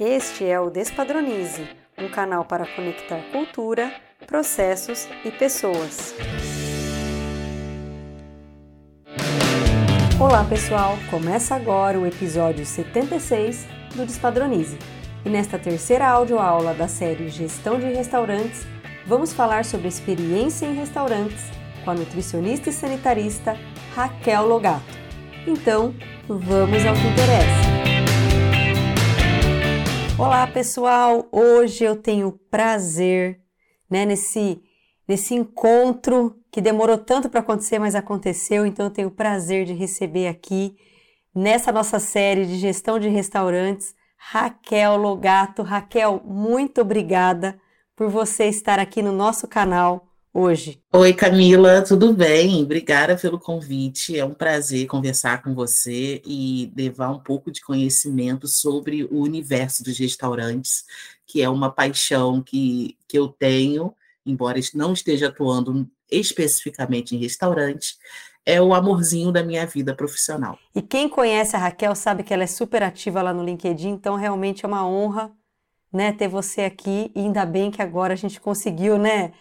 Este 0.00 0.44
é 0.44 0.60
o 0.60 0.70
Despadronize, 0.70 1.68
um 1.98 2.08
canal 2.08 2.44
para 2.44 2.64
conectar 2.64 3.20
cultura, 3.32 3.92
processos 4.28 5.08
e 5.24 5.30
pessoas. 5.32 6.14
Olá, 10.20 10.44
pessoal! 10.44 10.96
Começa 11.10 11.56
agora 11.56 11.98
o 11.98 12.06
episódio 12.06 12.64
76 12.64 13.66
do 13.96 14.06
Despadronize. 14.06 14.78
E 15.24 15.28
nesta 15.28 15.58
terceira 15.58 16.06
audioaula 16.06 16.74
da 16.74 16.86
série 16.86 17.28
Gestão 17.28 17.80
de 17.80 17.86
Restaurantes, 17.86 18.64
vamos 19.04 19.32
falar 19.32 19.64
sobre 19.64 19.88
experiência 19.88 20.66
em 20.66 20.74
restaurantes 20.74 21.50
com 21.84 21.90
a 21.90 21.94
nutricionista 21.94 22.70
e 22.70 22.72
sanitarista 22.72 23.58
Raquel 23.96 24.46
Logato. 24.46 24.96
Então, 25.44 25.92
vamos 26.28 26.86
ao 26.86 26.94
que 26.94 27.08
interessa. 27.08 27.67
Olá, 30.18 30.48
pessoal! 30.48 31.28
Hoje 31.30 31.84
eu 31.84 31.94
tenho 31.94 32.32
prazer, 32.50 33.40
né, 33.88 34.04
nesse, 34.04 34.60
nesse 35.06 35.32
encontro 35.32 36.36
que 36.50 36.60
demorou 36.60 36.98
tanto 36.98 37.30
para 37.30 37.38
acontecer, 37.38 37.78
mas 37.78 37.94
aconteceu, 37.94 38.66
então 38.66 38.86
eu 38.86 38.90
tenho 38.90 39.12
prazer 39.12 39.64
de 39.64 39.74
receber 39.74 40.26
aqui, 40.26 40.76
nessa 41.32 41.70
nossa 41.70 42.00
série 42.00 42.46
de 42.46 42.56
gestão 42.56 42.98
de 42.98 43.08
restaurantes, 43.08 43.94
Raquel 44.16 44.96
Logato. 44.96 45.62
Raquel, 45.62 46.20
muito 46.24 46.80
obrigada 46.80 47.56
por 47.94 48.10
você 48.10 48.46
estar 48.46 48.80
aqui 48.80 49.00
no 49.00 49.12
nosso 49.12 49.46
canal 49.46 50.07
hoje. 50.38 50.80
Oi, 50.92 51.12
Camila, 51.12 51.82
tudo 51.82 52.12
bem? 52.12 52.62
Obrigada 52.62 53.16
pelo 53.16 53.38
convite. 53.38 54.18
É 54.18 54.24
um 54.24 54.34
prazer 54.34 54.86
conversar 54.86 55.42
com 55.42 55.54
você 55.54 56.22
e 56.24 56.72
levar 56.76 57.10
um 57.10 57.18
pouco 57.18 57.50
de 57.50 57.60
conhecimento 57.60 58.46
sobre 58.46 59.04
o 59.04 59.20
universo 59.20 59.82
dos 59.82 59.98
restaurantes, 59.98 60.84
que 61.26 61.42
é 61.42 61.48
uma 61.48 61.70
paixão 61.70 62.40
que, 62.40 62.96
que 63.08 63.18
eu 63.18 63.28
tenho, 63.28 63.92
embora 64.24 64.58
não 64.74 64.92
esteja 64.92 65.28
atuando 65.28 65.88
especificamente 66.10 67.14
em 67.14 67.18
restaurantes, 67.18 67.98
é 68.46 68.62
o 68.62 68.72
amorzinho 68.72 69.30
da 69.30 69.42
minha 69.42 69.66
vida 69.66 69.94
profissional. 69.94 70.58
E 70.74 70.80
quem 70.80 71.08
conhece 71.08 71.54
a 71.54 71.58
Raquel 71.58 71.94
sabe 71.94 72.22
que 72.22 72.32
ela 72.32 72.44
é 72.44 72.46
super 72.46 72.82
ativa 72.82 73.20
lá 73.20 73.34
no 73.34 73.44
LinkedIn, 73.44 73.90
então 73.90 74.14
realmente 74.16 74.64
é 74.64 74.68
uma 74.68 74.88
honra 74.88 75.30
né, 75.92 76.12
ter 76.12 76.28
você 76.28 76.62
aqui 76.62 77.10
e 77.14 77.20
ainda 77.20 77.44
bem 77.44 77.70
que 77.70 77.82
agora 77.82 78.12
a 78.12 78.16
gente 78.16 78.40
conseguiu, 78.40 78.98
né, 78.98 79.32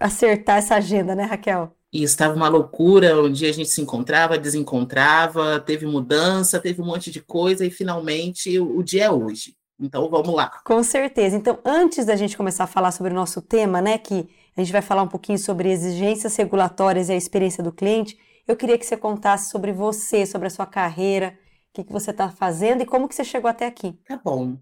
acertar 0.00 0.58
essa 0.58 0.76
agenda, 0.76 1.14
né, 1.14 1.24
Raquel? 1.24 1.74
E 1.92 2.02
estava 2.02 2.34
uma 2.34 2.48
loucura, 2.48 3.22
um 3.22 3.30
dia 3.30 3.50
a 3.50 3.52
gente 3.52 3.68
se 3.68 3.80
encontrava, 3.80 4.36
desencontrava, 4.36 5.60
teve 5.60 5.86
mudança, 5.86 6.58
teve 6.58 6.82
um 6.82 6.86
monte 6.86 7.10
de 7.10 7.20
coisa 7.20 7.64
e 7.64 7.70
finalmente 7.70 8.58
o, 8.58 8.78
o 8.78 8.82
dia 8.82 9.04
é 9.04 9.10
hoje. 9.10 9.54
Então 9.78 10.08
vamos 10.08 10.34
lá. 10.34 10.60
Com 10.64 10.82
certeza. 10.82 11.36
Então, 11.36 11.58
antes 11.64 12.06
da 12.06 12.16
gente 12.16 12.36
começar 12.36 12.64
a 12.64 12.68
falar 12.68 12.92
sobre 12.92 13.12
o 13.12 13.14
nosso 13.14 13.40
tema, 13.40 13.80
né, 13.80 13.98
que 13.98 14.28
a 14.56 14.60
gente 14.60 14.72
vai 14.72 14.82
falar 14.82 15.02
um 15.02 15.08
pouquinho 15.08 15.38
sobre 15.38 15.70
exigências 15.70 16.34
regulatórias 16.36 17.08
e 17.08 17.12
a 17.12 17.16
experiência 17.16 17.62
do 17.62 17.72
cliente, 17.72 18.16
eu 18.46 18.56
queria 18.56 18.78
que 18.78 18.86
você 18.86 18.96
contasse 18.96 19.50
sobre 19.50 19.72
você, 19.72 20.26
sobre 20.26 20.48
a 20.48 20.50
sua 20.50 20.66
carreira, 20.66 21.38
o 21.70 21.74
que, 21.74 21.84
que 21.84 21.92
você 21.92 22.10
está 22.10 22.30
fazendo 22.30 22.82
e 22.82 22.86
como 22.86 23.08
que 23.08 23.14
você 23.14 23.24
chegou 23.24 23.48
até 23.48 23.66
aqui. 23.66 23.98
Tá 24.06 24.20
bom. 24.22 24.56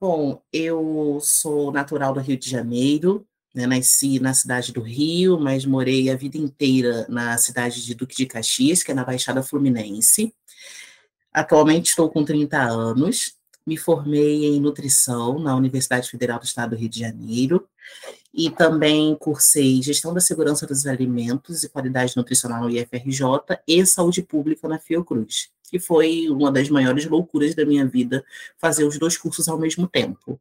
Bom, 0.00 0.42
eu 0.52 1.18
sou 1.20 1.72
natural 1.72 2.12
do 2.12 2.20
Rio 2.20 2.38
de 2.38 2.48
Janeiro, 2.48 3.26
né, 3.56 3.66
nasci 3.66 4.20
na 4.20 4.34
cidade 4.34 4.70
do 4.70 4.82
Rio, 4.82 5.40
mas 5.40 5.64
morei 5.64 6.10
a 6.10 6.14
vida 6.14 6.36
inteira 6.36 7.06
na 7.08 7.38
cidade 7.38 7.82
de 7.82 7.94
Duque 7.94 8.14
de 8.14 8.26
Caxias, 8.26 8.82
que 8.82 8.92
é 8.92 8.94
na 8.94 9.02
Baixada 9.02 9.42
Fluminense. 9.42 10.34
Atualmente 11.32 11.88
estou 11.88 12.10
com 12.10 12.22
30 12.22 12.58
anos, 12.60 13.34
me 13.66 13.78
formei 13.78 14.44
em 14.44 14.60
nutrição 14.60 15.38
na 15.38 15.56
Universidade 15.56 16.10
Federal 16.10 16.38
do 16.38 16.44
Estado 16.44 16.70
do 16.70 16.76
Rio 16.76 16.90
de 16.90 17.00
Janeiro 17.00 17.66
e 18.32 18.50
também 18.50 19.16
cursei 19.16 19.82
gestão 19.82 20.12
da 20.12 20.20
segurança 20.20 20.66
dos 20.66 20.86
alimentos 20.86 21.64
e 21.64 21.70
qualidade 21.70 22.14
nutricional 22.14 22.60
no 22.62 22.70
IFRJ 22.70 23.22
e 23.66 23.86
saúde 23.86 24.22
pública 24.22 24.68
na 24.68 24.78
Fiocruz, 24.78 25.48
que 25.70 25.78
foi 25.78 26.28
uma 26.28 26.52
das 26.52 26.68
maiores 26.68 27.06
loucuras 27.06 27.54
da 27.54 27.64
minha 27.64 27.86
vida 27.86 28.22
fazer 28.58 28.84
os 28.84 28.98
dois 28.98 29.16
cursos 29.16 29.48
ao 29.48 29.58
mesmo 29.58 29.88
tempo. 29.88 30.38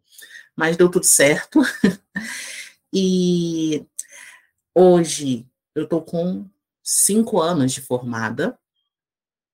Mas 0.54 0.76
deu 0.76 0.90
tudo 0.90 1.06
certo. 1.06 1.62
E 2.98 3.86
hoje 4.74 5.46
eu 5.76 5.84
estou 5.84 6.02
com 6.02 6.50
cinco 6.82 7.42
anos 7.42 7.74
de 7.74 7.82
formada 7.82 8.58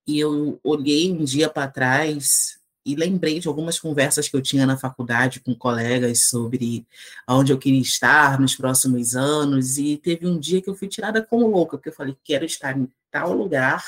e 0.06 0.19
eu 0.19 0.59
olhei 0.63 1.12
um 1.12 1.24
dia 1.24 1.50
para 1.50 1.68
trás 1.68 2.59
e 2.85 2.94
lembrei 2.94 3.40
de 3.40 3.47
algumas 3.47 3.80
conversas 3.80 4.30
que 4.30 4.35
eu 4.35 4.44
tinha 4.44 4.68
na 4.68 4.78
faculdade 4.78 5.40
com 5.40 5.56
colegas 5.56 6.25
sobre 6.25 6.85
onde 7.28 7.51
eu 7.51 7.57
queria 7.57 7.81
estar 7.81 8.40
nos 8.40 8.56
próximos 8.56 9.16
anos. 9.16 9.80
E 9.80 9.97
teve 9.97 10.28
um 10.28 10.38
dia 10.38 10.62
que 10.62 10.69
eu 10.69 10.75
fui 10.75 10.88
tirada 10.88 11.19
como 11.24 11.47
louca 11.47 11.78
porque 11.78 11.90
eu 11.90 11.94
falei 11.94 12.16
quero 12.24 12.46
estar 12.46 12.78
em 12.78 12.88
tal 13.09 13.34
lugar 13.34 13.84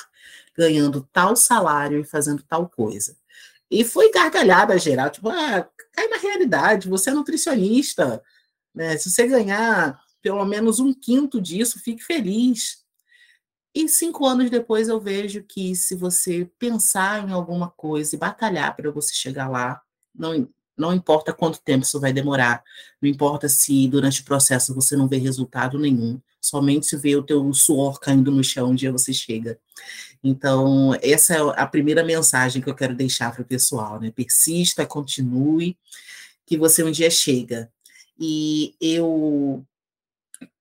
ganhando 0.58 1.08
tal 1.13 1.36
salário 1.36 2.00
e 2.00 2.03
fazendo 2.03 2.42
tal 2.42 2.68
coisa. 2.68 3.16
E 3.69 3.84
foi 3.84 4.12
gargalhada 4.12 4.80
geral 4.80 5.12
tipo 5.12 5.30
ah 5.30 5.69
cai 5.94 6.08
na 6.08 6.18
realidade 6.18 6.90
você 6.90 7.12
é 7.12 7.13
nutricionista 7.13 8.19
né? 8.74 8.98
Se 8.98 9.10
você 9.10 9.28
ganhar 9.28 10.02
pelo 10.22 10.46
menos 10.46 10.80
um 10.80 10.94
quinto 10.94 11.42
disso, 11.42 11.80
fique 11.80 12.02
feliz. 12.02 12.84
E 13.76 13.90
cinco 13.90 14.26
anos 14.26 14.50
depois 14.50 14.88
eu 14.88 15.00
vejo 15.02 15.44
que 15.44 15.76
se 15.76 15.96
você 15.96 16.50
pensar 16.60 17.28
em 17.28 17.32
alguma 17.32 17.70
coisa 17.70 18.16
e 18.16 18.20
batalhar 18.20 18.76
para 18.76 18.92
você 18.92 19.14
chegar 19.14 19.50
lá, 19.50 19.82
não, 20.16 20.48
não 20.78 20.94
importa 20.94 21.34
quanto 21.34 21.62
tempo 21.62 21.84
isso 21.84 22.00
vai 22.00 22.14
demorar, 22.14 22.64
não 23.02 23.10
importa 23.10 23.50
se 23.50 23.88
durante 23.88 24.22
o 24.22 24.26
processo 24.26 24.76
você 24.76 24.96
não 24.96 25.08
vê 25.08 25.18
resultado 25.18 25.80
nenhum, 25.80 26.22
somente 26.40 26.86
se 26.86 26.96
vê 26.98 27.16
o 27.16 27.24
teu 27.24 27.52
suor 27.54 28.00
caindo 28.00 28.30
no 28.30 28.44
chão 28.44 28.70
um 28.70 28.76
dia 28.76 28.92
você 28.92 29.12
chega. 29.12 29.60
Então, 30.24 30.94
essa 31.02 31.36
é 31.36 31.40
a 31.62 31.66
primeira 31.66 32.04
mensagem 32.04 32.62
que 32.62 32.70
eu 32.70 32.76
quero 32.76 32.96
deixar 32.96 33.34
para 33.34 33.42
o 33.42 33.46
pessoal, 33.46 34.00
né? 34.00 34.12
Persista, 34.12 34.86
continue, 34.86 35.78
que 36.46 36.58
você 36.58 36.84
um 36.84 36.92
dia 36.92 37.10
chega. 37.10 37.73
E 38.26 38.74
eu 38.80 39.66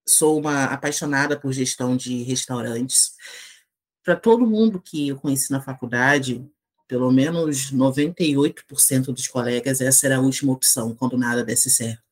sou 0.05 0.37
uma 0.37 0.65
apaixonada 0.65 1.39
por 1.39 1.53
gestão 1.53 1.95
de 1.95 2.21
restaurantes. 2.23 3.13
Para 4.03 4.17
todo 4.17 4.45
mundo 4.45 4.81
que 4.81 5.07
eu 5.07 5.15
conheci 5.15 5.49
na 5.49 5.61
faculdade, 5.61 6.45
pelo 6.89 7.09
menos 7.09 7.71
98% 7.71 9.05
dos 9.13 9.29
colegas, 9.29 9.79
essa 9.79 10.05
era 10.07 10.17
a 10.17 10.19
última 10.19 10.51
opção, 10.51 10.93
quando 10.93 11.17
nada 11.17 11.41
desse 11.41 11.69
certo. 11.69 12.03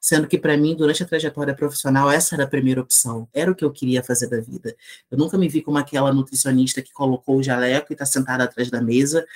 Sendo 0.00 0.28
que, 0.28 0.38
para 0.38 0.56
mim, 0.56 0.76
durante 0.76 1.02
a 1.02 1.06
trajetória 1.06 1.52
profissional, 1.52 2.08
essa 2.08 2.36
era 2.36 2.44
a 2.44 2.48
primeira 2.48 2.80
opção. 2.80 3.28
Era 3.34 3.50
o 3.50 3.56
que 3.56 3.64
eu 3.64 3.72
queria 3.72 4.04
fazer 4.04 4.28
da 4.28 4.40
vida. 4.40 4.76
Eu 5.10 5.18
nunca 5.18 5.36
me 5.36 5.48
vi 5.48 5.62
como 5.62 5.78
aquela 5.78 6.12
nutricionista 6.14 6.80
que 6.80 6.92
colocou 6.92 7.38
o 7.38 7.42
jaleco 7.42 7.92
e 7.92 7.94
está 7.94 8.06
sentada 8.06 8.44
atrás 8.44 8.70
da 8.70 8.80
mesa, 8.80 9.26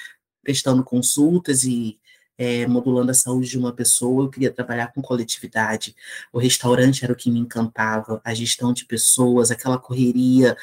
prestando 0.45 0.85
consultas 0.85 1.65
e 1.65 1.99
é, 2.39 2.67
modulando 2.67 3.11
a 3.11 3.15
saúde 3.15 3.49
de 3.49 3.59
uma 3.59 3.73
pessoa, 3.73 4.25
eu 4.25 4.31
queria 4.31 4.53
trabalhar 4.53 4.93
com 4.93 5.03
coletividade. 5.03 5.95
O 6.33 6.39
restaurante 6.39 7.05
era 7.05 7.13
o 7.13 7.17
que 7.17 7.31
me 7.31 7.39
encantava, 7.39 8.21
a 8.25 8.35
gestão 8.35 8.73
de 8.73 8.85
pessoas, 8.85 9.51
aquela 9.51 9.79
correria, 9.79 10.57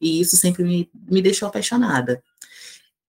e 0.00 0.20
isso 0.20 0.36
sempre 0.36 0.64
me, 0.64 0.90
me 1.08 1.22
deixou 1.22 1.48
apaixonada. 1.48 2.22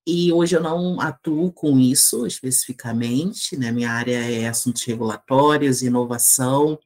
E 0.06 0.32
hoje 0.34 0.56
eu 0.56 0.62
não 0.62 1.00
atuo 1.00 1.52
com 1.52 1.80
isso 1.80 2.26
especificamente, 2.26 3.56
né? 3.56 3.72
Minha 3.72 3.92
área 3.92 4.18
é 4.18 4.48
assuntos 4.48 4.84
regulatórios, 4.84 5.84
inovação, 5.84 6.80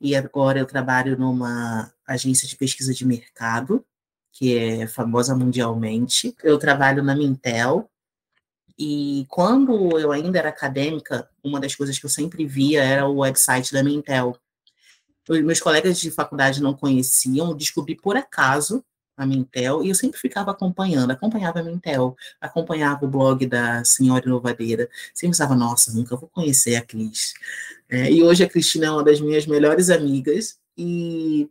e 0.00 0.14
agora 0.14 0.58
eu 0.58 0.66
trabalho 0.66 1.18
numa 1.18 1.92
agência 2.06 2.46
de 2.48 2.56
pesquisa 2.56 2.94
de 2.94 3.06
mercado, 3.06 3.84
que 4.32 4.56
é 4.56 4.86
famosa 4.86 5.34
mundialmente. 5.34 6.34
Eu 6.42 6.58
trabalho 6.58 7.02
na 7.02 7.14
Mintel, 7.14 7.90
e 8.78 9.26
quando 9.28 9.98
eu 9.98 10.12
ainda 10.12 10.38
era 10.38 10.50
acadêmica, 10.50 11.28
uma 11.42 11.58
das 11.58 11.74
coisas 11.74 11.98
que 11.98 12.04
eu 12.04 12.10
sempre 12.10 12.44
via 12.44 12.82
era 12.82 13.06
o 13.06 13.18
website 13.18 13.72
da 13.72 13.82
Mintel. 13.82 14.36
Os 15.28 15.40
meus 15.40 15.60
colegas 15.60 15.98
de 15.98 16.10
faculdade 16.10 16.62
não 16.62 16.74
conheciam, 16.74 17.56
descobri 17.56 17.96
por 17.96 18.16
acaso 18.16 18.84
a 19.16 19.24
Mintel 19.24 19.82
e 19.82 19.88
eu 19.88 19.94
sempre 19.94 20.20
ficava 20.20 20.50
acompanhando, 20.50 21.10
acompanhava 21.10 21.60
a 21.60 21.62
Mintel, 21.62 22.14
acompanhava 22.40 23.04
o 23.04 23.08
blog 23.08 23.46
da 23.46 23.82
senhora 23.82 24.26
inovadeira, 24.26 24.88
sempre 25.14 25.36
pensava, 25.36 25.54
nossa, 25.56 25.92
nunca 25.92 26.14
vou 26.16 26.28
conhecer 26.28 26.76
a 26.76 26.82
Cris. 26.82 27.32
É, 27.88 28.12
e 28.12 28.22
hoje 28.22 28.44
a 28.44 28.48
Cristina 28.48 28.86
é 28.86 28.90
uma 28.90 29.02
das 29.02 29.20
minhas 29.20 29.46
melhores 29.46 29.88
amigas 29.88 30.58
e 30.76 31.48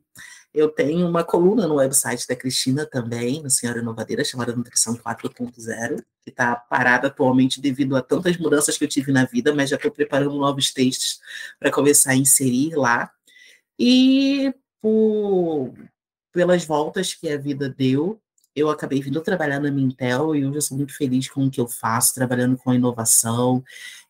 eu 0.55 0.69
tenho 0.69 1.05
uma 1.05 1.21
coluna 1.21 1.67
no 1.67 1.75
website 1.75 2.25
da 2.25 2.35
Cristina 2.35 2.85
também, 2.85 3.43
no 3.43 3.49
Senhora 3.49 3.79
Inovadeira, 3.79 4.23
chamada 4.23 4.55
Nutrição 4.55 4.95
4.0, 4.95 6.01
que 6.23 6.29
está 6.29 6.55
parada 6.55 7.07
atualmente 7.07 7.59
devido 7.59 7.95
a 7.95 8.01
tantas 8.01 8.37
mudanças 8.37 8.77
que 8.77 8.85
eu 8.85 8.87
tive 8.87 9.11
na 9.11 9.25
vida, 9.25 9.53
mas 9.53 9.69
já 9.69 9.75
estou 9.75 9.91
preparando 9.91 10.33
novos 10.35 10.71
textos 10.71 11.19
para 11.59 11.69
começar 11.69 12.11
a 12.11 12.15
inserir 12.15 12.73
lá. 12.73 13.11
E 13.77 14.53
por, 14.81 15.73
pelas 16.31 16.63
voltas 16.63 17.13
que 17.13 17.27
a 17.27 17.37
vida 17.37 17.67
deu, 17.67 18.21
eu 18.55 18.69
acabei 18.69 19.01
vindo 19.01 19.19
trabalhar 19.19 19.59
na 19.59 19.69
Mintel 19.69 20.33
e 20.33 20.45
hoje 20.45 20.57
eu 20.57 20.61
sou 20.61 20.77
muito 20.77 20.95
feliz 20.95 21.29
com 21.29 21.45
o 21.45 21.51
que 21.51 21.59
eu 21.59 21.67
faço, 21.67 22.15
trabalhando 22.15 22.55
com 22.55 22.73
inovação, 22.73 23.61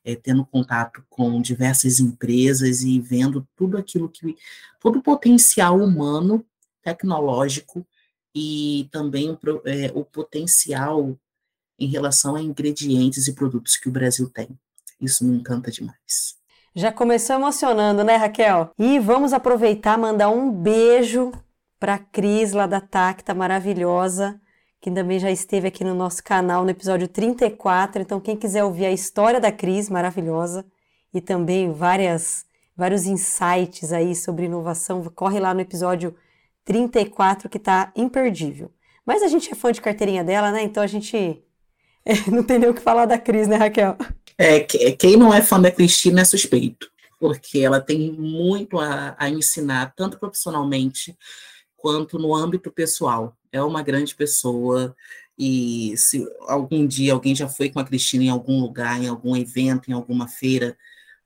é, 0.05 0.15
tendo 0.15 0.45
contato 0.45 1.03
com 1.09 1.41
diversas 1.41 1.99
empresas 1.99 2.83
e 2.83 2.99
vendo 2.99 3.45
tudo 3.55 3.77
aquilo 3.77 4.07
que, 4.07 4.37
todo 4.79 4.99
o 4.99 5.03
potencial 5.03 5.77
humano, 5.79 6.45
tecnológico 6.83 7.85
e 8.33 8.87
também 8.91 9.37
é, 9.65 9.91
o 9.95 10.05
potencial 10.05 11.17
em 11.79 11.87
relação 11.87 12.35
a 12.35 12.41
ingredientes 12.41 13.27
e 13.27 13.33
produtos 13.33 13.75
que 13.75 13.89
o 13.89 13.91
Brasil 13.91 14.29
tem. 14.29 14.47
Isso 15.01 15.25
me 15.25 15.35
encanta 15.35 15.71
demais. 15.71 16.35
Já 16.75 16.91
começou 16.91 17.37
emocionando, 17.37 18.03
né, 18.03 18.15
Raquel? 18.15 18.71
E 18.77 18.99
vamos 18.99 19.33
aproveitar 19.33 19.97
mandar 19.97 20.29
um 20.29 20.51
beijo 20.51 21.31
para 21.79 21.95
a 21.95 21.99
Cris 21.99 22.51
lá 22.51 22.67
da 22.67 22.81
Tacta, 22.81 23.33
maravilhosa, 23.33 24.39
que 24.85 24.91
também 24.91 25.17
já 25.17 25.31
esteve 25.31 25.67
aqui 25.67 25.83
no 25.83 25.95
nosso 25.95 26.23
canal 26.23 26.63
no 26.63 26.69
episódio 26.69 27.07
34. 27.07 28.03
Então, 28.03 28.19
quem 28.19 28.37
quiser 28.37 28.63
ouvir 28.63 28.85
a 28.85 28.91
história 28.91 29.39
da 29.41 29.51
Cris, 29.51 29.89
maravilhosa, 29.89 30.63
e 31.11 31.19
também 31.19 31.73
várias, 31.73 32.45
vários 32.77 33.07
insights 33.07 33.91
aí 33.91 34.13
sobre 34.13 34.45
inovação, 34.45 35.03
corre 35.05 35.39
lá 35.39 35.55
no 35.55 35.61
episódio 35.61 36.15
34 36.63 37.49
que 37.49 37.57
tá 37.57 37.91
imperdível. 37.95 38.71
Mas 39.03 39.23
a 39.23 39.27
gente 39.27 39.51
é 39.51 39.55
fã 39.55 39.71
de 39.71 39.81
carteirinha 39.81 40.23
dela, 40.23 40.51
né? 40.51 40.61
Então 40.61 40.83
a 40.83 40.87
gente 40.87 41.43
não 42.31 42.43
tem 42.43 42.59
nem 42.59 42.69
o 42.69 42.73
que 42.75 42.79
falar 42.79 43.07
da 43.07 43.17
Cris, 43.17 43.47
né, 43.47 43.55
Raquel? 43.55 43.97
É, 44.37 44.59
quem 44.59 45.17
não 45.17 45.33
é 45.33 45.41
fã 45.41 45.59
da 45.59 45.71
Cristina 45.71 46.21
é 46.21 46.25
suspeito, 46.25 46.87
porque 47.19 47.57
ela 47.57 47.81
tem 47.81 48.11
muito 48.11 48.77
a, 48.77 49.15
a 49.17 49.31
ensinar, 49.31 49.95
tanto 49.95 50.19
profissionalmente 50.19 51.17
quanto 51.85 52.17
no 52.17 52.33
âmbito 52.33 52.71
pessoal. 52.71 53.37
É 53.51 53.61
uma 53.61 53.83
grande 53.83 54.15
pessoa 54.15 54.95
e 55.37 55.93
se 55.95 56.27
algum 56.47 56.87
dia 56.87 57.13
alguém 57.13 57.35
já 57.35 57.47
foi 57.47 57.69
com 57.69 57.79
a 57.79 57.85
Cristina 57.85 58.23
em 58.23 58.29
algum 58.29 58.59
lugar, 58.59 58.99
em 58.99 59.07
algum 59.07 59.35
evento, 59.37 59.91
em 59.91 59.93
alguma 59.93 60.27
feira, 60.27 60.75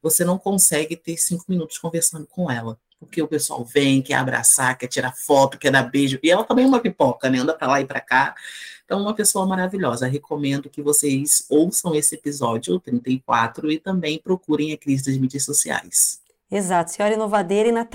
você 0.01 0.25
não 0.25 0.37
consegue 0.37 0.97
ter 0.97 1.15
cinco 1.15 1.45
minutos 1.47 1.77
conversando 1.77 2.27
com 2.27 2.51
ela. 2.51 2.77
Porque 2.99 3.21
o 3.21 3.27
pessoal 3.27 3.63
vem, 3.63 4.01
quer 4.01 4.15
abraçar, 4.15 4.77
quer 4.77 4.87
tirar 4.87 5.13
foto, 5.15 5.57
quer 5.57 5.71
dar 5.71 5.83
beijo. 5.83 6.19
E 6.21 6.29
ela 6.29 6.43
também 6.43 6.65
é 6.65 6.67
uma 6.67 6.81
pipoca, 6.81 7.29
né? 7.29 7.37
Anda 7.37 7.53
para 7.53 7.69
lá 7.69 7.79
e 7.79 7.85
para 7.85 8.01
cá. 8.01 8.35
Então, 8.83 9.01
uma 9.01 9.15
pessoa 9.15 9.45
maravilhosa. 9.45 10.07
Recomendo 10.07 10.69
que 10.69 10.81
vocês 10.81 11.45
ouçam 11.49 11.95
esse 11.95 12.15
episódio, 12.15 12.75
o 12.75 12.79
34, 12.81 13.71
e 13.71 13.79
também 13.79 14.19
procurem 14.19 14.73
a 14.73 14.77
Cris 14.77 15.03
das 15.03 15.15
mídias 15.15 15.45
sociais. 15.45 16.19
Exato. 16.51 16.91
Senhora 16.91 17.13
Inovadeira 17.13 17.69
e 17.69 17.71
na 17.71 17.85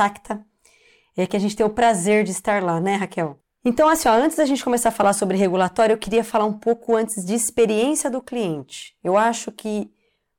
é 1.22 1.26
que 1.26 1.36
a 1.36 1.40
gente 1.40 1.56
tem 1.56 1.64
o 1.64 1.70
prazer 1.70 2.24
de 2.24 2.32
estar 2.32 2.62
lá, 2.62 2.80
né, 2.80 2.96
Raquel? 2.96 3.38
Então, 3.64 3.88
assim, 3.88 4.08
ó, 4.08 4.12
antes 4.12 4.36
da 4.36 4.44
gente 4.44 4.62
começar 4.62 4.90
a 4.90 4.92
falar 4.92 5.14
sobre 5.14 5.38
regulatório, 5.38 5.94
eu 5.94 5.98
queria 5.98 6.22
falar 6.22 6.44
um 6.44 6.52
pouco 6.52 6.94
antes 6.94 7.24
de 7.24 7.34
experiência 7.34 8.10
do 8.10 8.20
cliente. 8.20 8.94
Eu 9.02 9.16
acho 9.16 9.50
que 9.50 9.90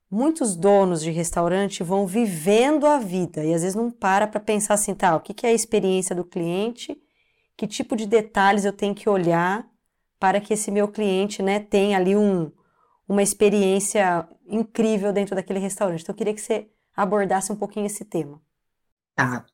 muitos 0.08 0.54
donos 0.54 1.02
de 1.02 1.10
restaurante 1.10 1.82
vão 1.82 2.06
vivendo 2.06 2.86
a 2.86 2.98
vida 2.98 3.44
e 3.44 3.52
às 3.52 3.62
vezes 3.62 3.74
não 3.74 3.90
para 3.90 4.28
para 4.28 4.38
pensar 4.38 4.74
assim, 4.74 4.94
tá, 4.94 5.16
o 5.16 5.20
que, 5.20 5.44
é 5.44 5.50
a 5.50 5.52
experiência 5.52 6.14
do 6.14 6.24
cliente, 6.24 6.96
que 7.56 7.66
tipo 7.66 7.96
de 7.96 8.06
detalhes 8.06 8.64
eu 8.64 8.72
tenho 8.72 8.94
que 8.94 9.08
olhar 9.08 9.68
para 10.20 10.40
que 10.40 10.54
esse 10.54 10.70
meu 10.70 10.86
cliente, 10.86 11.42
né, 11.42 11.58
tenha 11.58 11.96
ali 11.96 12.14
um, 12.16 12.52
uma 13.08 13.22
experiência 13.22 14.28
incrível 14.48 15.12
dentro 15.12 15.34
daquele 15.34 15.58
restaurante. 15.58 16.02
Então, 16.02 16.12
eu 16.12 16.16
queria 16.16 16.34
que 16.34 16.40
você 16.40 16.68
abordasse 16.94 17.52
um 17.52 17.56
pouquinho 17.56 17.86
esse 17.86 18.04
tema. 18.04 18.40
Tá. 19.14 19.44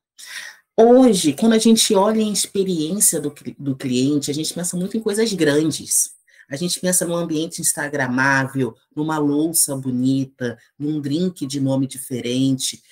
Hoje, 0.77 1.35
quando 1.35 1.53
a 1.53 1.59
gente 1.59 1.95
olha 1.95 2.21
em 2.21 2.33
experiência 2.33 3.21
do, 3.21 3.35
do 3.59 3.77
cliente, 3.77 4.31
a 4.31 4.35
gente 4.35 4.55
pensa 4.55 4.75
muito 4.77 4.97
em 4.97 5.01
coisas 5.01 5.31
grandes. 5.35 6.15
A 6.49 6.57
gente 6.57 6.81
pensa 6.81 7.07
num 7.07 7.15
ambiente 7.15 7.61
instagramável, 7.61 8.75
numa 8.95 9.19
louça 9.19 9.77
bonita, 9.77 10.59
num 10.79 11.01
drink 11.01 11.47
de 11.47 11.61
nome 11.61 11.87
diferente, 11.87 12.83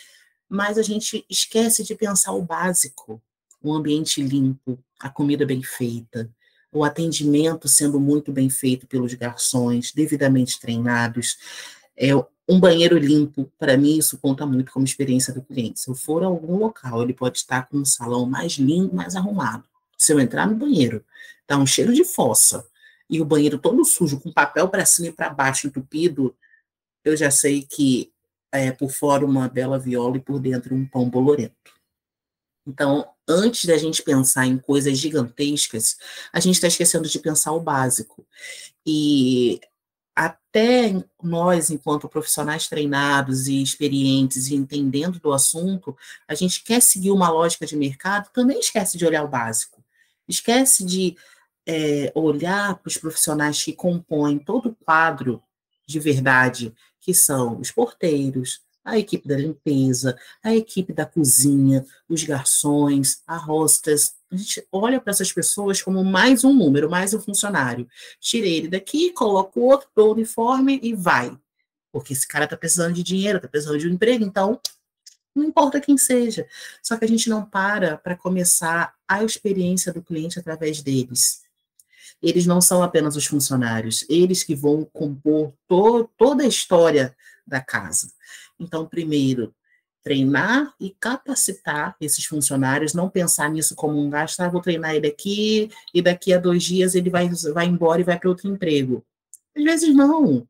mas 0.49 0.77
a 0.77 0.83
gente 0.83 1.25
esquece 1.29 1.83
de 1.83 1.95
pensar 1.95 2.33
o 2.33 2.43
básico, 2.43 3.23
um 3.63 3.73
ambiente 3.73 4.23
limpo, 4.23 4.83
a 4.99 5.09
comida 5.09 5.47
bem 5.47 5.63
feita, 5.63 6.31
o 6.73 6.85
atendimento 6.85 7.67
sendo 7.67 7.99
muito 7.99 8.31
bem 8.31 8.51
feito 8.51 8.87
pelos 8.87 9.15
garçons, 9.15 9.93
devidamente 9.93 10.61
treinados, 10.61 11.39
é, 11.97 12.11
um 12.51 12.59
banheiro 12.59 12.99
limpo, 12.99 13.51
para 13.59 13.77
mim, 13.77 13.99
isso 13.99 14.19
conta 14.19 14.45
muito 14.45 14.73
como 14.73 14.85
experiência 14.85 15.33
do 15.33 15.41
cliente. 15.41 15.79
Se 15.81 15.89
eu 15.89 15.95
for 15.95 16.23
a 16.23 16.27
algum 16.27 16.57
local, 16.59 17.03
ele 17.03 17.15
pode 17.15 17.39
estar 17.39 17.69
com 17.69 17.79
um 17.79 17.85
salão 17.85 18.27
mais 18.27 18.55
limpo, 18.55 18.95
mais 18.95 19.15
arrumado. 19.15 19.65
Se 19.97 20.13
eu 20.13 20.19
entrar 20.19 20.49
no 20.49 20.57
banheiro, 20.57 21.05
tá 21.47 21.57
um 21.57 21.67
cheiro 21.67 21.95
de 21.95 22.05
fossa, 22.05 22.67
e 23.09 23.21
o 23.21 23.25
banheiro 23.25 23.59
todo 23.59 23.85
sujo, 23.85 24.21
com 24.21 24.33
papel 24.33 24.69
para 24.69 24.85
cima 24.85 25.09
e 25.09 25.13
para 25.13 25.31
baixo, 25.31 25.67
entupido, 25.67 26.35
eu 27.05 27.17
já 27.17 27.31
sei 27.31 27.63
que 27.63 28.13
é, 28.53 28.73
por 28.73 28.91
fora 28.91 29.25
uma 29.25 29.49
bela 29.49 29.79
viola 29.79 30.17
e 30.17 30.21
por 30.21 30.41
dentro 30.41 30.75
um 30.75 30.87
pão 30.87 31.09
bolorento. 31.09 31.55
Então, 32.67 33.09
antes 33.29 33.65
da 33.65 33.77
gente 33.77 34.03
pensar 34.03 34.47
em 34.47 34.59
coisas 34.59 34.99
gigantescas, 34.99 35.97
a 36.33 36.41
gente 36.41 36.55
está 36.57 36.69
esquecendo 36.69 37.09
de 37.09 37.19
pensar 37.19 37.53
o 37.53 37.61
básico. 37.61 38.27
E 38.85 39.61
até 40.21 41.03
nós, 41.23 41.71
enquanto 41.71 42.07
profissionais 42.07 42.69
treinados 42.69 43.49
e 43.49 43.63
experientes 43.63 44.49
e 44.49 44.55
entendendo 44.55 45.19
do 45.19 45.33
assunto, 45.33 45.97
a 46.29 46.35
gente 46.35 46.63
quer 46.63 46.83
seguir 46.83 47.11
uma 47.11 47.31
lógica 47.31 47.65
de 47.65 47.75
mercado, 47.75 48.29
também 48.31 48.61
esquece 48.61 48.99
de 48.99 49.07
olhar 49.07 49.25
o 49.25 49.29
básico. 49.29 49.83
Esquece 50.29 50.85
de 50.85 51.17
é, 51.67 52.13
olhar 52.15 52.75
para 52.77 52.89
os 52.89 52.99
profissionais 52.99 53.65
que 53.65 53.73
compõem 53.73 54.39
todo 54.39 54.69
o 54.69 54.85
quadro 54.85 55.43
de 55.87 55.99
verdade, 55.99 56.75
que 57.01 57.15
são 57.15 57.59
os 57.59 57.71
porteiros, 57.71 58.61
a 58.85 58.99
equipe 58.99 59.29
da 59.29 59.37
limpeza, 59.37 60.19
a 60.43 60.55
equipe 60.55 60.93
da 60.93 61.05
cozinha, 61.05 61.85
os 62.09 62.23
garçons, 62.25 63.23
a 63.27 63.37
hostas. 63.51 64.15
A 64.31 64.37
gente 64.37 64.67
olha 64.73 65.01
para 65.01 65.11
essas 65.11 65.33
pessoas 65.33 65.83
como 65.83 66.05
mais 66.05 66.45
um 66.45 66.53
número, 66.53 66.91
mais 66.91 67.13
um 67.13 67.21
funcionário. 67.21 67.89
Tirei 68.21 68.57
ele 68.57 68.69
daqui, 68.69 69.13
coloco 69.13 69.61
outro, 69.61 69.89
dou 69.95 70.13
uniforme 70.13 70.81
e 70.83 70.95
vai. 70.95 71.37
Porque 71.93 72.13
esse 72.13 72.27
cara 72.27 72.45
está 72.45 72.57
precisando 72.57 72.95
de 72.95 73.03
dinheiro, 73.03 73.39
está 73.39 73.49
precisando 73.49 73.79
de 73.79 73.89
um 73.89 73.93
emprego, 73.93 74.25
então 74.25 74.61
não 75.35 75.45
importa 75.45 75.81
quem 75.81 75.97
seja. 75.99 76.47
Só 76.83 76.97
que 76.97 77.05
a 77.05 77.09
gente 77.09 77.29
não 77.29 77.45
para 77.45 77.99
para 77.99 78.17
começar 78.17 78.95
a 79.07 79.23
experiência 79.25 79.93
do 79.93 80.03
cliente 80.03 80.39
através 80.39 80.83
deles. 80.83 81.43
Eles 82.23 82.47
não 82.47 82.61
são 82.61 82.83
apenas 82.83 83.17
os 83.17 83.27
funcionários, 83.27 84.05
eles 84.09 84.45
que 84.45 84.55
vão 84.55 84.85
compor 84.85 85.53
to 85.67 86.09
toda 86.19 86.43
a 86.43 86.47
história 86.47 87.17
da 87.47 87.61
casa. 87.61 88.13
Então, 88.61 88.87
primeiro, 88.87 89.55
treinar 90.03 90.75
e 90.79 90.91
capacitar 90.99 91.97
esses 92.01 92.25
funcionários, 92.25 92.95
não 92.95 93.09
pensar 93.09 93.51
nisso 93.51 93.75
como 93.75 93.99
um 93.99 94.11
gasto, 94.11 94.41
ah, 94.41 94.49
vou 94.49 94.61
treinar 94.61 94.95
ele 94.95 95.07
aqui 95.07 95.71
e 95.95 96.03
daqui 96.03 96.33
a 96.33 96.39
dois 96.39 96.63
dias 96.63 96.95
ele 96.95 97.11
vai, 97.11 97.29
vai 97.53 97.67
embora 97.67 98.01
e 98.01 98.05
vai 98.05 98.19
para 98.19 98.29
outro 98.29 98.49
emprego. 98.49 99.05
Às 99.57 99.65
vezes 99.65 99.95
não. 99.95 100.47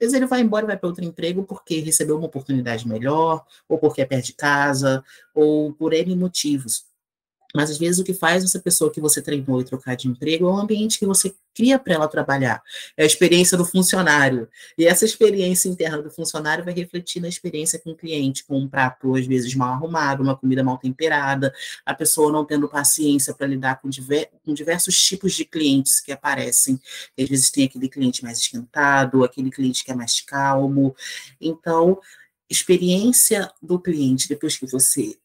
Às 0.00 0.06
vezes 0.06 0.14
ele 0.14 0.26
vai 0.26 0.40
embora 0.40 0.64
e 0.64 0.66
vai 0.66 0.78
para 0.78 0.88
outro 0.88 1.04
emprego 1.04 1.44
porque 1.44 1.80
recebeu 1.80 2.16
uma 2.16 2.26
oportunidade 2.26 2.88
melhor, 2.88 3.44
ou 3.68 3.78
porque 3.78 4.00
é 4.00 4.06
perto 4.06 4.26
de 4.26 4.32
casa, 4.34 5.04
ou 5.34 5.72
por 5.74 5.92
N 5.92 6.16
motivos. 6.16 6.84
Mas 7.54 7.70
às 7.70 7.78
vezes 7.78 7.98
o 7.98 8.04
que 8.04 8.14
faz 8.14 8.44
essa 8.44 8.60
pessoa 8.60 8.92
que 8.92 9.00
você 9.00 9.20
treinou 9.20 9.60
e 9.60 9.64
trocar 9.64 9.96
de 9.96 10.08
emprego 10.08 10.46
é 10.46 10.50
o 10.50 10.56
ambiente 10.56 10.98
que 10.98 11.06
você 11.06 11.34
cria 11.54 11.78
para 11.78 11.94
ela 11.94 12.08
trabalhar. 12.08 12.62
É 12.96 13.02
a 13.02 13.06
experiência 13.06 13.56
do 13.56 13.64
funcionário. 13.64 14.48
E 14.76 14.86
essa 14.86 15.04
experiência 15.04 15.68
interna 15.68 16.02
do 16.02 16.10
funcionário 16.10 16.64
vai 16.64 16.74
refletir 16.74 17.20
na 17.20 17.28
experiência 17.28 17.78
com 17.78 17.90
o 17.90 17.96
cliente, 17.96 18.44
com 18.44 18.58
um 18.58 18.68
prato 18.68 19.14
às 19.14 19.26
vezes 19.26 19.54
mal 19.54 19.74
arrumado, 19.74 20.22
uma 20.22 20.36
comida 20.36 20.62
mal 20.62 20.78
temperada, 20.78 21.52
a 21.84 21.94
pessoa 21.94 22.32
não 22.32 22.44
tendo 22.44 22.68
paciência 22.68 23.34
para 23.34 23.46
lidar 23.46 23.80
com, 23.80 23.88
diver, 23.88 24.30
com 24.44 24.54
diversos 24.54 25.02
tipos 25.02 25.34
de 25.34 25.44
clientes 25.44 26.00
que 26.00 26.12
aparecem. 26.12 26.80
Às 27.18 27.28
vezes 27.28 27.50
tem 27.50 27.64
aquele 27.64 27.88
cliente 27.88 28.22
mais 28.22 28.38
esquentado, 28.38 29.24
aquele 29.24 29.50
cliente 29.50 29.84
que 29.84 29.90
é 29.90 29.94
mais 29.94 30.20
calmo. 30.20 30.94
Então, 31.40 31.98
experiência 32.48 33.50
do 33.62 33.78
cliente 33.78 34.28
depois 34.28 34.56
que 34.56 34.66
você 34.66 35.16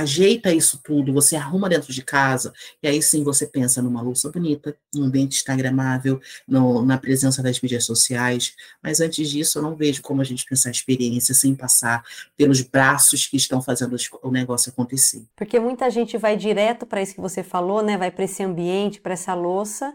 ajeita 0.00 0.52
isso 0.52 0.80
tudo, 0.82 1.12
você 1.12 1.36
arruma 1.36 1.68
dentro 1.68 1.92
de 1.92 2.02
casa, 2.02 2.52
e 2.82 2.88
aí 2.88 3.00
sim 3.00 3.22
você 3.22 3.46
pensa 3.46 3.80
numa 3.80 4.02
louça 4.02 4.30
bonita, 4.30 4.76
num 4.94 5.04
ambiente 5.04 5.36
instagramável, 5.36 6.20
no, 6.46 6.84
na 6.84 6.98
presença 6.98 7.42
das 7.42 7.60
mídias 7.60 7.84
sociais, 7.84 8.54
mas 8.82 9.00
antes 9.00 9.28
disso 9.28 9.58
eu 9.58 9.62
não 9.62 9.76
vejo 9.76 10.02
como 10.02 10.20
a 10.20 10.24
gente 10.24 10.44
pensar 10.44 10.70
a 10.70 10.72
experiência 10.72 11.34
sem 11.34 11.54
passar 11.54 12.02
pelos 12.36 12.60
braços 12.60 13.26
que 13.26 13.36
estão 13.36 13.62
fazendo 13.62 13.96
o 14.22 14.30
negócio 14.30 14.70
acontecer. 14.70 15.24
Porque 15.36 15.60
muita 15.60 15.88
gente 15.90 16.18
vai 16.18 16.36
direto 16.36 16.86
para 16.86 17.00
isso 17.00 17.14
que 17.14 17.20
você 17.20 17.42
falou, 17.42 17.82
né? 17.82 17.96
Vai 17.96 18.10
para 18.10 18.24
esse 18.24 18.42
ambiente, 18.42 19.00
para 19.00 19.14
essa 19.14 19.34
louça, 19.34 19.94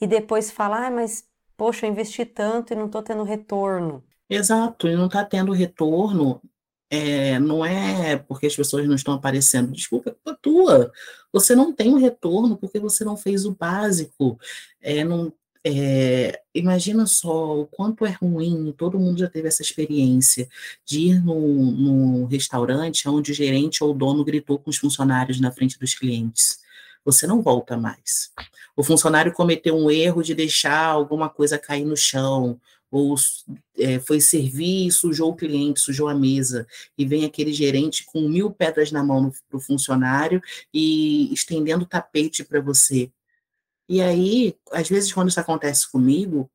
e 0.00 0.06
depois 0.06 0.50
fala, 0.50 0.86
ah, 0.86 0.90
mas 0.90 1.24
poxa, 1.56 1.86
eu 1.86 1.90
investi 1.90 2.24
tanto 2.24 2.72
e 2.72 2.76
não 2.76 2.86
estou 2.86 3.02
tendo 3.02 3.22
retorno. 3.22 4.02
Exato, 4.30 4.86
e 4.86 4.94
não 4.94 5.06
está 5.06 5.24
tendo 5.24 5.50
retorno 5.52 6.40
é, 6.90 7.38
não 7.38 7.64
é 7.64 8.16
porque 8.16 8.46
as 8.46 8.56
pessoas 8.56 8.86
não 8.88 8.96
estão 8.96 9.14
aparecendo, 9.14 9.72
desculpa, 9.72 10.10
é 10.10 10.12
culpa 10.12 10.38
tua. 10.42 10.92
Você 11.32 11.54
não 11.54 11.72
tem 11.72 11.94
o 11.94 11.98
retorno 11.98 12.56
porque 12.56 12.80
você 12.80 13.04
não 13.04 13.16
fez 13.16 13.44
o 13.44 13.54
básico. 13.54 14.38
É, 14.82 15.04
não, 15.04 15.32
é, 15.64 16.40
imagina 16.54 17.06
só 17.06 17.60
o 17.60 17.66
quanto 17.66 18.04
é 18.04 18.10
ruim, 18.10 18.74
todo 18.76 18.98
mundo 18.98 19.20
já 19.20 19.28
teve 19.28 19.46
essa 19.46 19.62
experiência 19.62 20.48
de 20.84 21.00
ir 21.00 21.24
no, 21.24 21.38
no 21.38 22.26
restaurante 22.26 23.08
onde 23.08 23.30
o 23.30 23.34
gerente 23.34 23.84
ou 23.84 23.90
o 23.90 23.94
dono 23.94 24.24
gritou 24.24 24.58
com 24.58 24.70
os 24.70 24.78
funcionários 24.78 25.38
na 25.40 25.52
frente 25.52 25.78
dos 25.78 25.94
clientes. 25.94 26.58
Você 27.04 27.26
não 27.26 27.40
volta 27.40 27.76
mais. 27.76 28.30
O 28.76 28.82
funcionário 28.82 29.32
cometeu 29.32 29.76
um 29.76 29.90
erro 29.90 30.22
de 30.22 30.34
deixar 30.34 30.86
alguma 30.86 31.28
coisa 31.28 31.58
cair 31.58 31.84
no 31.84 31.96
chão, 31.96 32.58
ou 32.90 33.14
é, 33.78 34.00
foi 34.00 34.20
servir 34.20 34.88
e 34.88 34.92
sujou 34.92 35.30
o 35.30 35.36
cliente, 35.36 35.80
sujou 35.80 36.08
a 36.08 36.14
mesa, 36.14 36.66
e 36.98 37.06
vem 37.06 37.24
aquele 37.24 37.52
gerente 37.52 38.04
com 38.04 38.28
mil 38.28 38.50
pedras 38.50 38.90
na 38.90 39.02
mão 39.02 39.32
para 39.48 39.56
o 39.56 39.60
funcionário 39.60 40.42
e 40.74 41.32
estendendo 41.32 41.86
tapete 41.86 42.44
para 42.44 42.60
você. 42.60 43.10
E 43.88 44.00
aí, 44.00 44.56
às 44.72 44.88
vezes, 44.88 45.12
quando 45.12 45.28
isso 45.28 45.40
acontece 45.40 45.90
comigo, 45.90 46.50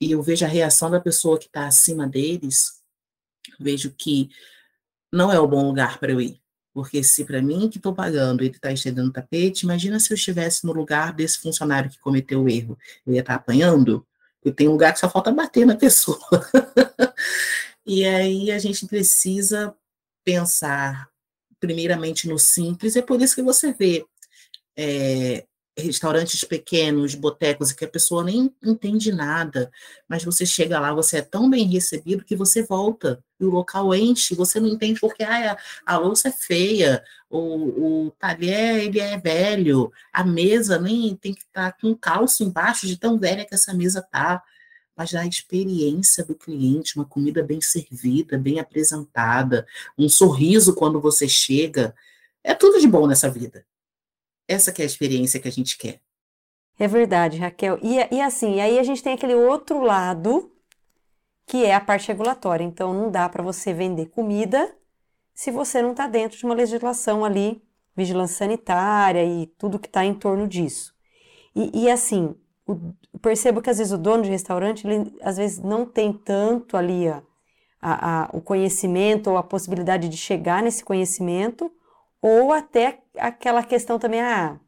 e 0.00 0.12
eu 0.12 0.22
vejo 0.22 0.44
a 0.44 0.48
reação 0.48 0.90
da 0.90 1.00
pessoa 1.00 1.38
que 1.38 1.46
está 1.46 1.66
acima 1.66 2.06
deles, 2.06 2.80
vejo 3.58 3.92
que 3.92 4.30
não 5.12 5.32
é 5.32 5.38
o 5.40 5.46
bom 5.46 5.66
lugar 5.66 5.98
para 5.98 6.12
eu 6.12 6.20
ir. 6.20 6.40
Porque 6.72 7.02
se 7.02 7.24
para 7.24 7.42
mim 7.42 7.68
que 7.68 7.78
estou 7.78 7.94
pagando 7.94 8.42
ele 8.42 8.54
está 8.54 8.70
estendendo 8.70 9.12
tapete, 9.12 9.62
imagina 9.62 9.98
se 9.98 10.12
eu 10.12 10.14
estivesse 10.14 10.64
no 10.64 10.72
lugar 10.72 11.12
desse 11.12 11.38
funcionário 11.40 11.90
que 11.90 11.98
cometeu 11.98 12.44
o 12.44 12.48
erro. 12.48 12.78
Eu 13.06 13.14
ia 13.14 13.20
estar 13.20 13.34
tá 13.34 13.40
apanhando? 13.40 14.06
Porque 14.40 14.56
tem 14.56 14.68
lugar 14.68 14.92
que 14.92 15.00
só 15.00 15.10
falta 15.10 15.32
bater 15.32 15.66
na 15.66 15.76
pessoa. 15.76 16.18
e 17.84 18.04
aí 18.04 18.50
a 18.50 18.58
gente 18.58 18.86
precisa 18.86 19.74
pensar 20.24 21.08
primeiramente 21.60 22.28
no 22.28 22.38
simples, 22.38 22.94
é 22.94 23.02
por 23.02 23.20
isso 23.20 23.34
que 23.34 23.42
você 23.42 23.72
vê 23.72 24.06
é, 24.76 25.44
restaurantes 25.78 26.44
pequenos, 26.44 27.14
botecos, 27.14 27.72
que 27.72 27.84
a 27.84 27.88
pessoa 27.88 28.24
nem 28.24 28.54
entende 28.62 29.12
nada, 29.12 29.70
mas 30.08 30.24
você 30.24 30.44
chega 30.44 30.80
lá, 30.80 30.92
você 30.92 31.18
é 31.18 31.22
tão 31.22 31.48
bem 31.48 31.66
recebido 31.66 32.24
que 32.24 32.36
você 32.36 32.62
volta, 32.62 33.22
e 33.40 33.44
o 33.44 33.50
local 33.50 33.94
enche, 33.94 34.34
você 34.34 34.58
não 34.58 34.68
entende 34.68 35.00
porque 35.00 35.22
ah, 35.22 35.56
a, 35.86 35.94
a 35.94 35.98
louça 35.98 36.28
é 36.28 36.32
feia, 36.32 37.02
o, 37.30 38.06
o 38.06 38.10
talher 38.18 38.76
ele 38.84 39.00
é 39.00 39.18
velho, 39.18 39.92
a 40.12 40.24
mesa 40.24 40.78
nem 40.78 41.14
tem 41.16 41.34
que 41.34 41.42
estar 41.42 41.72
tá 41.72 41.78
com 41.80 41.94
calço 41.94 42.42
embaixo 42.42 42.86
de 42.86 42.96
tão 42.96 43.18
velha 43.18 43.44
que 43.44 43.54
essa 43.54 43.72
mesa 43.72 44.02
tá, 44.02 44.42
mas 44.96 45.14
a 45.14 45.24
experiência 45.24 46.24
do 46.24 46.34
cliente, 46.34 46.96
uma 46.96 47.04
comida 47.04 47.42
bem 47.42 47.60
servida, 47.60 48.36
bem 48.36 48.58
apresentada, 48.58 49.64
um 49.96 50.08
sorriso 50.08 50.74
quando 50.74 51.00
você 51.00 51.28
chega, 51.28 51.94
é 52.42 52.52
tudo 52.52 52.80
de 52.80 52.88
bom 52.88 53.06
nessa 53.06 53.30
vida. 53.30 53.64
Essa 54.48 54.70
é 54.70 54.82
a 54.82 54.86
experiência 54.86 55.38
que 55.38 55.46
a 55.46 55.52
gente 55.52 55.76
quer. 55.76 56.00
É 56.78 56.88
verdade, 56.88 57.38
Raquel. 57.38 57.78
E, 57.82 58.14
e 58.14 58.20
assim, 58.20 58.60
aí 58.60 58.78
a 58.78 58.82
gente 58.82 59.02
tem 59.02 59.12
aquele 59.12 59.34
outro 59.34 59.80
lado, 59.82 60.50
que 61.46 61.64
é 61.64 61.74
a 61.74 61.80
parte 61.80 62.08
regulatória. 62.08 62.64
Então, 62.64 62.94
não 62.94 63.10
dá 63.10 63.28
para 63.28 63.42
você 63.42 63.74
vender 63.74 64.06
comida 64.06 64.74
se 65.34 65.50
você 65.50 65.82
não 65.82 65.90
está 65.90 66.08
dentro 66.08 66.38
de 66.38 66.44
uma 66.44 66.54
legislação 66.54 67.24
ali, 67.24 67.62
vigilância 67.96 68.38
sanitária 68.38 69.24
e 69.24 69.46
tudo 69.58 69.78
que 69.78 69.86
está 69.86 70.04
em 70.04 70.14
torno 70.14 70.48
disso. 70.48 70.92
E, 71.54 71.84
e 71.84 71.90
assim, 71.90 72.34
o, 72.66 72.94
percebo 73.20 73.60
que 73.60 73.70
às 73.70 73.78
vezes 73.78 73.92
o 73.92 73.98
dono 73.98 74.22
de 74.22 74.30
restaurante, 74.30 74.86
ele 74.86 75.16
às 75.22 75.36
vezes 75.36 75.58
não 75.58 75.84
tem 75.84 76.12
tanto 76.12 76.76
ali 76.76 77.08
a, 77.08 77.22
a, 77.80 78.22
a, 78.24 78.30
o 78.32 78.40
conhecimento 78.40 79.30
ou 79.30 79.36
a 79.36 79.42
possibilidade 79.42 80.08
de 80.08 80.16
chegar 80.16 80.62
nesse 80.62 80.84
conhecimento, 80.84 81.72
ou 82.20 82.52
até 82.52 83.00
aquela 83.16 83.62
questão 83.62 83.98
também, 83.98 84.20
ah, 84.20 84.58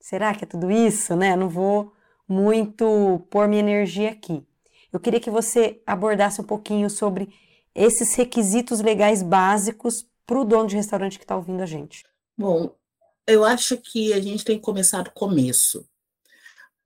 será 0.00 0.34
que 0.34 0.44
é 0.44 0.46
tudo 0.46 0.70
isso, 0.70 1.14
né? 1.16 1.36
Não 1.36 1.48
vou 1.48 1.92
muito 2.26 3.26
pôr 3.30 3.48
minha 3.48 3.60
energia 3.60 4.10
aqui. 4.10 4.46
Eu 4.92 5.00
queria 5.00 5.20
que 5.20 5.30
você 5.30 5.82
abordasse 5.86 6.40
um 6.40 6.44
pouquinho 6.44 6.88
sobre 6.88 7.28
esses 7.74 8.14
requisitos 8.14 8.80
legais 8.80 9.22
básicos 9.22 10.06
para 10.26 10.40
o 10.40 10.44
dono 10.44 10.68
de 10.68 10.76
restaurante 10.76 11.18
que 11.18 11.24
está 11.24 11.36
ouvindo 11.36 11.62
a 11.62 11.66
gente. 11.66 12.04
Bom, 12.36 12.74
eu 13.26 13.44
acho 13.44 13.76
que 13.76 14.12
a 14.12 14.20
gente 14.20 14.44
tem 14.44 14.56
que 14.58 14.64
começar 14.64 15.02
do 15.02 15.10
começo. 15.10 15.86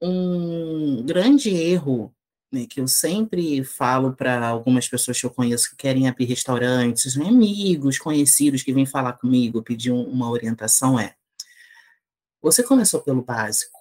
Um 0.00 1.04
grande 1.04 1.50
erro 1.50 2.14
né, 2.52 2.66
que 2.66 2.80
eu 2.80 2.86
sempre 2.86 3.64
falo 3.64 4.12
para 4.12 4.46
algumas 4.46 4.86
pessoas 4.86 5.18
que 5.18 5.26
eu 5.26 5.30
conheço 5.30 5.70
que 5.70 5.76
querem 5.76 6.08
abrir 6.08 6.26
restaurantes, 6.26 7.16
né, 7.16 7.26
amigos, 7.26 7.98
conhecidos 7.98 8.62
que 8.62 8.72
vêm 8.72 8.86
falar 8.86 9.14
comigo, 9.14 9.62
pedir 9.62 9.90
uma 9.90 10.30
orientação 10.30 11.00
é: 11.00 11.14
você 12.42 12.62
começou 12.62 13.00
pelo 13.00 13.22
básico. 13.22 13.80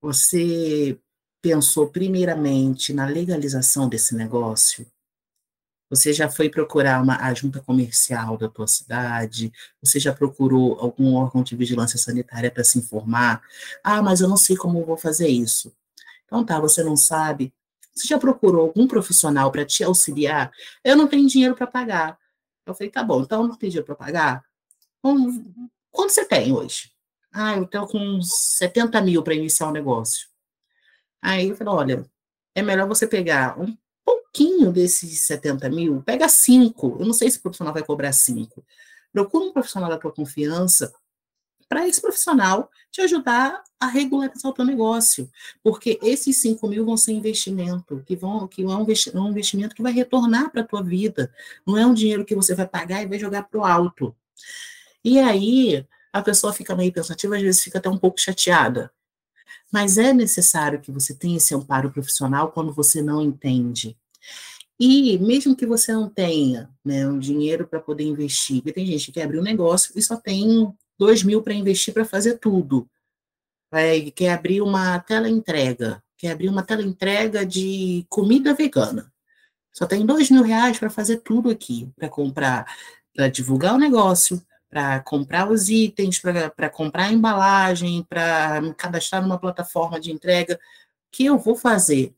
Você 0.00 0.98
pensou 1.42 1.88
primeiramente 1.88 2.92
na 2.92 3.06
legalização 3.06 3.88
desse 3.88 4.14
negócio? 4.14 4.86
Você 5.90 6.12
já 6.12 6.30
foi 6.30 6.50
procurar 6.50 7.02
uma 7.02 7.16
a 7.16 7.32
junta 7.32 7.60
comercial 7.60 8.36
da 8.36 8.48
tua 8.48 8.66
cidade? 8.66 9.52
Você 9.82 9.98
já 9.98 10.12
procurou 10.12 10.78
algum 10.78 11.14
órgão 11.14 11.42
de 11.42 11.56
vigilância 11.56 11.98
sanitária 11.98 12.50
para 12.50 12.64
se 12.64 12.78
informar? 12.78 13.42
Ah, 13.82 14.02
mas 14.02 14.20
eu 14.20 14.28
não 14.28 14.36
sei 14.36 14.56
como 14.56 14.84
vou 14.84 14.98
fazer 14.98 15.28
isso. 15.28 15.72
Então 16.28 16.44
tá, 16.44 16.60
você 16.60 16.84
não 16.84 16.94
sabe. 16.94 17.52
Você 17.94 18.06
já 18.06 18.18
procurou 18.18 18.60
algum 18.60 18.86
profissional 18.86 19.50
para 19.50 19.64
te 19.64 19.82
auxiliar? 19.82 20.52
Eu 20.84 20.94
não 20.94 21.08
tenho 21.08 21.26
dinheiro 21.26 21.56
para 21.56 21.66
pagar. 21.66 22.18
Eu 22.66 22.74
falei, 22.74 22.90
tá 22.90 23.02
bom, 23.02 23.22
então 23.22 23.48
não 23.48 23.56
tem 23.56 23.70
dinheiro 23.70 23.86
para 23.86 23.96
pagar? 23.96 24.44
quanto 25.90 26.12
você 26.12 26.24
tem 26.24 26.52
hoje? 26.52 26.92
Ah, 27.32 27.56
eu 27.56 27.64
estou 27.64 27.86
com 27.86 28.20
70 28.20 29.00
mil 29.00 29.22
para 29.22 29.34
iniciar 29.34 29.66
o 29.66 29.70
um 29.70 29.72
negócio. 29.72 30.28
Aí 31.22 31.48
eu 31.48 31.56
falei, 31.56 31.72
olha, 31.72 32.10
é 32.54 32.60
melhor 32.60 32.86
você 32.86 33.06
pegar 33.06 33.58
um 33.58 33.74
pouquinho 34.04 34.70
desses 34.70 35.22
70 35.22 35.70
mil, 35.70 36.02
pega 36.02 36.28
cinco. 36.28 36.96
Eu 37.00 37.06
não 37.06 37.14
sei 37.14 37.30
se 37.30 37.38
o 37.38 37.42
profissional 37.42 37.72
vai 37.72 37.82
cobrar 37.82 38.12
cinco. 38.12 38.64
Procura 39.12 39.46
um 39.46 39.52
profissional 39.52 39.88
da 39.88 39.98
tua 39.98 40.12
confiança 40.12 40.92
para 41.68 41.86
esse 41.86 42.00
profissional 42.00 42.70
te 42.90 43.00
ajudar 43.02 43.62
a 43.78 43.86
regularizar 43.86 44.50
o 44.50 44.54
teu 44.54 44.64
negócio, 44.64 45.30
porque 45.62 45.98
esses 46.02 46.40
5 46.40 46.66
mil 46.66 46.84
vão 46.84 46.96
ser 46.96 47.12
investimento, 47.12 48.02
que, 48.06 48.16
vão, 48.16 48.48
que 48.48 48.62
é 48.62 48.66
um 48.66 49.30
investimento 49.30 49.74
que 49.74 49.82
vai 49.82 49.92
retornar 49.92 50.50
para 50.50 50.62
a 50.62 50.66
tua 50.66 50.82
vida, 50.82 51.32
não 51.66 51.76
é 51.76 51.86
um 51.86 51.94
dinheiro 51.94 52.24
que 52.24 52.34
você 52.34 52.54
vai 52.54 52.66
pagar 52.66 53.02
e 53.02 53.06
vai 53.06 53.18
jogar 53.18 53.44
para 53.44 53.60
o 53.60 53.64
alto. 53.64 54.16
E 55.04 55.18
aí, 55.18 55.86
a 56.12 56.22
pessoa 56.22 56.52
fica 56.52 56.74
meio 56.74 56.92
pensativa, 56.92 57.36
às 57.36 57.42
vezes 57.42 57.62
fica 57.62 57.78
até 57.78 57.88
um 57.88 57.98
pouco 57.98 58.20
chateada, 58.20 58.90
mas 59.70 59.98
é 59.98 60.12
necessário 60.12 60.80
que 60.80 60.90
você 60.90 61.14
tenha 61.14 61.36
esse 61.36 61.54
amparo 61.54 61.92
profissional 61.92 62.50
quando 62.50 62.72
você 62.72 63.02
não 63.02 63.22
entende. 63.22 63.96
E 64.80 65.18
mesmo 65.18 65.56
que 65.56 65.66
você 65.66 65.92
não 65.92 66.08
tenha 66.08 66.70
né, 66.84 67.06
um 67.06 67.18
dinheiro 67.18 67.66
para 67.66 67.80
poder 67.80 68.04
investir, 68.04 68.62
porque 68.62 68.72
tem 68.72 68.86
gente 68.86 69.10
que 69.10 69.20
abrir 69.20 69.40
um 69.40 69.42
negócio 69.42 69.92
e 69.96 70.02
só 70.02 70.16
tem 70.16 70.72
2 70.98 71.22
mil 71.22 71.42
para 71.42 71.54
investir 71.54 71.94
para 71.94 72.04
fazer 72.04 72.38
tudo. 72.38 72.88
Vai, 73.70 74.10
quer 74.10 74.32
abrir 74.32 74.62
uma 74.62 74.98
tela 75.00 75.28
entrega, 75.28 76.02
quer 76.16 76.32
abrir 76.32 76.48
uma 76.48 76.62
tela 76.62 76.82
entrega 76.82 77.44
de 77.44 78.04
comida 78.08 78.54
vegana. 78.54 79.12
Só 79.72 79.86
tem 79.86 80.04
dois 80.04 80.30
mil 80.30 80.42
reais 80.42 80.78
para 80.78 80.90
fazer 80.90 81.18
tudo 81.18 81.50
aqui, 81.50 81.88
para 81.94 82.08
comprar, 82.08 82.66
para 83.14 83.28
divulgar 83.28 83.74
o 83.74 83.78
negócio, 83.78 84.42
para 84.68 85.00
comprar 85.00 85.50
os 85.50 85.68
itens, 85.68 86.18
para 86.18 86.70
comprar 86.70 87.04
a 87.04 87.12
embalagem, 87.12 88.04
para 88.08 88.60
me 88.60 88.74
cadastrar 88.74 89.22
numa 89.22 89.38
plataforma 89.38 90.00
de 90.00 90.10
entrega. 90.10 90.56
O 90.56 90.58
que 91.12 91.26
eu 91.26 91.38
vou 91.38 91.54
fazer? 91.54 92.14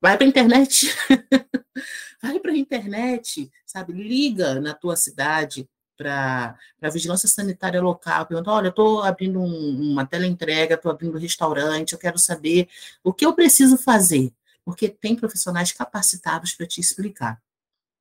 Vai 0.00 0.16
para 0.16 0.26
a 0.26 0.28
internet. 0.28 0.94
Vai 2.20 2.40
para 2.40 2.50
a 2.50 2.56
internet, 2.56 3.50
sabe? 3.64 3.92
Liga 3.92 4.60
na 4.60 4.74
tua 4.74 4.96
cidade, 4.96 5.68
para 5.98 6.56
a 6.80 6.88
vigilância 6.88 7.28
sanitária 7.28 7.82
local, 7.82 8.24
pergunta, 8.24 8.52
olha, 8.52 8.68
eu 8.68 8.70
estou 8.70 9.02
abrindo 9.02 9.40
um, 9.40 9.90
uma 9.92 10.06
teleentrega, 10.06 10.76
estou 10.76 10.92
abrindo 10.92 11.16
um 11.16 11.20
restaurante, 11.20 11.92
eu 11.92 11.98
quero 11.98 12.18
saber 12.18 12.68
o 13.02 13.12
que 13.12 13.26
eu 13.26 13.34
preciso 13.34 13.76
fazer, 13.76 14.32
porque 14.64 14.88
tem 14.88 15.16
profissionais 15.16 15.72
capacitados 15.72 16.52
para 16.52 16.66
te 16.66 16.80
explicar. 16.80 17.42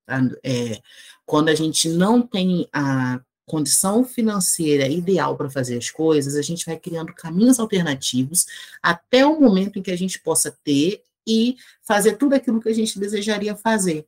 Tá? 0.05 0.21
É, 0.43 0.79
quando 1.25 1.49
a 1.49 1.55
gente 1.55 1.89
não 1.89 2.21
tem 2.21 2.69
a 2.71 3.19
condição 3.47 4.03
financeira 4.05 4.87
ideal 4.87 5.35
para 5.35 5.49
fazer 5.49 5.77
as 5.77 5.89
coisas, 5.89 6.35
a 6.35 6.41
gente 6.41 6.65
vai 6.65 6.77
criando 6.77 7.13
caminhos 7.13 7.59
alternativos 7.59 8.45
até 8.83 9.25
o 9.25 9.39
momento 9.39 9.79
em 9.79 9.81
que 9.81 9.91
a 9.91 9.97
gente 9.97 10.19
possa 10.19 10.55
ter 10.63 11.01
e 11.25 11.57
fazer 11.81 12.17
tudo 12.17 12.35
aquilo 12.35 12.61
que 12.61 12.69
a 12.69 12.73
gente 12.73 12.99
desejaria 12.99 13.55
fazer. 13.55 14.05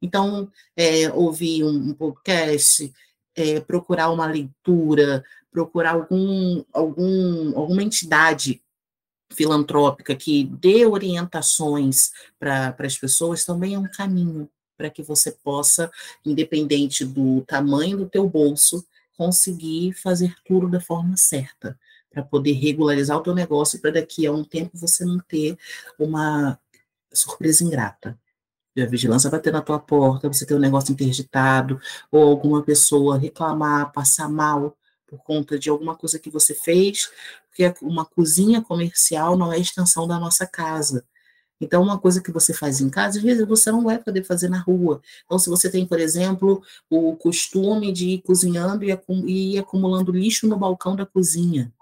Então, 0.00 0.50
é, 0.76 1.10
ouvir 1.12 1.64
um, 1.64 1.90
um 1.90 1.94
podcast, 1.94 2.92
é, 3.38 3.60
procurar 3.60 4.10
uma 4.10 4.26
leitura, 4.26 5.24
procurar 5.50 5.92
algum, 5.92 6.64
algum, 6.72 7.58
alguma 7.58 7.82
entidade 7.82 8.60
filantrópica 9.32 10.14
que 10.16 10.44
dê 10.44 10.86
orientações 10.86 12.10
para 12.38 12.74
as 12.78 12.98
pessoas 12.98 13.44
também 13.44 13.74
é 13.74 13.78
um 13.78 13.90
caminho. 13.90 14.48
para 14.76 14.90
que 14.90 15.02
você 15.02 15.32
possa, 15.32 15.90
independente 16.24 17.04
do 17.04 17.42
tamanho 17.42 17.96
do 17.96 18.08
teu 18.08 18.28
bolso, 18.28 18.86
conseguir 19.16 19.92
fazer 19.92 20.32
tudo 20.46 20.68
da 20.68 20.80
forma 20.80 21.16
certa, 21.16 21.76
para 22.08 22.22
poder 22.22 22.52
regularizar 22.52 23.18
o 23.18 23.22
teu 23.22 23.34
negócio 23.34 23.80
para 23.80 23.90
daqui 23.90 24.24
a 24.24 24.32
um 24.32 24.44
tempo 24.44 24.78
você 24.78 25.04
não 25.04 25.18
ter 25.18 25.58
uma 25.98 26.56
surpresa 27.12 27.64
ingrata. 27.64 28.16
A 28.82 28.86
vigilância 28.86 29.30
bater 29.30 29.52
na 29.52 29.62
tua 29.62 29.78
porta, 29.78 30.28
você 30.28 30.46
ter 30.46 30.54
um 30.54 30.58
negócio 30.58 30.92
interditado, 30.92 31.80
ou 32.10 32.22
alguma 32.22 32.62
pessoa 32.62 33.18
reclamar, 33.18 33.92
passar 33.92 34.28
mal 34.28 34.76
por 35.06 35.18
conta 35.22 35.58
de 35.58 35.70
alguma 35.70 35.96
coisa 35.96 36.18
que 36.18 36.30
você 36.30 36.54
fez, 36.54 37.10
porque 37.48 37.72
uma 37.82 38.04
cozinha 38.04 38.62
comercial 38.62 39.36
não 39.36 39.52
é 39.52 39.58
extensão 39.58 40.06
da 40.06 40.18
nossa 40.18 40.46
casa. 40.46 41.04
Então, 41.60 41.82
uma 41.82 41.98
coisa 41.98 42.22
que 42.22 42.30
você 42.30 42.54
faz 42.54 42.80
em 42.80 42.88
casa, 42.88 43.18
às 43.18 43.24
vezes 43.24 43.46
você 43.46 43.70
não 43.72 43.82
vai 43.82 43.98
poder 43.98 44.22
fazer 44.22 44.48
na 44.48 44.60
rua. 44.60 45.00
Então, 45.24 45.38
se 45.38 45.50
você 45.50 45.68
tem, 45.70 45.86
por 45.86 45.98
exemplo, 45.98 46.62
o 46.88 47.16
costume 47.16 47.92
de 47.92 48.10
ir 48.10 48.22
cozinhando 48.22 48.84
e, 48.84 48.92
ir 49.26 49.58
acumulando 49.58 50.12
lixo 50.12 50.46
no 50.46 50.56
balcão 50.56 50.94
da 50.94 51.04
cozinha, 51.04 51.72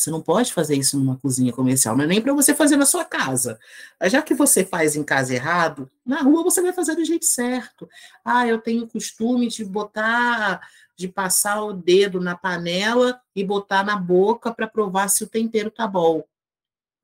você 0.00 0.10
não 0.10 0.22
pode 0.22 0.52
fazer 0.52 0.76
isso 0.76 0.98
numa 0.98 1.16
cozinha 1.16 1.52
comercial, 1.52 1.96
não 1.96 2.04
é 2.04 2.06
nem 2.06 2.22
para 2.22 2.32
você 2.32 2.54
fazer 2.54 2.76
na 2.76 2.86
sua 2.86 3.04
casa. 3.04 3.58
Já 4.04 4.22
que 4.22 4.32
você 4.32 4.64
faz 4.64 4.96
em 4.96 5.04
casa 5.04 5.34
errado, 5.34 5.90
na 6.04 6.22
rua 6.22 6.42
você 6.42 6.62
vai 6.62 6.72
fazer 6.72 6.94
do 6.94 7.04
jeito 7.04 7.26
certo. 7.26 7.88
Ah, 8.24 8.46
eu 8.46 8.58
tenho 8.58 8.88
costume 8.88 9.48
de 9.48 9.62
botar, 9.62 10.66
de 10.96 11.06
passar 11.06 11.62
o 11.62 11.74
dedo 11.74 12.18
na 12.18 12.34
panela 12.34 13.20
e 13.36 13.44
botar 13.44 13.84
na 13.84 13.96
boca 13.96 14.52
para 14.52 14.66
provar 14.66 15.08
se 15.08 15.22
o 15.22 15.26
tempero 15.26 15.70
tá 15.70 15.86
bom. 15.86 16.24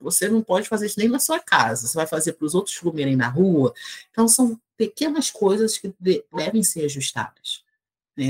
Você 0.00 0.28
não 0.28 0.42
pode 0.42 0.68
fazer 0.68 0.86
isso 0.86 0.98
nem 0.98 1.08
na 1.08 1.18
sua 1.18 1.38
casa. 1.38 1.86
Você 1.86 1.96
vai 1.96 2.06
fazer 2.06 2.32
para 2.32 2.46
os 2.46 2.54
outros 2.54 2.78
comerem 2.78 3.16
na 3.16 3.28
rua. 3.28 3.74
Então, 4.10 4.28
são 4.28 4.58
pequenas 4.76 5.30
coisas 5.30 5.78
que 5.78 5.94
devem 6.32 6.62
ser 6.62 6.84
ajustadas. 6.84 7.62
É, 8.18 8.22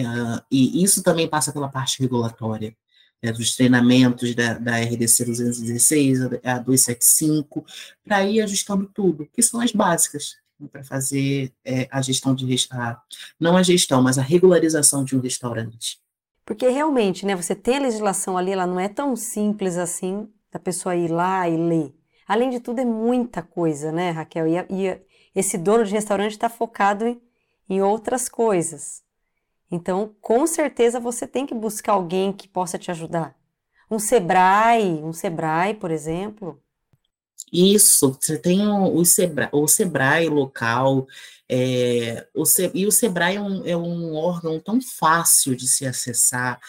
e 0.51 0.83
isso 0.83 1.03
também 1.03 1.29
passa 1.29 1.53
pela 1.53 1.69
parte 1.69 2.01
regulatória 2.01 2.77
é, 3.23 3.33
dos 3.33 3.57
treinamentos 3.57 4.35
da, 4.35 4.55
da 4.55 4.79
RDC 4.79 5.25
216, 5.25 6.23
a 6.45 6.59
275, 6.59 7.65
para 8.05 8.25
ir 8.25 8.41
ajustando 8.41 8.87
tudo, 8.87 9.29
que 9.33 9.43
são 9.43 9.61
as 9.61 9.73
básicas 9.73 10.37
né, 10.59 10.69
para 10.71 10.85
fazer 10.85 11.53
é, 11.65 11.89
a 11.91 12.01
gestão 12.03 12.35
de 12.35 12.47
a, 12.71 13.01
não 13.39 13.57
a 13.57 13.63
gestão, 13.63 14.03
mas 14.03 14.19
a 14.19 14.23
regularização 14.23 15.05
de 15.05 15.17
um 15.17 15.21
restaurante. 15.21 15.99
Porque 16.45 16.69
realmente, 16.69 17.27
né, 17.27 17.35
você 17.35 17.55
tem 17.55 17.77
a 17.77 17.81
legislação 17.81 18.39
ali, 18.39 18.53
ela 18.53 18.67
não 18.67 18.79
é 18.79 18.89
tão 18.89 19.17
simples 19.17 19.77
assim 19.77 20.29
da 20.53 20.59
pessoa 20.59 20.95
ir 20.95 21.09
lá 21.09 21.49
e 21.49 21.57
ler. 21.57 21.95
Além 22.27 22.51
de 22.51 22.61
tudo, 22.61 22.81
é 22.81 22.85
muita 22.85 23.43
coisa, 23.43 23.93
né, 23.93 24.11
Raquel? 24.11 24.47
E, 24.47 24.57
e 24.71 25.01
esse 25.35 25.59
dono 25.59 25.85
de 25.85 25.93
restaurante 25.93 26.33
está 26.33 26.49
focado 26.49 27.07
em, 27.07 27.21
em 27.69 27.83
outras 27.83 28.29
coisas. 28.29 29.03
Então, 29.71 30.15
com 30.21 30.47
certeza 30.47 31.01
você 31.01 31.27
tem 31.27 31.47
que 31.47 31.55
buscar 31.55 31.93
alguém 31.93 32.33
que 32.33 32.49
possa 32.49 32.79
te 32.79 32.91
ajudar. 32.91 33.37
Um 33.91 33.99
Sebrae, 33.99 35.03
um 35.03 35.13
Sebrae, 35.13 35.75
por 35.75 35.91
exemplo. 35.91 36.61
Isso, 37.53 38.17
você 38.21 38.39
tem 38.39 38.67
o, 38.67 39.05
Sebrae, 39.05 39.49
o 39.53 39.69
Sebrae 39.69 40.29
local, 40.29 41.07
é, 41.49 42.27
o 42.35 42.45
Se, 42.45 42.71
e 42.75 42.87
o 42.87 42.93
Sebrae 42.93 43.37
é 43.37 43.41
um, 43.41 43.67
é 43.67 43.77
um, 43.77 44.15
órgão 44.15 44.59
tão 44.59 44.81
fácil 44.81 45.55
de 45.55 45.69
se 45.69 45.87
acessar, 45.87 46.61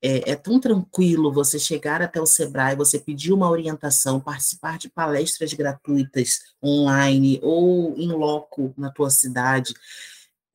é, 0.00 0.32
é, 0.32 0.34
tão 0.34 0.58
tranquilo 0.58 1.32
você 1.32 1.58
chegar 1.58 2.00
até 2.00 2.20
o 2.20 2.26
Sebrae, 2.26 2.74
você 2.74 2.98
pedir 2.98 3.32
uma 3.32 3.50
orientação, 3.50 4.20
participar 4.20 4.78
de 4.78 4.88
palestras 4.88 5.52
gratuitas 5.52 6.40
online 6.62 7.38
ou 7.42 7.94
em 7.96 8.08
loco 8.08 8.72
na 8.76 8.90
tua 8.90 9.10
cidade 9.10 9.74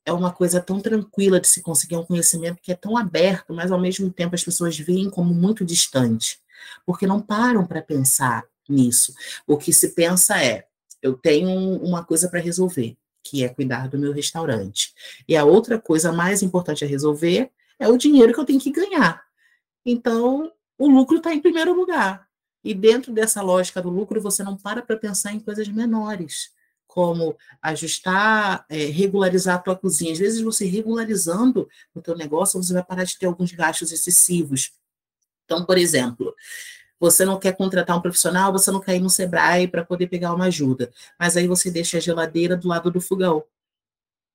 é 0.08 0.14
uma 0.14 0.32
coisa 0.32 0.62
tão 0.62 0.80
tranquila 0.80 1.38
de 1.38 1.50
se 1.50 1.62
conseguir 1.62 1.98
um 1.98 2.06
conhecimento 2.06 2.62
que 2.62 2.72
é 2.72 2.76
tão 2.76 2.96
aberto, 2.96 3.54
mas 3.54 3.74
ao 3.74 3.80
mesmo 3.80 4.10
tempo 4.10 4.36
as 4.36 4.44
pessoas 4.44 4.80
veem 4.80 5.10
como 5.10 5.34
muito 5.34 5.66
distante, 5.66 6.40
porque 6.86 7.06
não 7.06 7.20
param 7.20 7.66
para 7.66 7.82
pensar 7.82 8.46
nisso. 8.70 9.14
O 9.46 9.58
que 9.58 9.74
se 9.74 9.90
pensa 9.90 10.42
é: 10.42 10.66
eu 11.02 11.14
tenho 11.14 11.50
uma 11.84 12.06
coisa 12.06 12.30
para 12.30 12.40
resolver, 12.40 12.96
que 13.22 13.44
é 13.44 13.50
cuidar 13.50 13.90
do 13.90 13.98
meu 13.98 14.14
restaurante. 14.14 14.94
E 15.28 15.36
a 15.36 15.44
outra 15.44 15.78
coisa 15.78 16.14
mais 16.14 16.42
importante 16.42 16.86
a 16.86 16.88
resolver 16.88 17.52
é 17.78 17.90
o 17.90 17.98
dinheiro 17.98 18.34
que 18.34 18.40
eu 18.40 18.46
tenho 18.46 18.62
que 18.62 18.72
ganhar. 18.72 19.22
Então, 19.86 20.54
o 20.78 20.88
lucro 20.88 21.18
está 21.18 21.34
em 21.34 21.42
primeiro 21.42 21.74
lugar. 21.74 22.26
E 22.64 22.74
dentro 22.74 23.12
dessa 23.12 23.42
lógica 23.42 23.82
do 23.82 23.90
lucro, 23.90 24.22
você 24.22 24.42
não 24.42 24.56
para 24.56 24.82
para 24.82 24.96
pensar 24.96 25.34
em 25.34 25.40
coisas 25.42 25.68
menores 25.68 26.56
como 26.88 27.38
ajustar, 27.62 28.66
é, 28.70 28.86
regularizar 28.86 29.56
a 29.56 29.60
tua 29.60 29.76
cozinha. 29.76 30.14
Às 30.14 30.20
vezes, 30.20 30.42
você 30.42 30.66
regularizando 30.66 31.70
o 31.94 32.02
teu 32.02 32.16
negócio, 32.16 32.62
você 32.62 32.74
vai 32.74 32.84
parar 32.84 33.04
de 33.04 33.18
ter 33.18 33.26
alguns 33.28 33.52
gastos 33.52 33.92
excessivos. 33.92 34.72
Então, 35.46 35.66
por 35.66 35.78
exemplo, 35.78 36.34
você 37.00 37.24
não 37.26 37.40
quer 37.40 37.56
contratar 37.56 37.98
um 37.98 38.02
profissional, 38.02 38.52
você 38.52 38.72
não 38.72 38.80
quer 38.80 38.96
ir 38.96 39.00
no 39.00 39.10
Sebrae 39.10 39.68
para 39.68 39.86
poder 39.86 40.08
pegar 40.08 40.34
uma 40.34 40.46
ajuda, 40.46 40.92
mas 41.20 41.38
aí 41.38 41.48
você 41.48 41.70
deixa 41.70 41.98
a 41.98 42.02
geladeira 42.02 42.58
do 42.58 42.68
lado 42.68 42.90
do 42.90 43.00
fogão, 43.00 43.44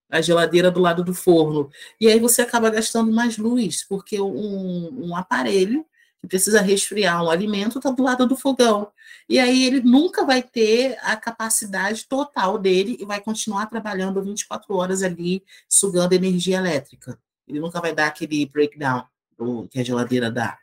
a 0.09 0.21
geladeira 0.21 0.71
do 0.71 0.79
lado 0.79 1.03
do 1.03 1.13
forno, 1.13 1.69
e 1.99 2.07
aí 2.07 2.19
você 2.19 2.41
acaba 2.41 2.69
gastando 2.69 3.11
mais 3.11 3.37
luz, 3.37 3.83
porque 3.83 4.19
um, 4.21 5.07
um 5.07 5.15
aparelho 5.15 5.85
que 6.23 6.27
precisa 6.27 6.61
resfriar 6.61 7.21
um 7.21 7.29
alimento 7.29 7.79
está 7.79 7.91
do 7.91 8.01
lado 8.01 8.25
do 8.25 8.37
fogão. 8.37 8.89
E 9.27 9.39
aí 9.39 9.65
ele 9.65 9.81
nunca 9.81 10.23
vai 10.23 10.41
ter 10.41 10.97
a 11.01 11.17
capacidade 11.17 12.07
total 12.07 12.57
dele 12.57 12.95
e 12.97 13.05
vai 13.05 13.19
continuar 13.19 13.65
trabalhando 13.65 14.23
24 14.23 14.73
horas 14.73 15.03
ali, 15.03 15.43
sugando 15.67 16.13
energia 16.13 16.57
elétrica. 16.57 17.19
Ele 17.45 17.59
nunca 17.59 17.81
vai 17.81 17.93
dar 17.93 18.07
aquele 18.07 18.45
breakdown 18.45 19.05
do, 19.37 19.67
que 19.67 19.77
a 19.79 19.83
geladeira 19.83 20.31
dá. 20.31 20.57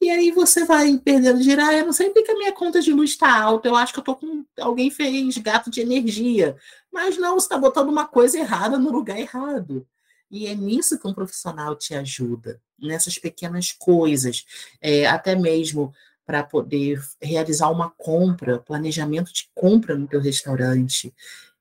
E 0.00 0.08
aí 0.08 0.30
você 0.30 0.64
vai 0.64 0.96
perdendo 0.98 1.42
girar, 1.42 1.70
ah, 1.70 1.74
eu 1.74 1.86
não 1.86 1.92
sei 1.92 2.10
porque 2.10 2.30
a 2.30 2.36
minha 2.36 2.52
conta 2.52 2.80
de 2.80 2.92
luz 2.92 3.10
está 3.10 3.42
alta, 3.42 3.68
eu 3.68 3.74
acho 3.74 3.92
que 3.92 3.98
eu 3.98 4.04
tô 4.04 4.14
com. 4.14 4.44
Alguém 4.58 4.88
fez 4.88 5.36
gato 5.38 5.68
de 5.68 5.80
energia. 5.80 6.56
Mas 6.92 7.18
não, 7.18 7.34
você 7.34 7.46
está 7.46 7.58
botando 7.58 7.88
uma 7.88 8.06
coisa 8.06 8.38
errada 8.38 8.78
no 8.78 8.92
lugar 8.92 9.18
errado. 9.18 9.84
E 10.30 10.46
é 10.46 10.54
nisso 10.54 10.98
que 10.98 11.08
um 11.08 11.14
profissional 11.14 11.74
te 11.74 11.94
ajuda, 11.94 12.60
nessas 12.78 13.18
pequenas 13.18 13.72
coisas, 13.72 14.46
é, 14.80 15.06
até 15.06 15.34
mesmo 15.34 15.92
para 16.24 16.44
poder 16.44 17.02
realizar 17.20 17.68
uma 17.70 17.90
compra, 17.90 18.60
planejamento 18.60 19.32
de 19.32 19.50
compra 19.54 19.96
no 19.96 20.06
teu 20.06 20.20
restaurante. 20.20 21.12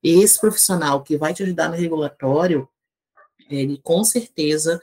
Esse 0.03 0.39
profissional 0.39 1.01
que 1.01 1.17
vai 1.17 1.33
te 1.33 1.41
ajudar 1.41 1.69
no 1.69 1.75
regulatório, 1.75 2.69
ele 3.49 3.79
com 3.83 4.03
certeza 4.03 4.79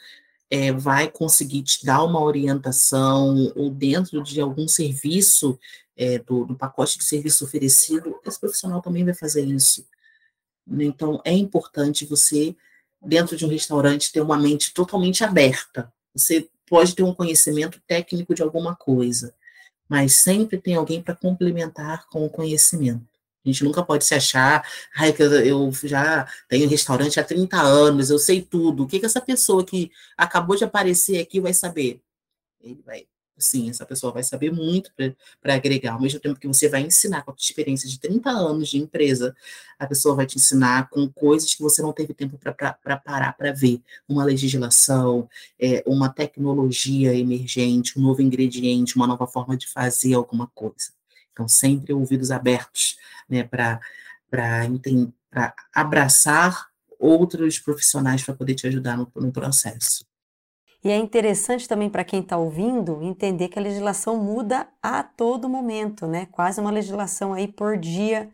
é, 0.50 0.72
vai 0.72 1.08
conseguir 1.08 1.62
te 1.62 1.86
dar 1.86 2.02
uma 2.02 2.20
orientação 2.20 3.52
ou 3.54 3.70
dentro 3.70 4.22
de 4.22 4.40
algum 4.40 4.66
serviço 4.66 5.58
é, 5.96 6.18
do, 6.18 6.44
do, 6.44 6.56
pacote 6.56 6.98
de 6.98 7.04
serviço 7.04 7.44
oferecido, 7.44 8.18
esse 8.24 8.38
profissional 8.38 8.82
também 8.82 9.04
vai 9.04 9.14
fazer 9.14 9.44
isso. 9.44 9.86
Então, 10.68 11.20
é 11.24 11.32
importante 11.32 12.04
você 12.04 12.56
dentro 13.02 13.36
de 13.36 13.44
um 13.44 13.48
restaurante, 13.48 14.12
ter 14.12 14.20
uma 14.20 14.36
mente 14.36 14.72
totalmente 14.72 15.24
aberta. 15.24 15.92
Você 16.14 16.48
pode 16.66 16.94
ter 16.94 17.02
um 17.02 17.14
conhecimento 17.14 17.80
técnico 17.86 18.34
de 18.34 18.42
alguma 18.42 18.74
coisa, 18.74 19.34
mas 19.88 20.16
sempre 20.16 20.58
tem 20.58 20.74
alguém 20.74 21.02
para 21.02 21.14
complementar 21.14 22.08
com 22.08 22.24
o 22.24 22.30
conhecimento. 22.30 23.06
A 23.44 23.48
gente 23.48 23.62
nunca 23.62 23.82
pode 23.82 24.04
se 24.04 24.14
achar, 24.14 24.66
ai, 24.96 25.12
que 25.12 25.22
eu 25.22 25.72
já 25.84 26.26
tenho 26.48 26.68
restaurante 26.68 27.20
há 27.20 27.24
30 27.24 27.56
anos, 27.60 28.10
eu 28.10 28.18
sei 28.18 28.42
tudo. 28.42 28.82
O 28.82 28.86
que, 28.88 28.98
que 28.98 29.06
essa 29.06 29.20
pessoa 29.20 29.64
que 29.64 29.92
acabou 30.16 30.56
de 30.56 30.64
aparecer 30.64 31.20
aqui 31.20 31.40
vai 31.40 31.54
saber? 31.54 32.00
Ele 32.60 32.82
vai 32.84 33.06
Sim, 33.38 33.68
essa 33.68 33.84
pessoa 33.84 34.12
vai 34.12 34.22
saber 34.22 34.50
muito 34.50 34.90
para 35.42 35.54
agregar, 35.54 35.92
ao 35.92 36.00
mesmo 36.00 36.18
tempo 36.18 36.40
que 36.40 36.48
você 36.48 36.70
vai 36.70 36.80
ensinar 36.80 37.22
com 37.22 37.32
a 37.32 37.34
experiência 37.38 37.86
de 37.86 38.00
30 38.00 38.30
anos 38.30 38.70
de 38.70 38.78
empresa, 38.78 39.36
a 39.78 39.86
pessoa 39.86 40.14
vai 40.14 40.24
te 40.24 40.36
ensinar 40.36 40.88
com 40.88 41.06
coisas 41.06 41.54
que 41.54 41.62
você 41.62 41.82
não 41.82 41.92
teve 41.92 42.14
tempo 42.14 42.38
para 42.38 42.96
parar 42.96 43.34
para 43.34 43.52
ver. 43.52 43.82
Uma 44.08 44.24
legislação, 44.24 45.28
é, 45.60 45.84
uma 45.86 46.08
tecnologia 46.08 47.14
emergente, 47.14 47.98
um 47.98 48.02
novo 48.02 48.22
ingrediente, 48.22 48.96
uma 48.96 49.06
nova 49.06 49.26
forma 49.26 49.54
de 49.54 49.68
fazer 49.68 50.14
alguma 50.14 50.46
coisa. 50.54 50.92
Então, 51.32 51.46
sempre 51.46 51.92
ouvidos 51.92 52.30
abertos 52.30 52.96
né, 53.28 53.44
para 53.44 53.80
abraçar 55.74 56.68
outros 56.98 57.58
profissionais 57.58 58.22
para 58.22 58.34
poder 58.34 58.54
te 58.54 58.66
ajudar 58.66 58.96
no, 58.96 59.12
no 59.14 59.30
processo. 59.30 60.05
E 60.86 60.90
é 60.92 60.96
interessante 60.96 61.66
também 61.66 61.90
para 61.90 62.04
quem 62.04 62.20
está 62.20 62.36
ouvindo 62.36 63.02
entender 63.02 63.48
que 63.48 63.58
a 63.58 63.62
legislação 63.62 64.18
muda 64.22 64.68
a 64.80 65.02
todo 65.02 65.48
momento, 65.48 66.06
né? 66.06 66.26
Quase 66.26 66.60
uma 66.60 66.70
legislação 66.70 67.34
aí 67.34 67.48
por 67.48 67.76
dia, 67.76 68.32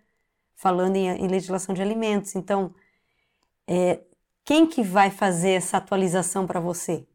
falando 0.54 0.96
em, 0.96 1.08
em 1.08 1.28
legislação 1.28 1.74
de 1.74 1.80
alimentos. 1.80 2.36
Então, 2.36 2.74
é, 3.66 4.02
quem 4.44 4.66
que 4.66 4.82
vai 4.82 5.10
fazer 5.10 5.52
essa 5.52 5.78
atualização 5.78 6.46
para 6.46 6.60
você? 6.60 7.06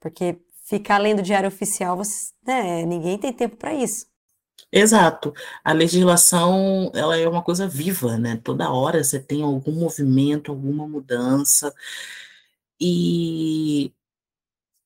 Porque 0.00 0.40
ficar 0.64 0.98
lendo 0.98 1.20
o 1.20 1.22
diário 1.22 1.46
oficial, 1.46 1.96
você, 1.96 2.32
né, 2.44 2.84
ninguém 2.84 3.16
tem 3.16 3.32
tempo 3.32 3.56
para 3.56 3.72
isso. 3.72 4.06
Exato. 4.72 5.32
A 5.62 5.72
legislação, 5.72 6.90
ela 6.96 7.16
é 7.16 7.28
uma 7.28 7.44
coisa 7.44 7.68
viva, 7.68 8.18
né? 8.18 8.40
Toda 8.42 8.72
hora 8.72 9.04
você 9.04 9.20
tem 9.20 9.40
algum 9.44 9.70
movimento, 9.70 10.50
alguma 10.50 10.88
mudança, 10.88 11.72
e 12.80 13.92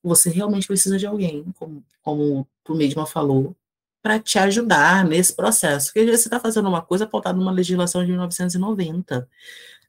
você 0.09 0.31
realmente 0.31 0.67
precisa 0.67 0.99
de 0.99 1.07
alguém, 1.07 1.45
como, 1.59 1.85
como 2.03 2.49
tu 2.65 2.75
mesma 2.75 3.07
falou, 3.07 3.55
para 4.03 4.19
te 4.19 4.39
ajudar 4.39 5.05
nesse 5.05 5.35
processo. 5.35 5.93
Porque 5.93 6.05
você 6.05 6.29
está 6.29 6.41
fazendo 6.41 6.69
uma 6.69 6.83
coisa 6.83 7.07
pautada 7.07 7.39
numa 7.39 7.53
legislação 7.53 8.03
de 8.05 8.11
1990. 8.11 9.29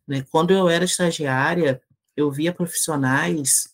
Né? 0.07 0.25
Quando 0.31 0.51
eu 0.51 0.69
era 0.69 0.85
estagiária, 0.85 1.81
eu 2.15 2.31
via 2.31 2.53
profissionais 2.53 3.73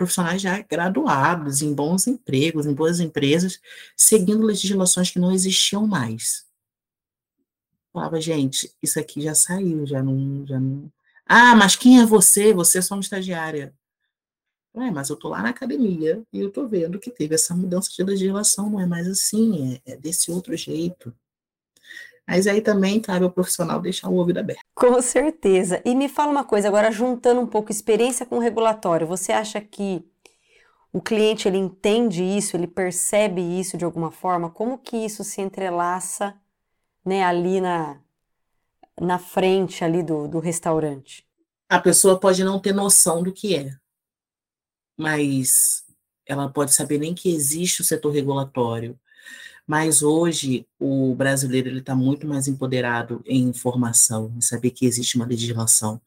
profissionais 0.00 0.40
já 0.40 0.58
graduados, 0.62 1.60
em 1.60 1.74
bons 1.74 2.06
empregos, 2.06 2.64
em 2.64 2.72
boas 2.72 3.00
empresas, 3.00 3.60
seguindo 3.94 4.46
legislações 4.46 5.10
que 5.10 5.18
não 5.18 5.30
existiam 5.30 5.86
mais. 5.86 6.46
Falava, 7.92 8.18
gente, 8.18 8.74
isso 8.82 8.98
aqui 8.98 9.20
já 9.20 9.34
saiu, 9.34 9.86
já 9.86 10.02
não, 10.02 10.46
já 10.46 10.58
não. 10.58 10.90
Ah, 11.26 11.54
mas 11.54 11.76
quem 11.76 12.00
é 12.00 12.06
você? 12.06 12.54
Você 12.54 12.78
é 12.78 12.82
só 12.82 12.94
uma 12.94 13.02
estagiária. 13.02 13.74
Ué, 14.74 14.90
mas 14.90 15.10
eu 15.10 15.16
tô 15.16 15.28
lá 15.28 15.42
na 15.42 15.50
academia 15.50 16.22
e 16.32 16.40
eu 16.40 16.50
tô 16.50 16.66
vendo 16.66 16.98
que 16.98 17.10
teve 17.10 17.34
essa 17.34 17.54
mudança 17.54 17.90
de 17.90 18.04
legislação, 18.04 18.70
não 18.70 18.80
é 18.80 18.86
mais 18.86 19.06
assim, 19.08 19.80
é, 19.84 19.92
é 19.92 19.96
desse 19.96 20.30
outro 20.30 20.56
jeito. 20.56 21.12
Mas 22.26 22.46
aí 22.46 22.60
também 22.60 23.00
cabe 23.00 23.24
ao 23.24 23.32
profissional 23.32 23.80
deixar 23.80 24.08
o 24.08 24.14
ouvido 24.14 24.38
aberto. 24.38 24.60
Com 24.72 25.02
certeza. 25.02 25.82
E 25.84 25.96
me 25.96 26.08
fala 26.08 26.30
uma 26.30 26.44
coisa, 26.44 26.68
agora 26.68 26.92
juntando 26.92 27.40
um 27.40 27.46
pouco 27.46 27.72
experiência 27.72 28.24
com 28.24 28.38
regulatório, 28.38 29.06
você 29.06 29.32
acha 29.32 29.60
que 29.60 30.04
o 30.92 31.00
cliente 31.00 31.48
ele 31.48 31.58
entende 31.58 32.22
isso, 32.22 32.56
ele 32.56 32.68
percebe 32.68 33.40
isso 33.40 33.76
de 33.76 33.84
alguma 33.84 34.12
forma? 34.12 34.50
Como 34.50 34.78
que 34.78 34.96
isso 34.96 35.24
se 35.24 35.40
entrelaça 35.40 36.34
né, 37.04 37.24
ali 37.24 37.60
na, 37.60 38.00
na 39.00 39.18
frente 39.18 39.84
ali 39.84 40.02
do, 40.02 40.28
do 40.28 40.38
restaurante? 40.38 41.26
A 41.68 41.80
pessoa 41.80 42.18
pode 42.18 42.44
não 42.44 42.60
ter 42.60 42.72
noção 42.72 43.22
do 43.22 43.32
que 43.32 43.56
é, 43.56 43.72
mas 45.00 45.82
ela 46.26 46.48
pode 46.48 46.74
saber 46.74 46.98
nem 46.98 47.14
que 47.14 47.34
existe 47.34 47.80
o 47.80 47.84
setor 47.84 48.12
regulatório, 48.12 48.98
mas 49.66 50.02
hoje 50.02 50.66
o 50.78 51.14
brasileiro 51.14 51.68
ele 51.68 51.78
está 51.78 51.94
muito 51.94 52.26
mais 52.26 52.48
empoderado 52.48 53.22
em 53.24 53.44
informação, 53.44 54.32
em 54.36 54.40
saber 54.40 54.72
que 54.72 54.84
existe 54.84 55.16
uma 55.16 55.26
legislação. 55.26 56.00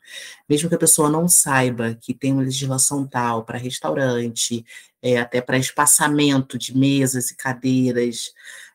Mesmo 0.48 0.70
que 0.70 0.76
a 0.76 0.80
pessoa 0.80 1.10
não 1.10 1.28
saiba 1.28 1.96
que 1.96 2.14
tem 2.14 2.34
uma 2.34 2.44
legislação 2.44 3.08
tal 3.08 3.44
para 3.44 3.58
restaurante, 3.58 4.66
é, 5.02 5.18
até 5.18 5.42
para 5.42 5.58
espaçamento 5.58 6.58
de 6.58 6.78
mesas 6.78 7.32
e 7.32 7.36
cadeiras, 7.36 8.34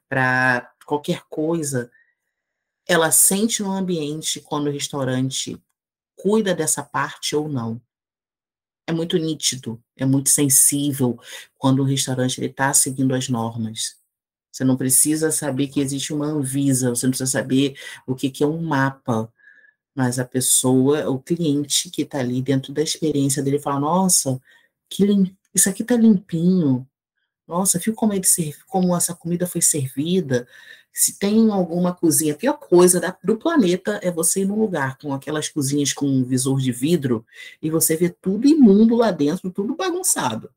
para 0.09 0.68
qualquer 0.85 1.22
coisa, 1.28 1.90
ela 2.87 3.12
sente 3.12 3.62
no 3.62 3.70
ambiente 3.70 4.40
quando 4.40 4.66
o 4.66 4.72
restaurante 4.72 5.61
cuida 6.16 6.54
dessa 6.54 6.83
parte 6.83 7.37
ou 7.37 7.48
não. 7.48 7.81
É 8.88 8.92
muito 8.92 9.18
nítido, 9.18 9.79
é 9.98 10.07
muito 10.07 10.31
sensível 10.31 11.20
quando 11.59 11.81
o 11.81 11.85
restaurante 11.85 12.42
está 12.42 12.72
seguindo 12.72 13.14
as 13.14 13.29
normas. 13.29 13.98
Você 14.51 14.64
não 14.64 14.79
precisa 14.79 15.31
saber 15.31 15.68
que 15.68 15.79
existe 15.79 16.11
uma 16.11 16.24
Anvisa, 16.24 16.88
você 16.88 17.05
não 17.05 17.11
precisa 17.11 17.31
saber 17.31 17.79
o 18.07 18.14
que, 18.14 18.31
que 18.31 18.42
é 18.42 18.46
um 18.46 18.62
mapa. 18.62 19.31
Mas 19.94 20.18
a 20.18 20.24
pessoa, 20.24 21.07
o 21.11 21.18
cliente 21.20 21.90
que 21.90 22.01
está 22.01 22.20
ali 22.20 22.40
dentro 22.40 22.72
da 22.72 22.81
experiência 22.83 23.42
dele, 23.42 23.59
fala: 23.59 23.79
Nossa, 23.79 24.40
que 24.88 25.05
lim... 25.05 25.37
isso 25.55 25.68
aqui 25.68 25.83
está 25.83 25.94
limpinho. 25.94 26.88
Nossa, 27.46 27.79
viu 27.79 27.94
como, 27.94 28.14
ele 28.14 28.24
como 28.66 28.96
essa 28.96 29.14
comida 29.14 29.46
foi 29.46 29.61
servida? 29.61 30.48
Se 30.92 31.18
tem 31.18 31.51
alguma 31.51 31.94
cozinha, 31.94 32.33
a 32.33 32.37
pior 32.37 32.55
coisa 32.55 32.98
da, 33.01 33.16
do 33.22 33.37
planeta 33.37 34.01
é 34.03 34.11
você 34.11 34.40
ir 34.40 34.46
num 34.46 34.59
lugar 34.59 34.98
com 34.98 35.14
aquelas 35.14 35.48
cozinhas 35.48 35.92
com 35.92 36.07
um 36.07 36.24
visor 36.24 36.59
de 36.59 36.72
vidro 36.72 37.24
e 37.62 37.70
você 37.70 37.96
vê 37.96 38.09
tudo 38.09 38.48
imundo 38.48 38.96
lá 38.96 39.11
dentro, 39.11 39.51
tudo 39.51 39.77
bagunçado. 39.77 40.51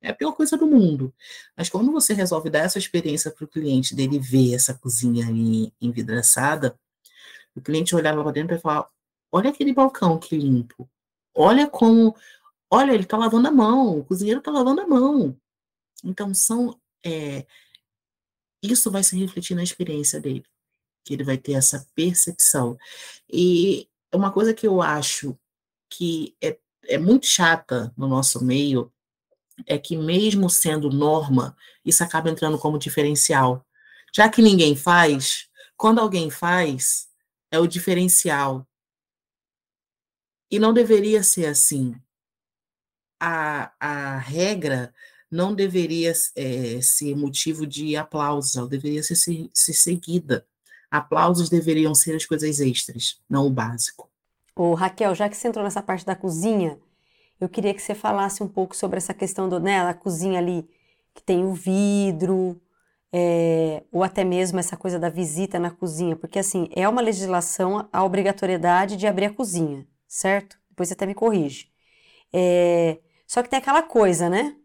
É 0.00 0.10
a 0.10 0.14
pior 0.14 0.32
coisa 0.32 0.56
do 0.56 0.66
mundo. 0.66 1.12
Mas 1.56 1.68
quando 1.68 1.90
você 1.90 2.14
resolve 2.14 2.48
dar 2.50 2.60
essa 2.60 2.78
experiência 2.78 3.30
para 3.30 3.44
o 3.44 3.48
cliente, 3.48 3.94
dele 3.94 4.18
ver 4.18 4.54
essa 4.54 4.74
cozinha 4.74 5.26
ali 5.26 5.72
envidraçada, 5.80 6.78
o 7.54 7.60
cliente 7.60 7.96
olhava 7.96 8.22
lá 8.22 8.30
dentro 8.30 8.54
e 8.54 8.60
falava: 8.60 8.88
Olha 9.32 9.50
aquele 9.50 9.72
balcão 9.72 10.18
que 10.18 10.36
limpo. 10.36 10.88
Olha 11.34 11.66
como. 11.66 12.14
Olha, 12.70 12.92
ele 12.92 13.04
está 13.04 13.16
lavando 13.16 13.48
a 13.48 13.50
mão, 13.50 13.98
o 13.98 14.04
cozinheiro 14.04 14.40
está 14.40 14.50
lavando 14.50 14.80
a 14.82 14.86
mão. 14.86 15.36
Então, 16.04 16.32
são. 16.34 16.78
É, 17.04 17.46
isso 18.62 18.90
vai 18.90 19.02
se 19.02 19.18
refletir 19.18 19.54
na 19.54 19.62
experiência 19.62 20.20
dele, 20.20 20.44
que 21.04 21.14
ele 21.14 21.24
vai 21.24 21.38
ter 21.38 21.52
essa 21.52 21.86
percepção. 21.94 22.76
E 23.28 23.88
uma 24.12 24.32
coisa 24.32 24.54
que 24.54 24.66
eu 24.66 24.82
acho 24.82 25.38
que 25.90 26.36
é, 26.42 26.58
é 26.84 26.98
muito 26.98 27.26
chata 27.26 27.92
no 27.96 28.08
nosso 28.08 28.44
meio 28.44 28.92
é 29.66 29.78
que, 29.78 29.96
mesmo 29.96 30.48
sendo 30.48 30.90
norma, 30.90 31.56
isso 31.84 32.02
acaba 32.02 32.30
entrando 32.30 32.58
como 32.58 32.78
diferencial. 32.78 33.66
Já 34.14 34.28
que 34.28 34.40
ninguém 34.40 34.76
faz, 34.76 35.48
quando 35.76 36.00
alguém 36.00 36.30
faz, 36.30 37.08
é 37.50 37.58
o 37.58 37.66
diferencial. 37.66 38.66
E 40.50 40.58
não 40.58 40.72
deveria 40.72 41.22
ser 41.22 41.46
assim. 41.46 41.94
A, 43.20 43.72
a 43.80 44.18
regra 44.18 44.94
não 45.30 45.54
deveria 45.54 46.12
é, 46.36 46.80
ser 46.80 47.14
motivo 47.14 47.66
de 47.66 47.96
aplausos, 47.96 48.56
ela 48.56 48.68
deveria 48.68 49.02
ser, 49.02 49.16
ser, 49.16 49.72
seguida. 49.72 50.46
Aplausos 50.90 51.48
deveriam 51.48 51.94
ser 51.94 52.16
as 52.16 52.24
coisas 52.24 52.60
extras, 52.60 53.20
não 53.28 53.46
o 53.46 53.50
básico. 53.50 54.08
Ô, 54.56 54.74
Raquel, 54.74 55.14
já 55.14 55.28
que 55.28 55.36
você 55.36 55.48
entrou 55.48 55.64
nessa 55.64 55.82
parte 55.82 56.04
da 56.04 56.16
cozinha, 56.16 56.78
eu 57.40 57.48
queria 57.48 57.74
que 57.74 57.82
você 57.82 57.94
falasse 57.94 58.42
um 58.42 58.48
pouco 58.48 58.74
sobre 58.74 58.96
essa 58.96 59.14
questão 59.14 59.48
do, 59.48 59.60
né, 59.60 59.80
a 59.80 59.94
cozinha 59.94 60.38
ali 60.38 60.68
que 61.14 61.22
tem 61.22 61.44
o 61.44 61.52
vidro, 61.52 62.60
é, 63.12 63.82
ou 63.90 64.02
até 64.02 64.24
mesmo 64.24 64.58
essa 64.58 64.76
coisa 64.76 64.98
da 64.98 65.08
visita 65.08 65.58
na 65.58 65.70
cozinha, 65.70 66.16
porque 66.16 66.38
assim, 66.38 66.68
é 66.74 66.88
uma 66.88 67.00
legislação 67.00 67.88
a 67.92 68.04
obrigatoriedade 68.04 68.96
de 68.96 69.06
abrir 69.06 69.26
a 69.26 69.34
cozinha, 69.34 69.86
certo? 70.06 70.58
Depois 70.68 70.88
você 70.88 70.94
até 70.94 71.06
me 71.06 71.14
corrige. 71.14 71.70
É, 72.32 72.98
só 73.26 73.42
que 73.42 73.48
tem 73.48 73.58
aquela 73.58 73.82
coisa, 73.82 74.28
né? 74.28 74.56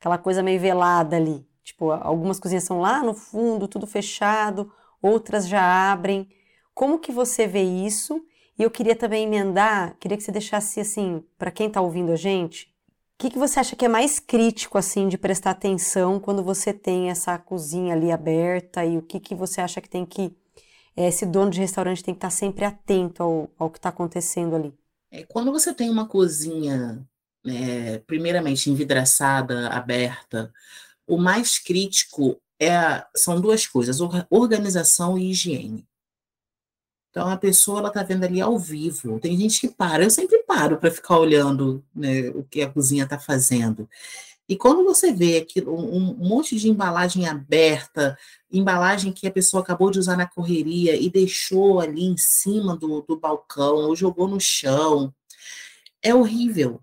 Aquela 0.00 0.16
coisa 0.16 0.42
meio 0.42 0.58
velada 0.58 1.16
ali. 1.16 1.46
Tipo, 1.62 1.90
algumas 1.92 2.40
cozinhas 2.40 2.64
são 2.64 2.80
lá 2.80 3.02
no 3.02 3.12
fundo, 3.12 3.68
tudo 3.68 3.86
fechado, 3.86 4.72
outras 5.02 5.46
já 5.46 5.92
abrem. 5.92 6.26
Como 6.74 6.98
que 6.98 7.12
você 7.12 7.46
vê 7.46 7.62
isso? 7.62 8.24
E 8.58 8.62
eu 8.62 8.70
queria 8.70 8.96
também 8.96 9.24
emendar, 9.24 9.96
queria 10.00 10.16
que 10.16 10.22
você 10.22 10.32
deixasse 10.32 10.80
assim, 10.80 11.22
para 11.38 11.50
quem 11.50 11.66
está 11.66 11.80
ouvindo 11.80 12.12
a 12.12 12.16
gente, 12.16 12.64
o 13.14 13.18
que, 13.18 13.30
que 13.30 13.38
você 13.38 13.60
acha 13.60 13.76
que 13.76 13.84
é 13.84 13.88
mais 13.88 14.18
crítico 14.18 14.78
assim 14.78 15.06
de 15.06 15.18
prestar 15.18 15.50
atenção 15.50 16.18
quando 16.18 16.42
você 16.42 16.72
tem 16.72 17.10
essa 17.10 17.38
cozinha 17.38 17.94
ali 17.94 18.10
aberta 18.10 18.84
e 18.84 18.96
o 18.96 19.02
que, 19.02 19.20
que 19.20 19.34
você 19.34 19.60
acha 19.60 19.80
que 19.80 19.88
tem 19.88 20.06
que 20.06 20.34
eh, 20.96 21.08
esse 21.08 21.26
dono 21.26 21.50
de 21.50 21.60
restaurante 21.60 22.02
tem 22.02 22.14
que 22.14 22.18
estar 22.18 22.28
tá 22.28 22.34
sempre 22.34 22.64
atento 22.64 23.22
ao, 23.22 23.50
ao 23.58 23.70
que 23.70 23.78
está 23.78 23.90
acontecendo 23.90 24.56
ali? 24.56 24.74
É, 25.10 25.24
quando 25.24 25.52
você 25.52 25.74
tem 25.74 25.90
uma 25.90 26.06
cozinha, 26.06 27.06
é, 27.46 27.98
primeiramente 27.98 28.70
envidraçada, 28.70 29.68
aberta, 29.68 30.52
o 31.06 31.16
mais 31.18 31.58
crítico 31.58 32.40
é, 32.60 33.04
são 33.16 33.40
duas 33.40 33.66
coisas: 33.66 33.98
organização 34.30 35.18
e 35.18 35.30
higiene. 35.30 35.86
Então 37.10 37.28
a 37.28 37.36
pessoa 37.36 37.88
está 37.88 38.02
vendo 38.04 38.24
ali 38.24 38.40
ao 38.40 38.56
vivo. 38.58 39.18
Tem 39.18 39.36
gente 39.36 39.60
que 39.60 39.68
para, 39.68 40.04
eu 40.04 40.10
sempre 40.10 40.44
paro 40.44 40.78
para 40.78 40.90
ficar 40.90 41.18
olhando 41.18 41.84
né, 41.94 42.28
o 42.30 42.44
que 42.44 42.62
a 42.62 42.70
cozinha 42.70 43.04
está 43.04 43.18
fazendo. 43.18 43.88
E 44.48 44.56
quando 44.56 44.84
você 44.84 45.12
vê 45.12 45.38
aquilo, 45.38 45.72
um 45.76 46.16
monte 46.16 46.56
de 46.56 46.68
embalagem 46.68 47.28
aberta, 47.28 48.18
embalagem 48.50 49.12
que 49.12 49.26
a 49.26 49.30
pessoa 49.30 49.62
acabou 49.62 49.90
de 49.92 49.98
usar 50.00 50.16
na 50.16 50.26
correria 50.26 50.96
e 50.96 51.08
deixou 51.08 51.80
ali 51.80 52.04
em 52.04 52.16
cima 52.16 52.76
do, 52.76 53.00
do 53.02 53.16
balcão, 53.16 53.76
ou 53.76 53.94
jogou 53.94 54.26
no 54.26 54.40
chão, 54.40 55.14
é 56.02 56.12
horrível. 56.14 56.80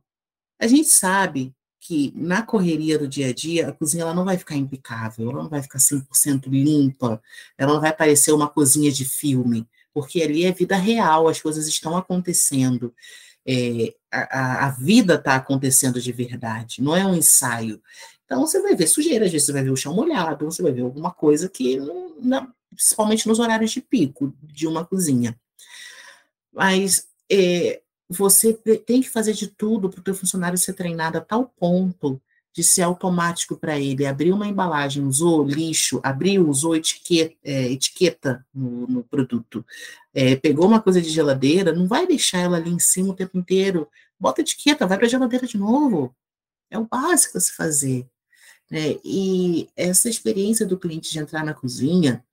A 0.60 0.68
gente 0.68 0.90
sabe 0.90 1.54
que 1.80 2.12
na 2.16 2.42
correria 2.42 3.00
do 3.00 3.08
dia 3.08 3.28
a 3.30 3.34
dia, 3.34 3.70
a 3.70 3.72
cozinha 3.72 4.04
ela 4.04 4.14
não 4.14 4.26
vai 4.26 4.38
ficar 4.38 4.56
impecável, 4.56 5.30
ela 5.30 5.44
não 5.44 5.50
vai 5.50 5.62
ficar 5.62 5.80
100% 5.80 6.48
limpa, 6.48 7.22
ela 7.58 7.74
não 7.74 7.82
vai 7.82 7.94
parecer 7.94 8.32
uma 8.32 8.50
cozinha 8.50 8.92
de 8.92 9.06
filme 9.06 9.68
porque 9.98 10.22
ali 10.22 10.46
é 10.46 10.52
vida 10.52 10.78
real, 10.78 11.28
as 11.28 11.42
coisas 11.42 11.68
estão 11.68 11.98
acontecendo. 11.98 12.94
É, 13.44 13.96
a, 14.12 14.68
a, 14.68 14.70
vida 14.70 15.16
está 15.16 15.34
acontecendo 15.34 16.00
de 16.00 16.12
verdade, 16.12 16.84
não 16.84 16.96
é 16.96 17.04
um 17.04 17.16
ensaio. 17.16 17.82
Então 18.24 18.42
você 18.42 18.62
vai 18.62 18.76
ver 18.76 18.86
sujeira, 18.86 19.26
às 19.26 19.32
vezes 19.32 19.48
você 19.48 19.54
vai 19.54 19.64
ver 19.64 19.72
o 19.72 19.76
chão 19.76 19.96
molhado, 19.96 20.46
você 20.46 20.62
vai 20.62 20.72
ver 20.72 20.82
alguma 20.82 21.10
coisa 21.10 21.50
que, 21.50 21.80
não, 22.22 22.54
principalmente 22.70 23.28
nos 23.28 23.40
horários 23.40 23.72
de 23.72 23.82
pico 23.82 24.32
de 24.44 24.68
uma 24.68 24.86
cozinha. 24.86 25.36
Mas 26.54 27.08
é, 27.28 27.82
você 28.10 28.54
tem 28.54 29.02
que 29.02 29.10
fazer 29.10 29.34
de 29.34 29.48
tudo 29.48 29.90
para 29.90 30.00
o 30.00 30.04
teu 30.04 30.16
funcionário 30.16 30.58
ser 30.58 30.74
treinado 30.74 31.18
a 31.18 31.22
tal 31.22 31.46
ponto 31.60 32.22
de 32.54 32.64
ser 32.64 32.82
automático 32.82 33.56
para 33.56 33.80
ele. 33.80 34.06
Abriu 34.06 34.34
uma 34.34 34.48
embalagem, 34.48 35.06
usou 35.06 35.44
lixo, 35.44 36.00
abriu, 36.02 36.50
usou 36.50 36.76
etiqueta, 36.76 37.36
é, 37.44 37.72
etiqueta 37.72 38.44
no, 38.54 38.88
no, 38.88 39.04
produto, 39.04 39.64
é, 40.14 40.36
pegou 40.36 40.66
uma 40.66 40.82
coisa 40.82 41.00
de 41.00 41.10
geladeira, 41.10 41.72
não 41.72 41.88
vai 41.88 42.08
deixar 42.08 42.40
ela 42.40 42.58
ali 42.58 42.72
em 42.72 42.80
cima 42.80 43.10
o 43.10 43.16
tempo 43.16 43.38
inteiro. 43.38 43.88
Bota 44.20 44.42
etiqueta, 44.42 44.88
vai 44.88 44.98
para 44.98 45.06
a 45.06 45.10
geladeira 45.10 45.46
de 45.46 45.58
novo. 45.58 46.16
É 46.72 46.80
o 46.80 46.86
básico 46.86 47.38
a 47.38 47.42
se 47.42 47.52
fazer. 47.54 48.08
Né? 48.72 48.98
E 49.04 49.70
essa 49.76 50.10
experiência 50.10 50.66
do 50.66 50.80
cliente 50.80 51.12
de 51.12 51.20
entrar 51.20 51.44
na 51.44 51.54
cozinha, 51.54 52.24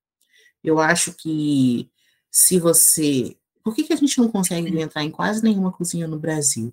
eu 0.62 0.78
acho 0.78 1.12
que 1.12 1.90
se 2.30 2.58
você. 2.58 3.37
Por 3.64 3.74
que, 3.74 3.85
que 3.85 3.94
a 3.94 3.96
gente 3.96 4.18
não 4.18 4.31
consegue 4.31 4.79
entrar 4.79 5.03
em 5.03 5.11
quase 5.11 5.42
nenhuma 5.42 5.72
cozinha 5.72 6.07
no 6.07 6.18
Brasil? 6.18 6.70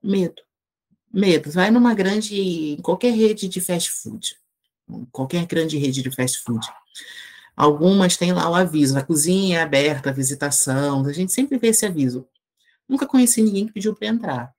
Medo. 0.00 0.40
Medo. 1.12 1.50
Vai 1.50 1.70
numa 1.72 1.92
grande. 1.92 2.40
em 2.40 2.80
qualquer 2.80 3.12
rede 3.12 3.48
de 3.48 3.60
fast 3.60 3.90
food. 3.90 4.36
Qualquer 5.10 5.44
grande 5.46 5.76
rede 5.76 6.00
de 6.00 6.10
fast 6.10 6.38
food. 6.42 6.66
Algumas 7.56 8.16
têm 8.16 8.32
lá 8.32 8.48
o 8.48 8.54
aviso, 8.54 8.96
a 8.96 9.02
cozinha 9.02 9.58
é 9.58 9.62
aberta, 9.62 10.10
a 10.10 10.12
visitação. 10.12 11.04
A 11.04 11.12
gente 11.12 11.32
sempre 11.32 11.58
vê 11.58 11.68
esse 11.68 11.84
aviso. 11.84 12.26
Nunca 12.88 13.06
conheci 13.06 13.42
ninguém 13.42 13.66
que 13.66 13.72
pediu 13.72 13.94
para 13.94 14.08
entrar. 14.08 14.54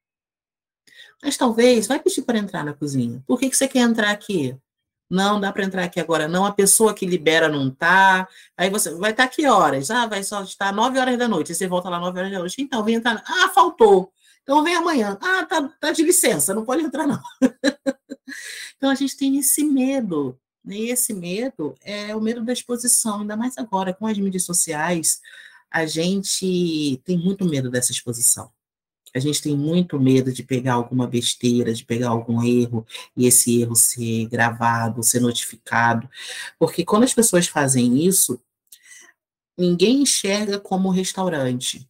Mas 1.24 1.38
talvez 1.38 1.88
vai 1.88 2.00
pedir 2.00 2.24
para 2.24 2.38
entrar 2.38 2.64
na 2.64 2.74
cozinha. 2.74 3.24
Por 3.26 3.40
que, 3.40 3.50
que 3.50 3.56
você 3.56 3.68
quer 3.68 3.80
entrar 3.80 4.12
aqui? 4.12 4.58
Não, 5.12 5.42
dá 5.42 5.52
para 5.52 5.66
entrar 5.66 5.84
aqui 5.84 6.00
agora. 6.00 6.26
Não, 6.26 6.46
a 6.46 6.54
pessoa 6.54 6.94
que 6.94 7.06
libera 7.06 7.50
não 7.50 7.70
tá. 7.70 8.26
Aí 8.56 8.70
você 8.70 8.92
vai 8.96 9.12
estar 9.12 9.28
tá 9.28 9.30
que 9.30 9.46
horas? 9.46 9.92
Ah, 9.92 10.08
vai 10.08 10.24
só 10.24 10.42
estar 10.42 10.72
9 10.72 10.98
horas 10.98 11.18
da 11.18 11.28
noite. 11.28 11.54
Você 11.54 11.68
volta 11.68 11.90
lá 11.90 12.00
9 12.00 12.18
horas 12.18 12.32
da 12.32 12.40
noite. 12.40 12.62
Então, 12.62 12.82
vem 12.82 12.96
entrar. 12.96 13.22
Ah, 13.28 13.50
faltou. 13.50 14.14
Então 14.42 14.64
vem 14.64 14.74
amanhã. 14.74 15.18
Ah, 15.22 15.46
tá, 15.46 15.68
tá 15.82 15.92
de 15.92 16.02
licença, 16.04 16.54
não 16.54 16.64
pode 16.64 16.82
entrar, 16.84 17.06
não. 17.06 17.22
então 18.78 18.90
a 18.90 18.96
gente 18.96 19.18
tem 19.18 19.38
esse 19.38 19.66
medo. 19.66 20.40
Né? 20.64 20.76
E 20.76 20.90
esse 20.92 21.14
medo 21.14 21.76
é 21.84 22.16
o 22.16 22.22
medo 22.22 22.42
da 22.44 22.54
exposição, 22.54 23.20
ainda 23.22 23.36
mais 23.36 23.58
agora 23.58 23.94
com 23.94 24.08
as 24.08 24.18
mídias 24.18 24.46
sociais. 24.46 25.20
A 25.70 25.86
gente 25.86 27.02
tem 27.04 27.18
muito 27.18 27.44
medo 27.46 27.70
dessa 27.70 27.92
exposição. 27.92 28.50
A 29.14 29.20
gente 29.20 29.42
tem 29.42 29.56
muito 29.56 30.00
medo 30.00 30.32
de 30.32 30.44
pegar 30.44 30.74
alguma 30.74 31.08
besteira, 31.08 31.74
de 31.74 31.84
pegar 31.84 32.10
algum 32.10 32.44
erro, 32.44 32.86
e 33.16 33.26
esse 33.28 33.62
erro 33.62 33.76
ser 33.76 34.28
gravado, 34.28 35.04
ser 35.04 35.20
notificado. 35.20 36.10
Porque 36.58 36.86
quando 36.86 37.04
as 37.04 37.14
pessoas 37.14 37.48
fazem 37.48 38.06
isso, 38.06 38.42
ninguém 39.58 40.02
enxerga 40.02 40.60
como 40.60 40.90
restaurante 40.90 41.88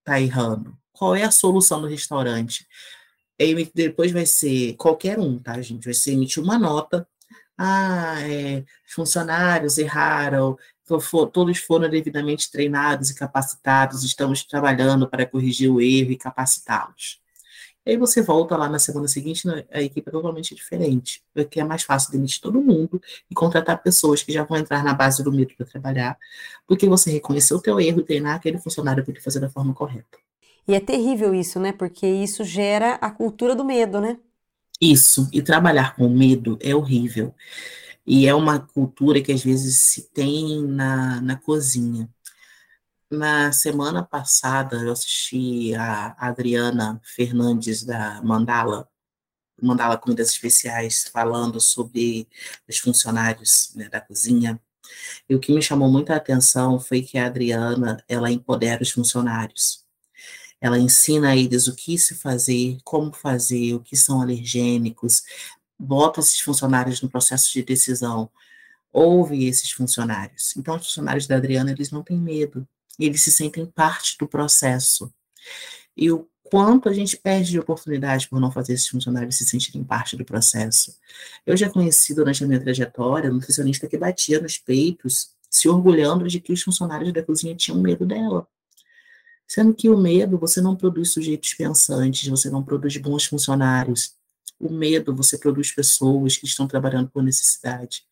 está 0.00 0.20
errando. 0.20 0.76
Qual 0.92 1.14
é 1.16 1.24
a 1.24 1.30
solução 1.30 1.80
do 1.80 1.88
restaurante? 1.88 2.66
E 3.38 3.70
depois 3.74 4.12
vai 4.12 4.26
ser 4.26 4.74
qualquer 4.74 5.18
um, 5.18 5.38
tá, 5.38 5.60
gente? 5.60 5.84
Vai 5.84 5.94
ser 5.94 6.12
emitir 6.12 6.42
uma 6.42 6.58
nota. 6.58 7.08
Ah, 7.56 8.20
é, 8.22 8.64
funcionários 8.86 9.78
erraram, 9.78 10.58
for, 11.00 11.26
todos 11.28 11.58
foram 11.58 11.88
devidamente 11.88 12.50
treinados 12.50 13.10
e 13.10 13.14
capacitados, 13.14 14.04
estamos 14.04 14.44
trabalhando 14.44 15.08
para 15.08 15.26
corrigir 15.26 15.70
o 15.70 15.80
erro 15.80 16.12
e 16.12 16.16
capacitá-los. 16.16 17.22
E 17.86 17.90
aí 17.90 17.96
você 17.98 18.22
volta 18.22 18.56
lá 18.56 18.66
na 18.66 18.78
semana 18.78 19.06
seguinte, 19.06 19.46
a 19.70 19.82
equipe 19.82 20.08
é 20.08 20.12
totalmente 20.12 20.54
diferente, 20.54 21.22
porque 21.34 21.60
é 21.60 21.64
mais 21.64 21.82
fácil 21.82 22.12
demitir 22.12 22.40
todo 22.40 22.60
mundo 22.60 23.00
e 23.30 23.34
contratar 23.34 23.82
pessoas 23.82 24.22
que 24.22 24.32
já 24.32 24.42
vão 24.42 24.56
entrar 24.56 24.82
na 24.82 24.94
base 24.94 25.22
do 25.22 25.30
medo 25.30 25.54
para 25.54 25.66
trabalhar, 25.66 26.18
porque 26.66 26.88
você 26.88 27.10
reconheceu 27.10 27.58
o 27.58 27.60
teu 27.60 27.78
erro 27.78 28.00
e 28.00 28.04
treinar 28.04 28.36
aquele 28.36 28.58
funcionário 28.58 29.04
para 29.04 29.12
ele 29.12 29.20
fazer 29.20 29.38
da 29.38 29.50
forma 29.50 29.74
correta. 29.74 30.18
E 30.66 30.74
é 30.74 30.80
terrível 30.80 31.34
isso, 31.34 31.60
né? 31.60 31.72
Porque 31.72 32.06
isso 32.06 32.42
gera 32.42 32.94
a 32.94 33.10
cultura 33.10 33.54
do 33.54 33.64
medo, 33.64 34.00
né? 34.00 34.18
Isso, 34.80 35.28
e 35.30 35.42
trabalhar 35.42 35.94
com 35.94 36.08
medo 36.08 36.58
é 36.62 36.74
horrível. 36.74 37.34
E 38.06 38.26
é 38.26 38.34
uma 38.34 38.60
cultura 38.60 39.22
que 39.22 39.32
às 39.32 39.42
vezes 39.42 39.78
se 39.78 40.10
tem 40.10 40.62
na, 40.66 41.20
na 41.20 41.36
cozinha. 41.36 42.08
Na 43.10 43.52
semana 43.52 44.02
passada, 44.02 44.76
eu 44.76 44.92
assisti 44.92 45.74
a 45.74 46.14
Adriana 46.18 47.00
Fernandes 47.04 47.84
da 47.84 48.20
Mandala, 48.22 48.88
Mandala 49.62 49.96
Comidas 49.96 50.30
Especiais, 50.30 51.08
falando 51.12 51.60
sobre 51.60 52.28
os 52.68 52.78
funcionários 52.78 53.72
né, 53.74 53.88
da 53.88 54.00
cozinha. 54.00 54.60
E 55.28 55.34
o 55.34 55.40
que 55.40 55.52
me 55.52 55.62
chamou 55.62 55.90
muita 55.90 56.16
atenção 56.16 56.78
foi 56.78 57.02
que 57.02 57.16
a 57.18 57.26
Adriana, 57.26 58.02
ela 58.08 58.30
empodera 58.30 58.82
os 58.82 58.90
funcionários. 58.90 59.84
Ela 60.60 60.78
ensina 60.78 61.30
a 61.30 61.36
eles 61.36 61.68
o 61.68 61.74
que 61.74 61.98
se 61.98 62.14
fazer, 62.14 62.78
como 62.84 63.12
fazer, 63.12 63.74
o 63.74 63.80
que 63.80 63.96
são 63.96 64.20
alergênicos, 64.20 65.22
bota 65.84 66.20
esses 66.20 66.40
funcionários 66.40 67.00
no 67.02 67.08
processo 67.08 67.52
de 67.52 67.62
decisão, 67.62 68.30
ouve 68.92 69.46
esses 69.46 69.70
funcionários. 69.70 70.56
Então, 70.56 70.76
os 70.76 70.86
funcionários 70.86 71.26
da 71.26 71.36
Adriana, 71.36 71.72
eles 71.72 71.90
não 71.90 72.02
têm 72.02 72.18
medo, 72.18 72.66
eles 72.98 73.20
se 73.22 73.30
sentem 73.30 73.66
parte 73.66 74.16
do 74.18 74.26
processo. 74.26 75.12
E 75.96 76.10
o 76.10 76.28
quanto 76.44 76.88
a 76.88 76.92
gente 76.92 77.16
perde 77.16 77.50
de 77.50 77.58
oportunidade 77.58 78.28
por 78.28 78.40
não 78.40 78.52
fazer 78.52 78.74
esses 78.74 78.88
funcionários 78.88 79.36
se 79.36 79.44
sentirem 79.44 79.82
parte 79.82 80.16
do 80.16 80.24
processo. 80.24 80.96
Eu 81.44 81.56
já 81.56 81.68
conheci 81.68 82.14
durante 82.14 82.44
a 82.44 82.46
minha 82.46 82.60
trajetória 82.60 83.30
um 83.30 83.34
nutricionista 83.34 83.88
que 83.88 83.98
batia 83.98 84.40
nos 84.40 84.58
peitos, 84.58 85.30
se 85.50 85.68
orgulhando 85.68 86.28
de 86.28 86.40
que 86.40 86.52
os 86.52 86.62
funcionários 86.62 87.12
da 87.12 87.22
cozinha 87.22 87.54
tinham 87.54 87.80
medo 87.80 88.06
dela. 88.06 88.46
Sendo 89.46 89.74
que 89.74 89.90
o 89.90 89.96
medo, 89.96 90.38
você 90.38 90.60
não 90.60 90.76
produz 90.76 91.12
sujeitos 91.12 91.54
pensantes, 91.54 92.28
você 92.28 92.48
não 92.50 92.62
produz 92.62 92.96
bons 92.96 93.24
funcionários, 93.24 94.14
o 94.66 94.72
medo, 94.72 95.14
você 95.14 95.38
produz 95.38 95.72
pessoas 95.72 96.36
que 96.36 96.46
estão 96.46 96.66
trabalhando 96.66 97.08
por 97.10 97.22
necessidade. 97.22 98.04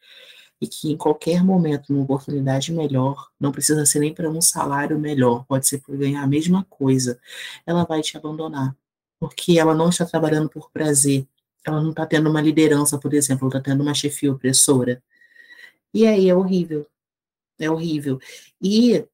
E 0.61 0.69
que 0.69 0.93
em 0.93 0.97
qualquer 0.97 1.43
momento, 1.43 1.93
uma 1.93 2.05
oportunidade 2.05 2.73
melhor, 2.73 3.29
não 3.39 3.51
precisa 3.51 3.85
ser 3.85 3.99
nem 4.01 4.15
para 4.15 4.31
um 4.31 4.41
salário 4.41 4.99
melhor, 4.99 5.45
pode 5.47 5.67
ser 5.67 5.79
por 5.79 5.97
ganhar 5.97 6.23
a 6.23 6.27
mesma 6.27 6.65
coisa, 6.71 7.19
ela 7.67 7.85
vai 7.85 8.01
te 8.01 8.17
abandonar. 8.17 8.77
Porque 9.19 9.59
ela 9.59 9.75
não 9.75 9.89
está 9.89 10.05
trabalhando 10.05 10.49
por 10.49 10.71
prazer, 10.71 11.27
ela 11.65 11.81
não 11.83 11.91
está 11.91 12.07
tendo 12.07 12.31
uma 12.31 12.41
liderança, 12.41 12.99
por 12.99 13.15
exemplo, 13.15 13.49
está 13.49 13.61
tendo 13.61 13.83
uma 13.83 13.95
chefia 13.95 14.33
opressora. 14.33 15.03
E 15.95 16.07
aí 16.07 16.29
é 16.29 16.35
horrível. 16.35 16.87
É 17.59 17.71
horrível. 17.71 18.19
E 18.61 19.05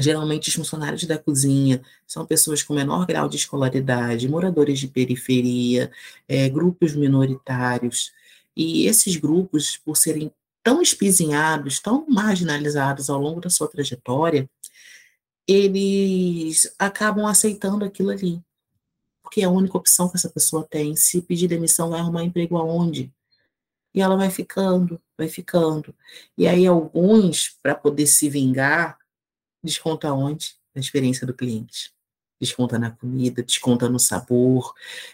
Geralmente, 0.00 0.48
os 0.48 0.54
funcionários 0.54 1.04
da 1.04 1.18
cozinha 1.18 1.82
são 2.06 2.24
pessoas 2.24 2.62
com 2.62 2.72
menor 2.74 3.06
grau 3.06 3.28
de 3.28 3.36
escolaridade, 3.36 4.28
moradores 4.28 4.78
de 4.78 4.88
periferia, 4.88 5.92
é, 6.26 6.48
grupos 6.48 6.94
minoritários. 6.94 8.10
E 8.56 8.86
esses 8.86 9.16
grupos, 9.16 9.76
por 9.76 9.96
serem 9.96 10.32
tão 10.62 10.80
espizinhados, 10.80 11.80
tão 11.80 12.06
marginalizados 12.08 13.10
ao 13.10 13.20
longo 13.20 13.40
da 13.40 13.50
sua 13.50 13.68
trajetória, 13.68 14.48
eles 15.46 16.72
acabam 16.78 17.26
aceitando 17.26 17.84
aquilo 17.84 18.10
ali. 18.10 18.42
Porque 19.22 19.42
é 19.42 19.44
a 19.44 19.50
única 19.50 19.76
opção 19.76 20.08
que 20.08 20.16
essa 20.16 20.30
pessoa 20.30 20.66
tem. 20.68 20.96
Se 20.96 21.20
pedir 21.20 21.48
demissão, 21.48 21.90
vai 21.90 22.00
arrumar 22.00 22.24
emprego 22.24 22.56
aonde? 22.56 23.12
E 23.94 24.00
ela 24.00 24.16
vai 24.16 24.30
ficando, 24.30 25.00
vai 25.18 25.28
ficando. 25.28 25.94
E 26.38 26.46
aí, 26.46 26.66
alguns, 26.66 27.50
para 27.62 27.74
poder 27.74 28.06
se 28.06 28.30
vingar, 28.30 28.99
Desconta 29.62 30.12
onde? 30.12 30.54
Na 30.74 30.80
experiência 30.80 31.26
do 31.26 31.34
cliente. 31.34 31.92
Desconta 32.40 32.78
na 32.78 32.90
comida, 32.90 33.42
desconta 33.42 33.88
no 33.88 33.98
sabor, 33.98 34.72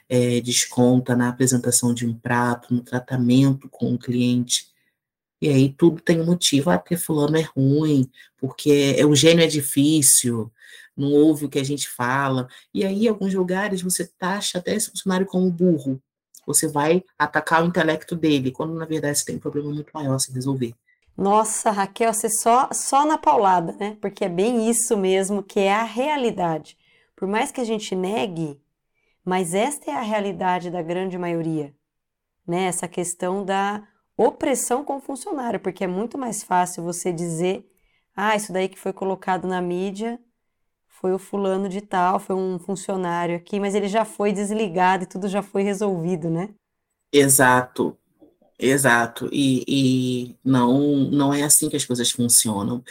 é, 0.08 0.40
desconta 0.40 1.16
na 1.16 1.28
apresentação 1.28 1.92
de 1.92 2.06
um 2.06 2.14
prato, 2.14 2.72
no 2.72 2.82
tratamento 2.82 3.68
com 3.68 3.94
o 3.94 3.98
cliente. 3.98 4.68
E 5.40 5.48
aí 5.48 5.72
tudo 5.72 6.00
tem 6.00 6.20
um 6.20 6.26
motivo. 6.26 6.70
Ah, 6.70 6.78
porque 6.78 6.96
fulano 6.96 7.36
é 7.36 7.42
ruim, 7.42 8.10
porque 8.38 8.94
é, 8.96 9.04
o 9.04 9.14
gênio 9.14 9.44
é 9.44 9.48
difícil, 9.48 10.52
não 10.96 11.12
ouve 11.12 11.46
o 11.46 11.48
que 11.48 11.58
a 11.58 11.64
gente 11.64 11.88
fala. 11.88 12.48
E 12.72 12.84
aí, 12.84 13.04
em 13.06 13.08
alguns 13.08 13.34
lugares, 13.34 13.82
você 13.82 14.06
taxa 14.06 14.58
até 14.58 14.74
esse 14.74 14.90
funcionário 14.90 15.26
como 15.26 15.50
burro. 15.50 16.00
Você 16.46 16.68
vai 16.68 17.04
atacar 17.18 17.62
o 17.64 17.66
intelecto 17.66 18.14
dele, 18.14 18.52
quando 18.52 18.74
na 18.74 18.86
verdade 18.86 19.18
você 19.18 19.24
tem 19.26 19.36
um 19.36 19.40
problema 19.40 19.72
muito 19.72 19.90
maior 19.92 20.14
a 20.14 20.18
se 20.18 20.32
resolver. 20.32 20.74
Nossa, 21.16 21.70
Raquel, 21.70 22.12
você 22.12 22.28
só, 22.28 22.68
só 22.72 23.06
na 23.06 23.16
paulada, 23.16 23.72
né? 23.72 23.96
Porque 24.00 24.24
é 24.24 24.28
bem 24.28 24.68
isso 24.68 24.96
mesmo 24.96 25.42
que 25.42 25.60
é 25.60 25.72
a 25.72 25.82
realidade. 25.82 26.76
Por 27.16 27.26
mais 27.26 27.50
que 27.50 27.60
a 27.60 27.64
gente 27.64 27.94
negue, 27.96 28.60
mas 29.24 29.54
esta 29.54 29.90
é 29.90 29.94
a 29.94 30.02
realidade 30.02 30.70
da 30.70 30.82
grande 30.82 31.16
maioria, 31.16 31.74
né? 32.46 32.64
Essa 32.64 32.86
questão 32.86 33.44
da 33.44 33.86
opressão 34.16 34.84
com 34.84 34.96
o 34.96 35.00
funcionário, 35.00 35.60
porque 35.60 35.84
é 35.84 35.86
muito 35.86 36.18
mais 36.18 36.42
fácil 36.42 36.82
você 36.82 37.12
dizer, 37.12 37.66
ah, 38.14 38.36
isso 38.36 38.52
daí 38.52 38.68
que 38.68 38.78
foi 38.78 38.92
colocado 38.92 39.48
na 39.48 39.60
mídia 39.60 40.20
foi 40.88 41.12
o 41.12 41.18
fulano 41.18 41.68
de 41.68 41.82
tal, 41.82 42.18
foi 42.18 42.34
um 42.34 42.58
funcionário 42.58 43.36
aqui, 43.36 43.60
mas 43.60 43.74
ele 43.74 43.86
já 43.86 44.04
foi 44.04 44.32
desligado 44.32 45.04
e 45.04 45.06
tudo 45.06 45.28
já 45.28 45.42
foi 45.42 45.62
resolvido, 45.62 46.30
né? 46.30 46.54
Exato. 47.12 47.96
Exato, 48.58 49.28
e, 49.30 49.64
e 49.68 50.36
não, 50.42 50.96
não 51.10 51.34
é 51.34 51.42
assim 51.42 51.68
que 51.68 51.76
as 51.76 51.84
coisas 51.84 52.10
funcionam. 52.10 52.82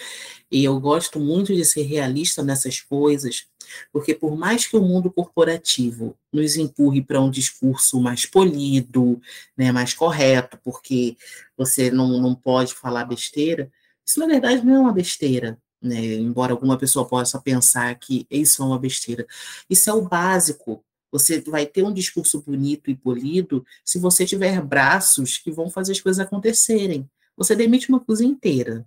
E 0.51 0.63
eu 0.63 0.79
gosto 0.79 1.19
muito 1.19 1.55
de 1.55 1.65
ser 1.65 1.83
realista 1.83 2.43
nessas 2.43 2.79
coisas, 2.81 3.47
porque 3.91 4.13
por 4.13 4.37
mais 4.37 4.67
que 4.67 4.77
o 4.77 4.81
mundo 4.81 5.11
corporativo 5.11 6.15
nos 6.31 6.55
empurre 6.55 7.01
para 7.01 7.19
um 7.19 7.31
discurso 7.31 7.99
mais 7.99 8.27
polido, 8.27 9.19
né, 9.57 9.71
mais 9.71 9.93
correto, 9.93 10.59
porque 10.63 11.17
você 11.57 11.89
não, 11.89 12.21
não 12.21 12.35
pode 12.35 12.75
falar 12.75 13.05
besteira, 13.05 13.71
isso 14.05 14.19
na 14.19 14.27
verdade 14.27 14.63
não 14.63 14.75
é 14.75 14.79
uma 14.79 14.93
besteira. 14.93 15.57
Né? 15.81 16.15
Embora 16.15 16.53
alguma 16.53 16.77
pessoa 16.77 17.07
possa 17.07 17.39
pensar 17.41 17.93
que 17.95 18.25
isso 18.29 18.61
é 18.61 18.65
uma 18.65 18.79
besteira. 18.79 19.25
Isso 19.69 19.89
é 19.89 19.93
o 19.93 20.07
básico 20.07 20.83
você 21.15 21.39
vai 21.39 21.65
ter 21.65 21.81
um 21.81 21.93
discurso 21.93 22.41
bonito 22.41 22.91
e 22.91 22.95
polido 22.95 23.65
se 23.85 23.97
você 23.97 24.25
tiver 24.25 24.61
braços 24.61 25.37
que 25.37 25.49
vão 25.49 25.69
fazer 25.69 25.93
as 25.93 26.01
coisas 26.01 26.19
acontecerem. 26.19 27.09
Você 27.37 27.55
demite 27.55 27.87
uma 27.87 28.01
cozinha 28.01 28.29
inteira, 28.29 28.85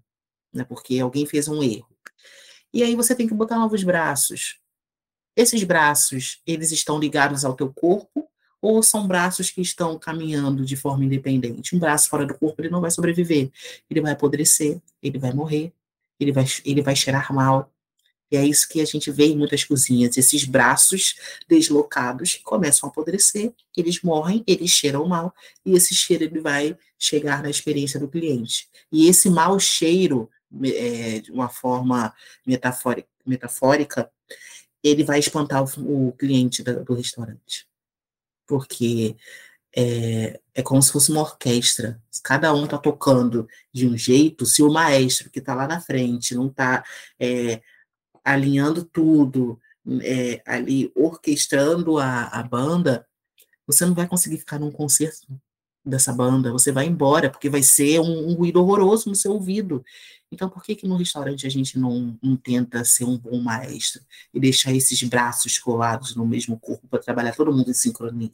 né, 0.52 0.62
porque 0.62 0.98
alguém 0.98 1.24
fez 1.24 1.48
um 1.48 1.62
erro. 1.62 1.88
E 2.70 2.82
aí 2.82 2.94
você 2.94 3.14
tem 3.14 3.26
que 3.26 3.32
botar 3.32 3.58
novos 3.58 3.82
braços. 3.82 4.58
Esses 5.34 5.64
braços, 5.64 6.42
eles 6.46 6.70
estão 6.70 6.98
ligados 6.98 7.46
ao 7.46 7.54
teu 7.54 7.72
corpo 7.72 8.28
ou 8.60 8.82
são 8.82 9.06
braços 9.06 9.50
que 9.50 9.62
estão 9.62 9.98
caminhando 9.98 10.66
de 10.66 10.76
forma 10.76 11.06
independente? 11.06 11.74
Um 11.74 11.78
braço 11.78 12.10
fora 12.10 12.26
do 12.26 12.34
corpo, 12.34 12.60
ele 12.60 12.68
não 12.68 12.82
vai 12.82 12.90
sobreviver. 12.90 13.50
Ele 13.88 14.02
vai 14.02 14.12
apodrecer, 14.12 14.78
ele 15.02 15.18
vai 15.18 15.32
morrer, 15.32 15.72
ele 16.20 16.32
vai, 16.32 16.44
ele 16.62 16.82
vai 16.82 16.94
cheirar 16.94 17.32
mal, 17.32 17.72
e 18.30 18.36
é 18.36 18.44
isso 18.44 18.68
que 18.68 18.80
a 18.80 18.84
gente 18.84 19.10
vê 19.10 19.26
em 19.26 19.36
muitas 19.36 19.64
cozinhas, 19.64 20.16
esses 20.16 20.44
braços 20.44 21.16
deslocados 21.48 22.34
que 22.34 22.42
começam 22.42 22.88
a 22.88 22.92
apodrecer, 22.92 23.52
eles 23.76 24.02
morrem, 24.02 24.44
eles 24.46 24.70
cheiram 24.70 25.06
mal, 25.06 25.34
e 25.64 25.74
esse 25.74 25.94
cheiro 25.94 26.24
ele 26.24 26.40
vai 26.40 26.76
chegar 26.98 27.42
na 27.42 27.50
experiência 27.50 27.98
do 27.98 28.08
cliente. 28.08 28.68
E 28.92 29.08
esse 29.08 29.30
mau 29.30 29.58
cheiro, 29.58 30.28
é, 30.64 31.20
de 31.20 31.30
uma 31.30 31.48
forma 31.48 32.14
metafórica, 32.44 33.08
metafórica, 33.24 34.10
ele 34.82 35.04
vai 35.04 35.18
espantar 35.18 35.62
o, 35.62 36.08
o 36.08 36.12
cliente 36.12 36.62
do, 36.62 36.84
do 36.84 36.94
restaurante. 36.94 37.66
Porque 38.46 39.16
é, 39.76 40.40
é, 40.54 40.62
como 40.62 40.82
se 40.82 40.92
fosse 40.92 41.10
uma 41.10 41.20
orquestra. 41.20 42.02
Cada 42.22 42.52
um 42.52 42.64
está 42.64 42.78
tocando 42.78 43.48
de 43.72 43.86
um 43.86 43.96
jeito, 43.96 44.44
se 44.44 44.62
o 44.62 44.72
maestro 44.72 45.30
que 45.30 45.38
está 45.38 45.54
lá 45.54 45.68
na 45.68 45.80
frente 45.80 46.34
não 46.34 46.48
está 46.48 46.84
é, 47.18 47.62
alinhando 48.32 48.84
tudo, 48.84 49.58
é, 50.02 50.42
ali 50.46 50.92
orquestrando 50.94 51.98
a, 51.98 52.24
a 52.24 52.42
banda, 52.42 53.06
você 53.66 53.86
não 53.86 53.94
vai 53.94 54.06
conseguir 54.06 54.38
ficar 54.38 54.58
num 54.58 54.70
concerto 54.70 55.26
dessa 55.84 56.12
banda, 56.12 56.52
você 56.52 56.70
vai 56.70 56.86
embora, 56.86 57.30
porque 57.30 57.48
vai 57.48 57.62
ser 57.62 58.00
um, 58.00 58.30
um 58.30 58.34
ruído 58.34 58.60
horroroso 58.60 59.08
no 59.08 59.14
seu 59.14 59.32
ouvido. 59.32 59.84
Então, 60.30 60.48
por 60.48 60.62
que 60.62 60.74
que 60.74 60.86
no 60.86 60.96
restaurante 60.96 61.46
a 61.46 61.50
gente 61.50 61.78
não, 61.78 62.18
não 62.22 62.36
tenta 62.36 62.84
ser 62.84 63.04
um 63.04 63.16
bom 63.16 63.40
maestro 63.40 64.02
e 64.32 64.38
deixar 64.38 64.72
esses 64.72 65.02
braços 65.04 65.58
colados 65.58 66.14
no 66.14 66.26
mesmo 66.26 66.58
corpo 66.58 66.86
para 66.88 66.98
trabalhar 66.98 67.34
todo 67.34 67.52
mundo 67.52 67.70
em 67.70 67.74
sincronia? 67.74 68.30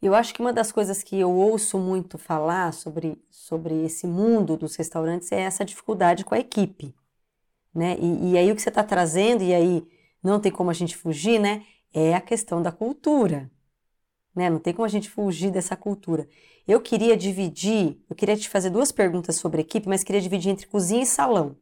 Eu 0.00 0.14
acho 0.14 0.32
que 0.32 0.40
uma 0.40 0.52
das 0.52 0.72
coisas 0.72 1.02
que 1.02 1.18
eu 1.18 1.30
ouço 1.30 1.76
muito 1.78 2.16
falar 2.16 2.72
sobre, 2.72 3.20
sobre 3.30 3.84
esse 3.84 4.06
mundo 4.06 4.56
dos 4.56 4.76
restaurantes 4.76 5.30
é 5.32 5.40
essa 5.40 5.64
dificuldade 5.64 6.24
com 6.24 6.34
a 6.34 6.38
equipe 6.38 6.94
né? 7.74 7.96
E, 8.00 8.32
e 8.32 8.38
aí 8.38 8.50
o 8.50 8.56
que 8.56 8.62
você 8.62 8.68
está 8.68 8.82
trazendo, 8.82 9.42
e 9.42 9.54
aí 9.54 9.86
não 10.22 10.40
tem 10.40 10.50
como 10.52 10.70
a 10.70 10.74
gente 10.74 10.96
fugir, 10.96 11.38
né? 11.38 11.64
É 11.92 12.14
a 12.14 12.20
questão 12.20 12.60
da 12.62 12.72
cultura, 12.72 13.50
né? 14.34 14.50
Não 14.50 14.58
tem 14.58 14.74
como 14.74 14.84
a 14.86 14.90
gente 14.90 15.08
fugir 15.08 15.50
dessa 15.50 15.76
cultura. 15.76 16.28
Eu 16.66 16.80
queria 16.80 17.16
dividir, 17.16 17.98
eu 18.10 18.14
queria 18.14 18.36
te 18.36 18.48
fazer 18.48 18.70
duas 18.70 18.92
perguntas 18.92 19.36
sobre 19.36 19.62
equipe, 19.62 19.88
mas 19.88 20.04
queria 20.04 20.20
dividir 20.20 20.50
entre 20.50 20.66
cozinha 20.66 21.02
e 21.02 21.06
salão. 21.06 21.56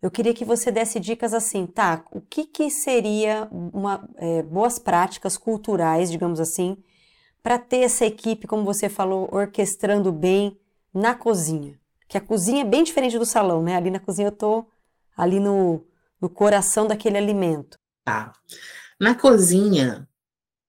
Eu 0.00 0.10
queria 0.10 0.34
que 0.34 0.44
você 0.44 0.70
desse 0.70 1.00
dicas 1.00 1.32
assim, 1.32 1.66
tá? 1.66 2.04
O 2.12 2.20
que, 2.20 2.44
que 2.44 2.70
seria 2.70 3.48
uma, 3.50 4.06
é, 4.16 4.42
boas 4.42 4.78
práticas 4.78 5.36
culturais, 5.36 6.10
digamos 6.10 6.40
assim, 6.40 6.76
para 7.42 7.58
ter 7.58 7.78
essa 7.78 8.04
equipe, 8.04 8.46
como 8.46 8.64
você 8.64 8.88
falou, 8.88 9.28
orquestrando 9.32 10.12
bem 10.12 10.58
na 10.92 11.14
cozinha? 11.14 11.78
Que 12.06 12.18
a 12.18 12.20
cozinha 12.20 12.62
é 12.62 12.64
bem 12.66 12.84
diferente 12.84 13.18
do 13.18 13.24
salão, 13.24 13.62
né? 13.62 13.76
Ali 13.76 13.90
na 13.90 13.98
cozinha 13.98 14.28
eu 14.28 14.32
tô 14.32 14.66
ali 15.16 15.40
no, 15.40 15.84
no 16.20 16.28
coração 16.28 16.86
daquele 16.86 17.18
alimento? 17.18 17.78
Tá. 18.04 18.32
Na 19.00 19.14
cozinha, 19.14 20.08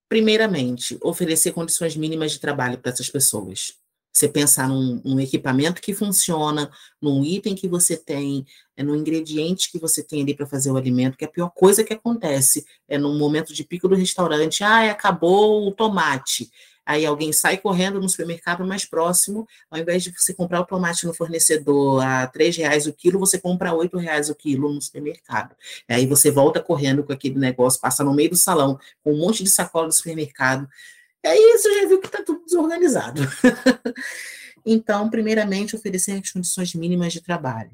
primeiramente, 0.09 0.97
oferecer 1.01 1.51
condições 1.51 1.95
mínimas 1.95 2.31
de 2.31 2.39
trabalho 2.39 2.77
para 2.77 2.91
essas 2.91 3.09
pessoas. 3.09 3.73
Você 4.11 4.29
pensar 4.29 4.69
num, 4.69 5.01
num, 5.03 5.19
equipamento 5.19 5.81
que 5.81 5.93
funciona, 5.93 6.71
num 7.01 7.21
item 7.25 7.53
que 7.53 7.67
você 7.67 7.97
tem, 7.97 8.45
é, 8.77 8.81
no 8.81 8.95
ingrediente 8.95 9.69
que 9.69 9.77
você 9.77 10.01
tem 10.01 10.21
ali 10.21 10.33
para 10.33 10.45
fazer 10.45 10.71
o 10.71 10.77
alimento, 10.77 11.17
que 11.17 11.25
é 11.25 11.27
a 11.27 11.31
pior 11.31 11.49
coisa 11.49 11.83
que 11.83 11.93
acontece 11.93 12.65
é 12.87 12.97
num 12.97 13.17
momento 13.17 13.53
de 13.53 13.65
pico 13.65 13.89
do 13.89 13.95
restaurante, 13.95 14.63
ah, 14.63 14.89
acabou 14.89 15.67
o 15.67 15.71
tomate. 15.73 16.49
Aí 16.85 17.05
alguém 17.05 17.33
sai 17.33 17.57
correndo 17.57 17.99
no 17.99 18.07
supermercado 18.07 18.65
mais 18.65 18.85
próximo, 18.85 19.47
ao 19.71 19.79
invés 19.79 20.03
de 20.03 20.11
você 20.11 20.33
comprar 20.33 20.61
o 20.61 20.65
tomate 20.65 21.05
no 21.05 21.13
fornecedor 21.13 22.05
a 22.05 22.27
três 22.27 22.55
reais 22.55 22.85
o 22.85 22.93
quilo, 22.93 23.19
você 23.19 23.39
compra 23.39 23.73
oito 23.73 23.97
reais 23.97 24.29
o 24.29 24.35
quilo 24.35 24.71
no 24.71 24.81
supermercado. 24.81 25.55
Aí 25.89 26.05
você 26.05 26.29
volta 26.29 26.61
correndo 26.61 27.03
com 27.03 27.11
aquele 27.11 27.39
negócio, 27.39 27.81
passa 27.81 28.03
no 28.03 28.13
meio 28.13 28.29
do 28.29 28.35
salão, 28.35 28.79
com 29.03 29.13
um 29.13 29.17
monte 29.17 29.43
de 29.43 29.49
sacola 29.49 29.87
do 29.87 29.93
supermercado. 29.93 30.69
E 31.23 31.27
aí 31.27 31.57
você 31.57 31.81
já 31.81 31.87
viu 31.87 31.99
que 31.99 32.05
está 32.05 32.21
tudo 32.23 32.45
desorganizado. 32.45 33.21
então, 34.63 35.09
primeiramente, 35.09 35.75
oferecer 35.75 36.11
as 36.11 36.31
condições 36.31 36.75
mínimas 36.75 37.11
de 37.11 37.21
trabalho. 37.21 37.71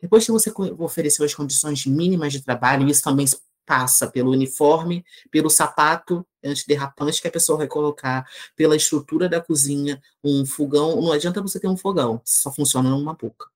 Depois 0.00 0.24
que 0.24 0.32
você 0.32 0.50
ofereceu 0.78 1.26
as 1.26 1.34
condições 1.34 1.84
mínimas 1.84 2.32
de 2.32 2.40
trabalho, 2.40 2.88
isso 2.88 3.02
também 3.02 3.26
passa 3.70 4.08
pelo 4.08 4.32
uniforme, 4.32 5.04
pelo 5.30 5.48
sapato 5.48 6.26
antiderrapante 6.42 7.22
que 7.22 7.28
a 7.28 7.30
pessoa 7.30 7.58
vai 7.58 7.68
colocar, 7.68 8.28
pela 8.56 8.74
estrutura 8.74 9.28
da 9.28 9.40
cozinha, 9.40 10.02
um 10.24 10.44
fogão. 10.44 11.00
Não 11.00 11.12
adianta 11.12 11.40
você 11.40 11.60
ter 11.60 11.68
um 11.68 11.76
fogão, 11.76 12.20
só 12.24 12.52
funciona 12.52 12.90
numa 12.90 13.14
boca. 13.14 13.46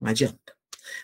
Não 0.00 0.08
adianta. 0.08 0.38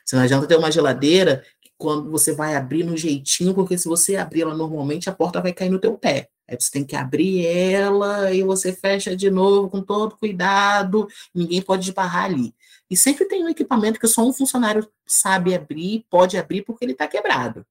Você 0.05 0.14
não 0.14 0.23
adianta 0.23 0.47
ter 0.47 0.57
uma 0.57 0.71
geladeira 0.71 1.45
que 1.61 1.73
quando 1.77 2.09
você 2.09 2.33
vai 2.33 2.55
abrir 2.55 2.85
no 2.85 2.97
jeitinho, 2.97 3.53
porque 3.53 3.77
se 3.77 3.88
você 3.88 4.14
abrir 4.14 4.43
ela 4.43 4.55
normalmente, 4.55 5.11
a 5.11 5.12
porta 5.12 5.40
vai 5.40 5.53
cair 5.53 5.71
no 5.71 5.81
teu 5.81 5.99
pé. 5.99 6.31
Aí 6.47 6.57
você 6.57 6.71
tem 6.71 6.85
que 6.85 6.95
abrir 6.95 7.45
ela 7.45 8.33
e 8.33 8.45
você 8.45 8.73
fecha 8.73 9.16
de 9.16 9.29
novo 9.29 9.69
com 9.69 9.83
todo 9.83 10.16
cuidado, 10.16 11.09
ninguém 11.35 11.61
pode 11.61 11.88
esbarrar 11.88 12.27
ali. 12.27 12.55
E 12.88 12.97
sempre 12.97 13.25
tem 13.25 13.43
um 13.43 13.49
equipamento 13.49 13.99
que 13.99 14.07
só 14.07 14.25
um 14.25 14.33
funcionário 14.33 14.88
sabe 15.05 15.53
abrir, 15.53 16.07
pode 16.09 16.38
abrir 16.38 16.62
porque 16.62 16.85
ele 16.85 16.93
está 16.93 17.09
quebrado. 17.09 17.66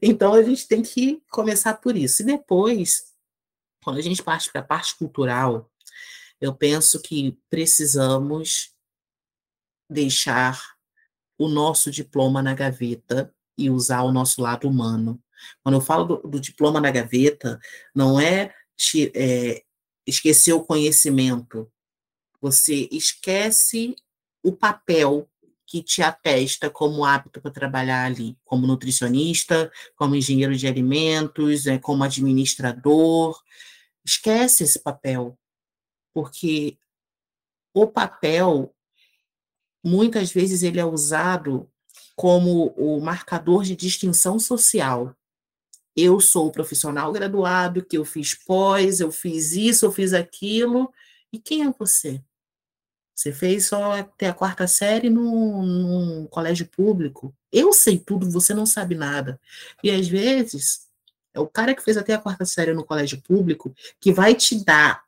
Então 0.00 0.34
a 0.34 0.42
gente 0.42 0.66
tem 0.66 0.82
que 0.82 1.22
começar 1.30 1.74
por 1.74 1.96
isso. 1.96 2.22
E 2.22 2.26
depois, 2.26 3.12
quando 3.82 3.98
a 3.98 4.02
gente 4.02 4.22
parte 4.22 4.50
para 4.50 4.60
a 4.60 4.64
parte 4.64 4.96
cultural, 4.96 5.70
eu 6.40 6.54
penso 6.54 7.00
que 7.00 7.38
precisamos 7.48 8.74
deixar 9.88 10.60
o 11.38 11.48
nosso 11.48 11.90
diploma 11.90 12.42
na 12.42 12.54
gaveta 12.54 13.34
e 13.56 13.70
usar 13.70 14.02
o 14.02 14.12
nosso 14.12 14.40
lado 14.40 14.68
humano. 14.68 15.22
Quando 15.62 15.76
eu 15.76 15.80
falo 15.80 16.04
do, 16.04 16.28
do 16.28 16.40
diploma 16.40 16.80
na 16.80 16.90
gaveta, 16.90 17.58
não 17.94 18.20
é, 18.20 18.54
te, 18.76 19.12
é 19.14 19.62
esquecer 20.06 20.52
o 20.52 20.64
conhecimento. 20.64 21.70
Você 22.40 22.88
esquece 22.90 23.96
o 24.42 24.52
papel 24.52 25.28
que 25.66 25.82
te 25.82 26.02
atesta 26.02 26.70
como 26.70 27.04
apto 27.04 27.40
para 27.40 27.50
trabalhar 27.50 28.04
ali, 28.04 28.38
como 28.44 28.66
nutricionista, 28.66 29.70
como 29.96 30.14
engenheiro 30.14 30.56
de 30.56 30.66
alimentos, 30.66 31.66
é, 31.66 31.78
como 31.78 32.04
administrador. 32.04 33.38
Esquece 34.04 34.64
esse 34.64 34.78
papel, 34.78 35.36
porque 36.14 36.78
o 37.74 37.86
papel, 37.86 38.74
muitas 39.84 40.30
vezes, 40.30 40.62
ele 40.62 40.80
é 40.80 40.84
usado 40.84 41.70
como 42.14 42.68
o 42.76 43.00
marcador 43.00 43.64
de 43.64 43.76
distinção 43.76 44.38
social. 44.38 45.14
Eu 45.94 46.20
sou 46.20 46.52
profissional 46.52 47.12
graduado, 47.12 47.84
que 47.84 47.98
eu 47.98 48.04
fiz 48.04 48.34
pós, 48.34 49.00
eu 49.00 49.10
fiz 49.10 49.52
isso, 49.52 49.84
eu 49.84 49.92
fiz 49.92 50.12
aquilo, 50.12 50.92
e 51.32 51.38
quem 51.38 51.64
é 51.64 51.70
você? 51.70 52.22
Você 53.16 53.32
fez 53.32 53.66
só 53.66 53.92
até 53.92 54.28
a 54.28 54.34
quarta 54.34 54.66
série 54.66 55.08
num, 55.08 56.26
colégio 56.26 56.66
público. 56.66 57.34
Eu 57.50 57.72
sei 57.72 57.98
tudo, 57.98 58.30
você 58.30 58.52
não 58.52 58.66
sabe 58.66 58.94
nada. 58.94 59.40
E 59.82 59.90
às 59.90 60.06
vezes, 60.06 60.86
é 61.32 61.40
o 61.40 61.46
cara 61.46 61.74
que 61.74 61.82
fez 61.82 61.96
até 61.96 62.12
a 62.12 62.18
quarta 62.18 62.44
série 62.44 62.74
no 62.74 62.84
colégio 62.84 63.20
público 63.22 63.74
que 63.98 64.12
vai 64.12 64.34
te 64.34 64.62
dar 64.62 65.02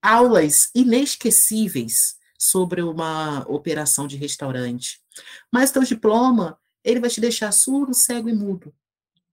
aulas 0.00 0.70
inesquecíveis 0.72 2.16
sobre 2.38 2.80
uma 2.80 3.44
operação 3.48 4.06
de 4.06 4.16
restaurante. 4.16 5.02
Mas 5.50 5.72
teu 5.72 5.82
diploma, 5.82 6.56
ele 6.84 7.00
vai 7.00 7.10
te 7.10 7.20
deixar 7.20 7.50
surdo, 7.50 7.92
cego 7.92 8.28
e 8.28 8.32
mudo. 8.32 8.72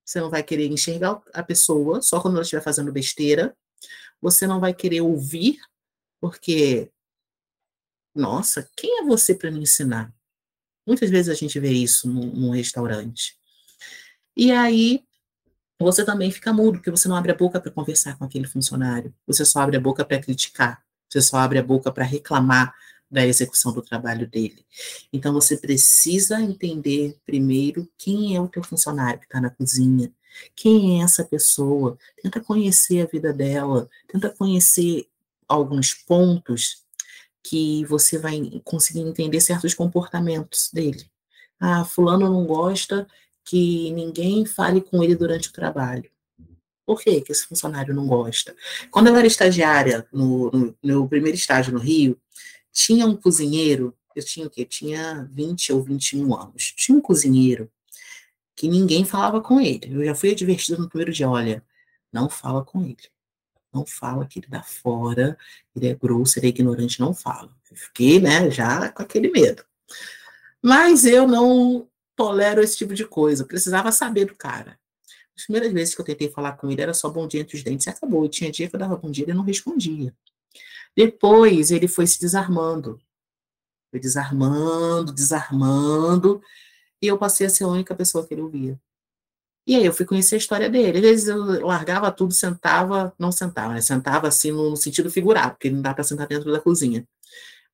Você 0.03 0.19
não 0.19 0.31
vai 0.31 0.41
querer 0.41 0.67
enxergar 0.67 1.21
a 1.31 1.43
pessoa 1.43 2.01
só 2.01 2.19
quando 2.19 2.33
ela 2.33 2.43
estiver 2.43 2.61
fazendo 2.61 2.91
besteira. 2.91 3.55
Você 4.19 4.47
não 4.47 4.59
vai 4.59 4.73
querer 4.73 5.01
ouvir, 5.01 5.59
porque 6.19 6.91
Nossa, 8.15 8.69
quem 8.77 9.01
é 9.01 9.05
você 9.05 9.35
para 9.35 9.51
me 9.51 9.59
ensinar? 9.59 10.13
Muitas 10.87 11.09
vezes 11.09 11.29
a 11.29 11.35
gente 11.35 11.59
vê 11.59 11.71
isso 11.71 12.07
num, 12.07 12.27
num 12.27 12.49
restaurante. 12.51 13.37
E 14.37 14.51
aí 14.51 15.03
você 15.77 16.05
também 16.05 16.31
fica 16.31 16.53
mudo, 16.53 16.77
porque 16.77 16.91
você 16.91 17.07
não 17.09 17.15
abre 17.15 17.31
a 17.31 17.35
boca 17.35 17.59
para 17.59 17.71
conversar 17.71 18.17
com 18.17 18.23
aquele 18.23 18.47
funcionário. 18.47 19.13
Você 19.27 19.43
só 19.43 19.59
abre 19.59 19.75
a 19.75 19.81
boca 19.81 20.05
para 20.05 20.21
criticar. 20.21 20.81
Você 21.09 21.21
só 21.21 21.37
abre 21.37 21.59
a 21.59 21.63
boca 21.63 21.91
para 21.91 22.05
reclamar 22.05 22.73
da 23.11 23.25
execução 23.25 23.73
do 23.73 23.81
trabalho 23.81 24.27
dele. 24.27 24.65
Então 25.11 25.33
você 25.33 25.57
precisa 25.57 26.39
entender 26.41 27.17
primeiro 27.25 27.89
quem 27.97 28.35
é 28.35 28.41
o 28.41 28.47
teu 28.47 28.63
funcionário 28.63 29.19
que 29.19 29.25
está 29.25 29.39
na 29.39 29.49
cozinha, 29.49 30.11
quem 30.55 30.99
é 30.99 31.03
essa 31.03 31.23
pessoa, 31.23 31.97
tenta 32.21 32.41
conhecer 32.41 33.01
a 33.01 33.05
vida 33.05 33.31
dela, 33.31 33.89
tenta 34.07 34.29
conhecer 34.29 35.07
alguns 35.47 35.93
pontos 35.93 36.84
que 37.47 37.85
você 37.85 38.17
vai 38.17 38.41
conseguir 38.63 39.01
entender 39.01 39.39
certos 39.39 39.75
comportamentos 39.75 40.71
dele. 40.73 41.05
Ah, 41.59 41.85
fulano 41.85 42.27
não 42.27 42.43
gosta 42.43 43.07
que 43.43 43.91
ninguém 43.91 44.47
fale 44.47 44.81
com 44.81 45.03
ele 45.03 45.15
durante 45.15 45.49
o 45.49 45.53
trabalho. 45.53 46.09
Por 46.87 46.99
que, 46.99 47.21
que 47.21 47.31
esse 47.31 47.45
funcionário 47.45 47.93
não 47.93 48.07
gosta? 48.07 48.55
Quando 48.89 49.07
eu 49.07 49.15
era 49.15 49.27
estagiária, 49.27 50.07
no, 50.11 50.49
no 50.51 50.75
meu 50.83 51.07
primeiro 51.07 51.37
estágio 51.37 51.71
no 51.71 51.79
Rio, 51.79 52.19
tinha 52.71 53.05
um 53.05 53.15
cozinheiro, 53.15 53.95
eu 54.15 54.25
tinha 54.25 54.47
o 54.47 54.49
quê? 54.49 54.65
tinha 54.65 55.29
20 55.31 55.71
ou 55.71 55.83
21 55.83 56.35
anos. 56.35 56.73
Tinha 56.75 56.97
um 56.97 57.01
cozinheiro 57.01 57.71
que 58.55 58.67
ninguém 58.67 59.05
falava 59.05 59.39
com 59.39 59.61
ele. 59.61 59.93
Eu 59.93 60.03
já 60.03 60.15
fui 60.15 60.31
advertida 60.31 60.79
no 60.79 60.89
primeiro 60.89 61.11
dia, 61.13 61.29
olha, 61.29 61.63
não 62.11 62.27
fala 62.27 62.63
com 62.65 62.83
ele. 62.83 62.97
Não 63.75 63.85
fala 63.85 64.25
que 64.25 64.39
ele 64.39 64.47
dá 64.47 64.63
fora, 64.63 65.37
ele 65.75 65.87
é 65.87 65.93
grosso, 65.93 66.39
ele 66.39 66.47
é 66.47 66.49
ignorante, 66.49 67.01
não 67.01 67.13
fala. 67.13 67.51
Eu 67.69 67.75
fiquei, 67.75 68.21
né, 68.21 68.49
já 68.49 68.89
com 68.89 69.03
aquele 69.03 69.29
medo. 69.29 69.65
Mas 70.63 71.05
eu 71.05 71.27
não 71.27 71.89
tolero 72.15 72.61
esse 72.61 72.77
tipo 72.77 72.93
de 72.93 73.05
coisa. 73.05 73.43
Eu 73.43 73.47
precisava 73.47 73.91
saber 73.91 74.25
do 74.25 74.35
cara. 74.35 74.79
As 75.37 75.43
primeiras 75.43 75.73
vezes 75.73 75.93
que 75.93 75.99
eu 75.99 76.05
tentei 76.05 76.29
falar 76.29 76.53
com 76.53 76.71
ele 76.71 76.81
era 76.81 76.93
só 76.93 77.09
bom 77.09 77.27
dia 77.27 77.41
entre 77.41 77.57
os 77.57 77.63
dentes 77.63 77.85
e 77.85 77.89
acabou. 77.89 78.25
E 78.25 78.29
tinha 78.29 78.49
dia 78.49 78.69
que 78.69 78.75
eu 78.75 78.79
dava 78.79 78.95
bom 78.95 79.11
dia 79.11 79.25
e 79.25 79.29
ele 79.29 79.37
não 79.37 79.43
respondia. 79.43 80.15
Depois 80.95 81.71
ele 81.71 81.89
foi 81.89 82.07
se 82.07 82.19
desarmando. 82.19 82.97
Foi 83.91 83.99
desarmando, 83.99 85.11
desarmando, 85.11 86.41
e 87.01 87.07
eu 87.07 87.17
passei 87.17 87.47
a 87.47 87.49
ser 87.49 87.65
a 87.65 87.67
única 87.67 87.93
pessoa 87.93 88.25
que 88.25 88.33
ele 88.33 88.41
ouvia. 88.41 88.79
E 89.67 89.75
aí 89.75 89.85
eu 89.85 89.93
fui 89.93 90.05
conhecer 90.05 90.35
a 90.35 90.37
história 90.37 90.69
dele. 90.69 90.97
Às 90.99 91.03
vezes 91.03 91.27
eu 91.27 91.65
largava 91.65 92.11
tudo, 92.11 92.33
sentava, 92.33 93.13
não 93.17 93.31
sentava, 93.31 93.73
né? 93.73 93.81
Sentava 93.81 94.27
assim 94.27 94.51
no, 94.51 94.75
sentido 94.75 95.09
figurado, 95.09 95.51
porque 95.53 95.69
não 95.69 95.81
dá 95.81 95.93
para 95.93 96.03
sentar 96.03 96.27
dentro 96.27 96.51
da 96.51 96.59
cozinha. 96.59 97.07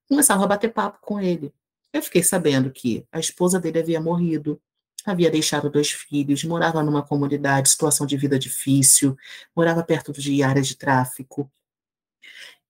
Começava 0.08 0.44
a 0.44 0.46
bater 0.46 0.72
papo 0.72 0.98
com 1.02 1.20
ele. 1.20 1.52
Eu 1.92 2.02
fiquei 2.02 2.22
sabendo 2.22 2.70
que 2.70 3.06
a 3.12 3.20
esposa 3.20 3.60
dele 3.60 3.78
havia 3.80 4.00
morrido, 4.00 4.60
havia 5.04 5.30
deixado 5.30 5.70
dois 5.70 5.90
filhos, 5.90 6.44
morava 6.44 6.82
numa 6.82 7.02
comunidade, 7.02 7.68
situação 7.68 8.06
de 8.06 8.16
vida 8.16 8.38
difícil, 8.38 9.16
morava 9.54 9.82
perto 9.82 10.12
de 10.12 10.42
áreas 10.42 10.66
de 10.68 10.76
tráfico, 10.76 11.50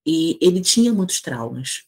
e 0.05 0.37
ele 0.41 0.61
tinha 0.61 0.91
muitos 0.93 1.21
traumas. 1.21 1.85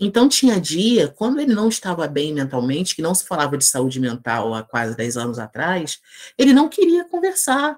Então, 0.00 0.28
tinha 0.30 0.58
dia, 0.58 1.08
quando 1.08 1.40
ele 1.40 1.54
não 1.54 1.68
estava 1.68 2.08
bem 2.08 2.32
mentalmente, 2.32 2.96
que 2.96 3.02
não 3.02 3.14
se 3.14 3.26
falava 3.26 3.58
de 3.58 3.64
saúde 3.64 4.00
mental 4.00 4.54
há 4.54 4.62
quase 4.62 4.96
10 4.96 5.18
anos 5.18 5.38
atrás, 5.38 6.00
ele 6.38 6.54
não 6.54 6.70
queria 6.70 7.04
conversar. 7.04 7.76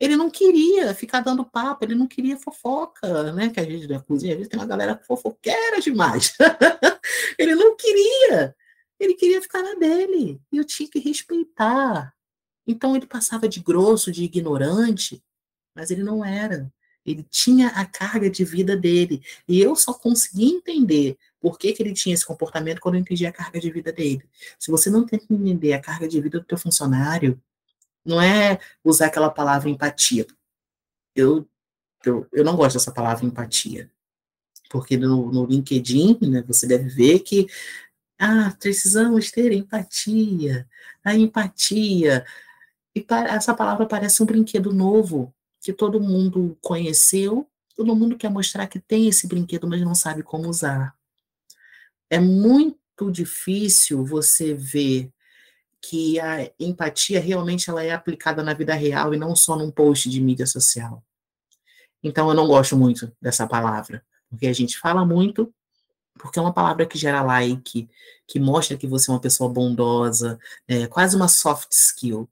Ele 0.00 0.16
não 0.16 0.30
queria 0.30 0.94
ficar 0.94 1.20
dando 1.20 1.44
papo, 1.44 1.84
ele 1.84 1.94
não 1.94 2.06
queria 2.06 2.38
fofoca, 2.38 3.32
né? 3.32 3.50
Que 3.50 3.60
a 3.60 3.64
gente 3.64 3.86
na 3.86 4.00
cozinha, 4.00 4.32
às 4.32 4.38
vezes 4.38 4.50
tem 4.50 4.58
uma 4.58 4.66
galera 4.66 4.98
fofoqueira 5.06 5.80
demais. 5.80 6.34
ele 7.38 7.54
não 7.54 7.76
queria. 7.76 8.54
Ele 8.98 9.14
queria 9.14 9.42
ficar 9.42 9.62
na 9.62 9.74
dele. 9.74 10.40
E 10.50 10.56
eu 10.56 10.64
tinha 10.64 10.88
que 10.88 10.98
respeitar. 10.98 12.14
Então 12.66 12.96
ele 12.96 13.06
passava 13.06 13.48
de 13.48 13.60
grosso, 13.60 14.10
de 14.10 14.24
ignorante, 14.24 15.22
mas 15.74 15.90
ele 15.90 16.02
não 16.02 16.24
era. 16.24 16.70
Ele 17.06 17.24
tinha 17.30 17.68
a 17.68 17.86
carga 17.86 18.28
de 18.28 18.44
vida 18.44 18.76
dele. 18.76 19.22
E 19.46 19.60
eu 19.60 19.76
só 19.76 19.94
consegui 19.94 20.46
entender 20.46 21.16
por 21.40 21.58
que, 21.58 21.72
que 21.72 21.82
ele 21.82 21.92
tinha 21.94 22.14
esse 22.14 22.26
comportamento 22.26 22.80
quando 22.80 22.96
eu 22.96 23.00
entendi 23.00 23.24
a 23.24 23.32
carga 23.32 23.60
de 23.60 23.70
vida 23.70 23.92
dele. 23.92 24.28
Se 24.58 24.70
você 24.70 24.90
não 24.90 25.06
tenta 25.06 25.32
entender 25.32 25.72
a 25.72 25.80
carga 25.80 26.08
de 26.08 26.20
vida 26.20 26.40
do 26.40 26.44
teu 26.44 26.58
funcionário, 26.58 27.40
não 28.04 28.20
é 28.20 28.58
usar 28.82 29.06
aquela 29.06 29.30
palavra 29.30 29.70
empatia. 29.70 30.26
Eu, 31.14 31.48
eu, 32.04 32.26
eu 32.32 32.44
não 32.44 32.56
gosto 32.56 32.74
dessa 32.74 32.92
palavra 32.92 33.24
empatia. 33.24 33.88
Porque 34.68 34.96
no, 34.96 35.30
no 35.30 35.46
LinkedIn, 35.46 36.18
né, 36.22 36.42
você 36.42 36.66
deve 36.66 36.88
ver 36.88 37.20
que 37.20 37.46
ah, 38.18 38.54
precisamos 38.58 39.30
ter 39.30 39.52
empatia. 39.52 40.66
A 41.04 41.14
empatia. 41.14 42.24
E 42.94 43.04
essa 43.28 43.54
palavra 43.54 43.86
parece 43.86 44.22
um 44.22 44.26
brinquedo 44.26 44.72
novo 44.72 45.32
que 45.66 45.72
todo 45.72 46.00
mundo 46.00 46.56
conheceu, 46.62 47.44
todo 47.74 47.96
mundo 47.96 48.16
quer 48.16 48.30
mostrar 48.30 48.68
que 48.68 48.78
tem 48.78 49.08
esse 49.08 49.26
brinquedo, 49.26 49.66
mas 49.66 49.80
não 49.80 49.96
sabe 49.96 50.22
como 50.22 50.48
usar. 50.48 50.94
É 52.08 52.20
muito 52.20 53.10
difícil 53.10 54.06
você 54.06 54.54
ver 54.54 55.10
que 55.82 56.20
a 56.20 56.48
empatia 56.60 57.18
realmente 57.18 57.68
ela 57.68 57.82
é 57.82 57.90
aplicada 57.90 58.44
na 58.44 58.54
vida 58.54 58.74
real 58.74 59.12
e 59.12 59.16
não 59.16 59.34
só 59.34 59.56
num 59.56 59.68
post 59.68 60.08
de 60.08 60.20
mídia 60.20 60.46
social. 60.46 61.02
Então 62.00 62.28
eu 62.28 62.34
não 62.36 62.46
gosto 62.46 62.76
muito 62.76 63.12
dessa 63.20 63.44
palavra, 63.44 64.06
porque 64.30 64.46
a 64.46 64.52
gente 64.52 64.78
fala 64.78 65.04
muito, 65.04 65.52
porque 66.14 66.38
é 66.38 66.42
uma 66.42 66.54
palavra 66.54 66.86
que 66.86 66.96
gera 66.96 67.24
like, 67.24 67.90
que 68.24 68.38
mostra 68.38 68.76
que 68.76 68.86
você 68.86 69.10
é 69.10 69.14
uma 69.14 69.20
pessoa 69.20 69.52
bondosa, 69.52 70.38
é 70.68 70.86
quase 70.86 71.16
uma 71.16 71.26
soft 71.26 71.72
skill. 71.72 72.30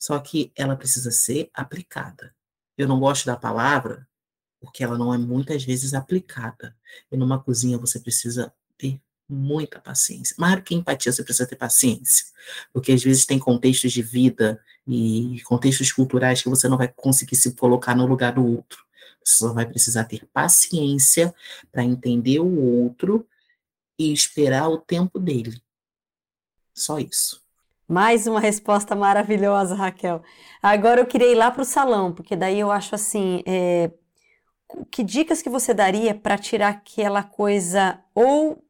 Só 0.00 0.18
que 0.18 0.50
ela 0.56 0.74
precisa 0.74 1.12
ser 1.12 1.48
aplicada. 1.54 2.34
Eu 2.80 2.88
não 2.88 2.98
gosto 2.98 3.26
da 3.26 3.36
palavra 3.36 4.08
porque 4.58 4.82
ela 4.82 4.96
não 4.96 5.12
é 5.12 5.18
muitas 5.18 5.62
vezes 5.62 5.92
aplicada. 5.92 6.74
E 7.12 7.16
numa 7.16 7.38
cozinha 7.38 7.76
você 7.76 8.00
precisa 8.00 8.50
ter 8.78 8.98
muita 9.28 9.78
paciência. 9.78 10.34
Mais 10.38 10.56
do 10.56 10.62
que 10.62 10.74
empatia, 10.74 11.12
você 11.12 11.22
precisa 11.22 11.46
ter 11.46 11.56
paciência. 11.56 12.24
Porque 12.72 12.92
às 12.92 13.02
vezes 13.04 13.26
tem 13.26 13.38
contextos 13.38 13.92
de 13.92 14.00
vida 14.00 14.58
e 14.88 15.42
contextos 15.44 15.92
culturais 15.92 16.40
que 16.40 16.48
você 16.48 16.70
não 16.70 16.78
vai 16.78 16.88
conseguir 16.88 17.36
se 17.36 17.54
colocar 17.54 17.94
no 17.94 18.06
lugar 18.06 18.32
do 18.32 18.46
outro. 18.46 18.82
Você 19.22 19.36
só 19.36 19.52
vai 19.52 19.66
precisar 19.66 20.04
ter 20.04 20.26
paciência 20.32 21.34
para 21.70 21.84
entender 21.84 22.40
o 22.40 22.60
outro 22.82 23.28
e 23.98 24.10
esperar 24.10 24.70
o 24.70 24.78
tempo 24.78 25.18
dele. 25.18 25.62
Só 26.74 26.98
isso. 26.98 27.39
Mais 27.90 28.28
uma 28.28 28.38
resposta 28.38 28.94
maravilhosa, 28.94 29.74
Raquel. 29.74 30.22
Agora 30.62 31.00
eu 31.00 31.06
queria 31.06 31.32
ir 31.32 31.34
lá 31.34 31.50
para 31.50 31.62
o 31.62 31.64
salão, 31.64 32.12
porque 32.14 32.36
daí 32.36 32.60
eu 32.60 32.70
acho 32.70 32.94
assim, 32.94 33.42
é, 33.44 33.90
que 34.92 35.02
dicas 35.02 35.42
que 35.42 35.50
você 35.50 35.74
daria 35.74 36.14
para 36.14 36.38
tirar 36.38 36.68
aquela 36.68 37.24
coisa 37.24 37.98
ou 38.14 38.62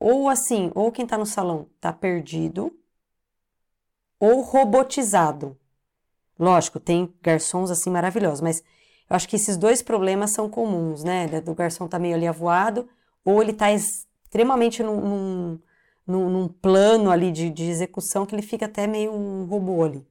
ou 0.00 0.30
assim, 0.30 0.72
ou 0.74 0.90
quem 0.90 1.04
está 1.04 1.18
no 1.18 1.26
salão 1.26 1.68
está 1.76 1.92
perdido 1.92 2.74
ou 4.18 4.40
robotizado. 4.40 5.58
Lógico, 6.38 6.80
tem 6.80 7.14
garçons 7.20 7.70
assim 7.70 7.90
maravilhosos, 7.90 8.40
mas 8.40 8.62
eu 9.10 9.14
acho 9.14 9.28
que 9.28 9.36
esses 9.36 9.58
dois 9.58 9.82
problemas 9.82 10.30
são 10.30 10.48
comuns, 10.48 11.04
né? 11.04 11.26
Do 11.42 11.54
garçom 11.54 11.86
tá 11.86 11.98
meio 11.98 12.14
ali 12.14 12.26
avoado, 12.26 12.88
ou 13.22 13.42
ele 13.42 13.50
está 13.50 13.70
extremamente 13.70 14.82
num, 14.82 15.00
num 15.02 15.60
num, 16.06 16.28
num 16.28 16.48
plano 16.48 17.10
ali 17.10 17.32
de, 17.32 17.50
de 17.50 17.64
execução 17.64 18.26
que 18.26 18.34
ele 18.34 18.42
fica 18.42 18.66
até 18.66 18.86
meio 18.86 19.12
um 19.12 19.44
robô 19.44 19.84
ali. 19.84 20.06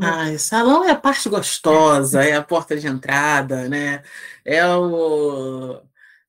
Ah, 0.00 0.36
salão 0.38 0.84
é 0.84 0.90
a 0.90 0.96
parte 0.96 1.28
gostosa, 1.28 2.22
é 2.22 2.34
a 2.34 2.42
porta 2.42 2.76
de 2.76 2.86
entrada, 2.86 3.68
né? 3.68 4.02
É 4.44 4.66
o 4.66 5.80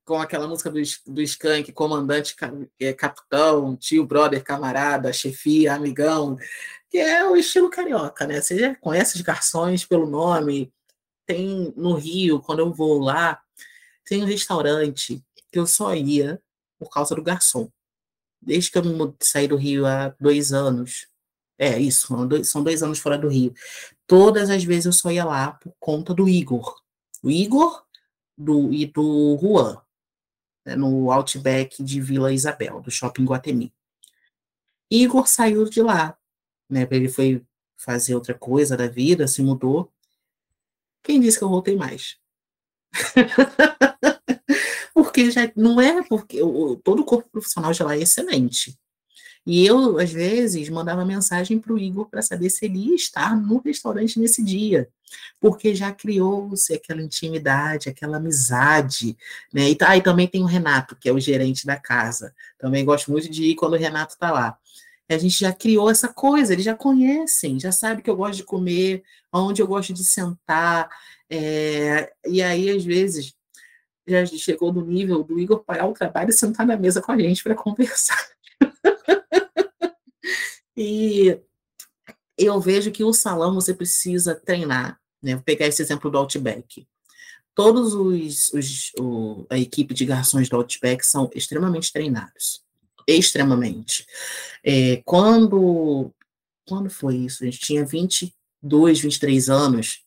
com 0.05 0.21
aquela 0.21 0.47
música 0.47 0.71
do, 0.71 0.79
do 1.07 1.21
Skank, 1.21 1.73
comandante, 1.73 2.33
é, 2.79 2.93
capitão, 2.93 3.75
tio, 3.75 4.05
brother, 4.05 4.41
camarada, 4.41 5.11
chefia, 5.11 5.73
amigão, 5.73 6.37
que 6.89 6.97
é 6.97 7.25
o 7.25 7.35
estilo 7.35 7.69
carioca, 7.69 8.25
né? 8.25 8.39
Você 8.39 8.57
já 8.57 8.75
conhece 8.75 9.17
os 9.17 9.21
garçons 9.21 9.83
pelo 9.85 10.09
nome. 10.09 10.71
Tem 11.25 11.73
no 11.75 11.93
Rio, 11.95 12.39
quando 12.39 12.59
eu 12.59 12.73
vou 12.73 12.99
lá, 12.99 13.41
tem 14.05 14.23
um 14.23 14.25
restaurante 14.25 15.21
que 15.51 15.59
eu 15.59 15.67
só 15.67 15.93
ia 15.93 16.41
por 16.79 16.89
causa 16.89 17.13
do 17.13 17.21
garçom 17.21 17.69
desde 18.41 18.71
que 18.71 18.77
eu 18.77 19.15
saí 19.19 19.47
do 19.47 19.55
Rio 19.55 19.85
há 19.85 20.09
dois 20.19 20.53
anos. 20.53 21.07
É, 21.57 21.79
isso, 21.79 22.07
são 22.07 22.27
dois, 22.27 22.49
são 22.49 22.63
dois 22.63 22.83
anos 22.83 22.99
fora 22.99 23.17
do 23.17 23.27
Rio. 23.27 23.53
Todas 24.05 24.49
as 24.49 24.63
vezes 24.63 24.85
eu 24.85 24.93
só 24.93 25.11
ia 25.11 25.25
lá 25.25 25.53
por 25.53 25.73
conta 25.79 26.13
do 26.13 26.29
Igor. 26.29 26.75
O 27.23 27.31
Igor 27.31 27.83
do, 28.37 28.71
e 28.71 28.85
do 28.85 29.37
Juan, 29.41 29.81
né, 30.65 30.75
no 30.75 31.11
Outback 31.11 31.83
de 31.83 31.99
Vila 31.99 32.31
Isabel, 32.31 32.79
do 32.81 32.91
Shopping 32.91 33.25
Guatemi. 33.25 33.73
Igor 34.89 35.27
saiu 35.27 35.65
de 35.65 35.81
lá, 35.81 36.17
né? 36.69 36.87
Ele 36.91 37.09
foi 37.09 37.43
fazer 37.75 38.15
outra 38.15 38.33
coisa 38.33 38.77
da 38.77 38.87
vida, 38.87 39.27
se 39.27 39.41
mudou. 39.41 39.91
Quem 41.03 41.19
disse 41.19 41.37
que 41.37 41.43
eu 41.43 41.49
voltei 41.49 41.75
mais? 41.75 42.17
porque 45.17 45.31
já 45.31 45.51
não 45.55 45.81
é 45.81 46.03
porque 46.03 46.43
o, 46.43 46.75
todo 46.75 47.01
o 47.01 47.03
corpo 47.03 47.27
profissional 47.31 47.73
já 47.73 47.91
é 47.95 47.99
excelente. 47.99 48.77
E 49.47 49.65
eu, 49.65 49.97
às 49.97 50.11
vezes, 50.11 50.69
mandava 50.69 51.03
mensagem 51.03 51.57
para 51.57 51.73
o 51.73 51.79
Igor 51.79 52.07
para 52.07 52.21
saber 52.21 52.51
se 52.51 52.65
ele 52.65 52.89
ia 52.89 52.95
estar 52.95 53.35
no 53.35 53.59
restaurante 53.59 54.19
nesse 54.19 54.43
dia, 54.43 54.87
porque 55.39 55.73
já 55.73 55.91
criou-se 55.91 56.71
aquela 56.71 57.01
intimidade, 57.01 57.89
aquela 57.89 58.17
amizade, 58.17 59.17
né? 59.51 59.69
E, 59.69 59.75
tá, 59.75 59.97
e 59.97 60.03
também 60.03 60.27
tem 60.27 60.43
o 60.43 60.45
Renato, 60.45 60.95
que 60.95 61.09
é 61.09 61.13
o 61.13 61.19
gerente 61.19 61.65
da 61.65 61.77
casa. 61.77 62.35
Também 62.59 62.85
gosto 62.85 63.09
muito 63.09 63.27
de 63.27 63.43
ir 63.45 63.55
quando 63.55 63.73
o 63.73 63.77
Renato 63.77 64.13
está 64.13 64.31
lá. 64.31 64.55
E 65.09 65.15
a 65.15 65.17
gente 65.17 65.39
já 65.39 65.51
criou 65.51 65.89
essa 65.89 66.09
coisa, 66.09 66.53
eles 66.53 66.65
já 66.65 66.75
conhecem, 66.75 67.59
já 67.59 67.71
sabe 67.71 68.03
que 68.03 68.09
eu 68.09 68.15
gosto 68.15 68.37
de 68.37 68.43
comer, 68.43 69.01
onde 69.33 69.63
eu 69.63 69.67
gosto 69.67 69.93
de 69.93 70.03
sentar. 70.03 70.89
É, 71.29 72.11
e 72.27 72.41
aí, 72.41 72.69
às 72.69 72.83
vezes, 72.83 73.36
já 74.07 74.25
chegou 74.25 74.71
no 74.71 74.85
nível 74.85 75.23
do 75.23 75.39
Igor 75.39 75.63
pagar 75.63 75.87
o 75.87 75.93
trabalho 75.93 76.29
e 76.29 76.33
sentar 76.33 76.65
na 76.65 76.77
mesa 76.77 77.01
com 77.01 77.11
a 77.11 77.19
gente 77.19 77.43
para 77.43 77.55
conversar. 77.55 78.17
e 80.75 81.39
eu 82.37 82.59
vejo 82.61 82.91
que 82.91 83.03
o 83.03 83.13
salão 83.13 83.53
você 83.53 83.73
precisa 83.73 84.35
treinar. 84.35 84.99
Né? 85.21 85.35
Vou 85.35 85.43
pegar 85.43 85.67
esse 85.67 85.81
exemplo 85.81 86.09
do 86.09 86.17
Outback. 86.17 86.87
Todos 87.53 87.93
os, 87.93 88.53
os 88.53 88.91
o, 88.99 89.45
a 89.49 89.57
equipe 89.57 89.93
de 89.93 90.05
garçons 90.05 90.47
do 90.47 90.57
Outback 90.57 91.05
são 91.05 91.29
extremamente 91.33 91.91
treinados. 91.91 92.63
Extremamente. 93.07 94.05
É, 94.63 95.01
quando, 95.03 96.11
quando 96.67 96.89
foi 96.89 97.15
isso? 97.15 97.43
A 97.43 97.45
gente 97.45 97.59
tinha 97.59 97.83
22, 97.83 98.99
23 98.99 99.49
anos, 99.49 100.03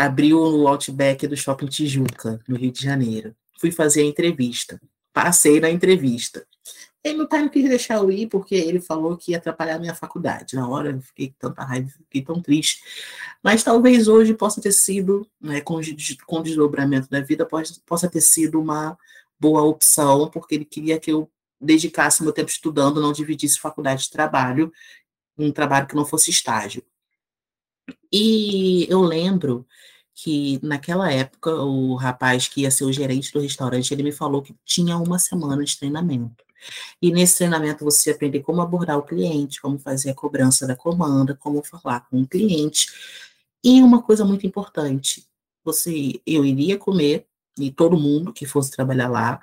abriu 0.00 0.40
o 0.40 0.66
Outback 0.66 1.26
do 1.26 1.36
Shopping 1.36 1.66
Tijuca, 1.66 2.40
no 2.48 2.56
Rio 2.56 2.72
de 2.72 2.82
Janeiro. 2.82 3.34
Fui 3.58 3.70
fazer 3.70 4.00
a 4.00 4.06
entrevista. 4.06 4.80
Passei 5.12 5.60
na 5.60 5.68
entrevista. 5.68 6.46
Ele 7.04 7.18
meu 7.18 7.28
pai 7.28 7.42
não 7.42 7.48
quis 7.48 7.68
deixar 7.68 7.96
eu 7.96 8.10
ir 8.10 8.26
porque 8.26 8.54
ele 8.54 8.80
falou 8.80 9.16
que 9.16 9.32
ia 9.32 9.38
atrapalhar 9.38 9.76
a 9.76 9.78
minha 9.78 9.94
faculdade. 9.94 10.56
Na 10.56 10.68
hora 10.68 10.90
eu 10.90 11.00
fiquei 11.00 11.28
com 11.28 11.34
tanta 11.38 11.64
raiva, 11.64 11.88
fiquei 11.88 12.22
tão 12.22 12.40
triste. 12.40 12.82
Mas 13.42 13.62
talvez 13.62 14.08
hoje 14.08 14.34
possa 14.34 14.60
ter 14.60 14.72
sido, 14.72 15.26
né, 15.40 15.60
com, 15.60 15.80
com 16.26 16.36
o 16.36 16.42
desdobramento 16.42 17.08
da 17.08 17.20
vida, 17.20 17.46
possa 17.86 18.08
ter 18.08 18.20
sido 18.20 18.60
uma 18.60 18.98
boa 19.38 19.62
opção, 19.62 20.30
porque 20.30 20.54
ele 20.54 20.64
queria 20.64 20.98
que 21.00 21.10
eu 21.10 21.30
dedicasse 21.60 22.22
meu 22.22 22.32
tempo 22.32 22.50
estudando, 22.50 23.00
não 23.00 23.12
dividisse 23.12 23.58
faculdade 23.58 24.04
de 24.04 24.10
trabalho, 24.10 24.72
um 25.38 25.52
trabalho 25.52 25.86
que 25.86 25.96
não 25.96 26.04
fosse 26.04 26.30
estágio. 26.30 26.82
E 28.12 28.86
eu 28.90 29.00
lembro 29.02 29.66
que 30.14 30.60
naquela 30.62 31.10
época 31.12 31.50
o 31.54 31.94
rapaz 31.94 32.48
que 32.48 32.62
ia 32.62 32.70
ser 32.70 32.84
o 32.84 32.92
gerente 32.92 33.32
do 33.32 33.40
restaurante, 33.40 33.92
ele 33.92 34.02
me 34.02 34.12
falou 34.12 34.42
que 34.42 34.54
tinha 34.64 34.98
uma 34.98 35.18
semana 35.18 35.64
de 35.64 35.78
treinamento. 35.78 36.44
E 37.00 37.10
nesse 37.10 37.38
treinamento 37.38 37.84
você 37.84 38.10
aprende 38.10 38.40
como 38.40 38.60
abordar 38.60 38.98
o 38.98 39.02
cliente, 39.02 39.60
como 39.60 39.78
fazer 39.78 40.10
a 40.10 40.14
cobrança 40.14 40.66
da 40.66 40.76
comanda, 40.76 41.34
como 41.34 41.62
falar 41.64 42.06
com 42.08 42.20
o 42.22 42.28
cliente. 42.28 42.88
E 43.64 43.82
uma 43.82 44.02
coisa 44.02 44.24
muito 44.24 44.46
importante, 44.46 45.26
você, 45.64 46.20
eu 46.26 46.44
iria 46.44 46.78
comer 46.78 47.26
e 47.58 47.70
todo 47.70 47.98
mundo 47.98 48.32
que 48.32 48.46
fosse 48.46 48.70
trabalhar 48.70 49.08
lá, 49.08 49.40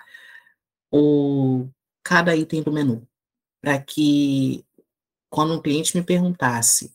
o 0.91 1.67
cada 2.03 2.35
item 2.35 2.63
do 2.63 2.71
menu, 2.71 3.07
para 3.61 3.79
que 3.81 4.63
quando 5.29 5.53
um 5.53 5.61
cliente 5.61 5.95
me 5.97 6.03
perguntasse 6.03 6.93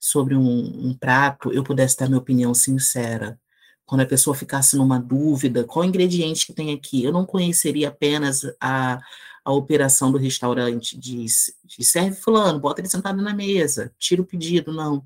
sobre 0.00 0.34
um, 0.34 0.88
um, 0.88 0.94
prato, 0.94 1.52
eu 1.52 1.62
pudesse 1.62 1.98
dar 1.98 2.08
minha 2.08 2.18
opinião 2.18 2.54
sincera. 2.54 3.38
Quando 3.84 4.00
a 4.00 4.06
pessoa 4.06 4.34
ficasse 4.34 4.76
numa 4.76 4.98
dúvida, 4.98 5.64
qual 5.64 5.84
ingrediente 5.84 6.46
que 6.46 6.54
tem 6.54 6.72
aqui? 6.72 7.04
Eu 7.04 7.12
não 7.12 7.26
conheceria 7.26 7.88
apenas 7.88 8.42
a, 8.58 8.98
a 9.44 9.52
operação 9.52 10.10
do 10.10 10.16
restaurante 10.16 10.98
de, 10.98 11.26
de 11.64 11.84
serve 11.84 12.16
fulano, 12.16 12.58
bota 12.58 12.80
ele 12.80 12.88
sentado 12.88 13.20
na 13.20 13.34
mesa, 13.34 13.92
tira 13.98 14.22
o 14.22 14.26
pedido, 14.26 14.72
não. 14.72 15.04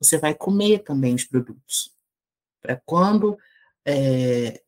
Você 0.00 0.18
vai 0.18 0.34
comer 0.34 0.80
também 0.80 1.14
os 1.14 1.24
produtos. 1.24 1.90
Para 2.62 2.80
quando, 2.86 3.36
é, 3.84 4.62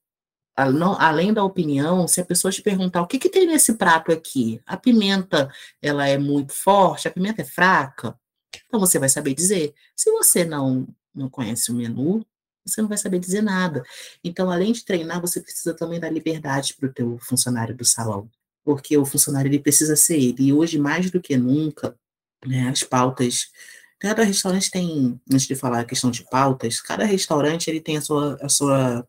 além 0.57 1.33
da 1.33 1.45
opinião, 1.45 2.09
se 2.09 2.21
a 2.21 2.25
pessoa 2.25 2.51
te 2.51 2.63
perguntar 2.63 3.03
o 3.03 3.07
que, 3.07 3.19
que 3.19 3.29
tem 3.29 3.47
nesse 3.47 3.75
prato 3.75 4.11
aqui, 4.11 4.61
a 4.67 4.77
pimenta 4.77 5.53
ela 5.81 6.09
é 6.09 6.19
muito 6.19 6.53
forte, 6.53 7.07
a 7.07 7.11
pimenta 7.11 7.43
é 7.43 7.45
fraca, 7.45 8.19
então 8.67 8.81
você 8.81 8.99
vai 8.99 9.09
saber 9.09 9.35
dizer. 9.35 9.75
Se 9.97 10.11
você 10.11 10.45
não, 10.45 10.87
não 11.15 11.29
conhece 11.29 11.71
o 11.71 11.75
menu, 11.75 12.25
você 12.65 12.83
não 12.83 12.89
vai 12.89 12.99
saber 12.99 13.19
dizer 13.19 13.43
nada. 13.43 13.83
Então, 14.23 14.51
além 14.51 14.73
de 14.73 14.85
treinar, 14.85 15.21
você 15.21 15.41
precisa 15.41 15.75
também 15.75 16.01
dar 16.01 16.11
liberdade 16.11 16.75
para 16.75 16.89
o 16.89 16.93
teu 16.93 17.19
funcionário 17.21 17.77
do 17.77 17.85
salão, 17.85 18.31
porque 18.65 18.97
o 18.97 19.05
funcionário 19.05 19.49
ele 19.49 19.59
precisa 19.61 19.97
ser 19.97 20.19
ele. 20.19 20.45
E 20.45 20.53
hoje, 20.53 20.79
mais 20.79 21.11
do 21.11 21.21
que 21.21 21.37
nunca, 21.37 21.97
né, 22.47 22.69
as 22.69 22.83
pautas 22.83 23.51
cada 24.01 24.25
restaurante 24.25 24.71
tem, 24.71 25.21
antes 25.31 25.47
de 25.47 25.55
falar 25.55 25.81
a 25.81 25.85
questão 25.85 26.11
de 26.11 26.25
pautas, 26.25 26.81
cada 26.81 27.05
restaurante 27.05 27.69
ele 27.69 27.83
tem 27.83 27.99
a 27.99 28.01
sua, 28.01 28.39
a 28.41 28.49
sua 28.49 29.07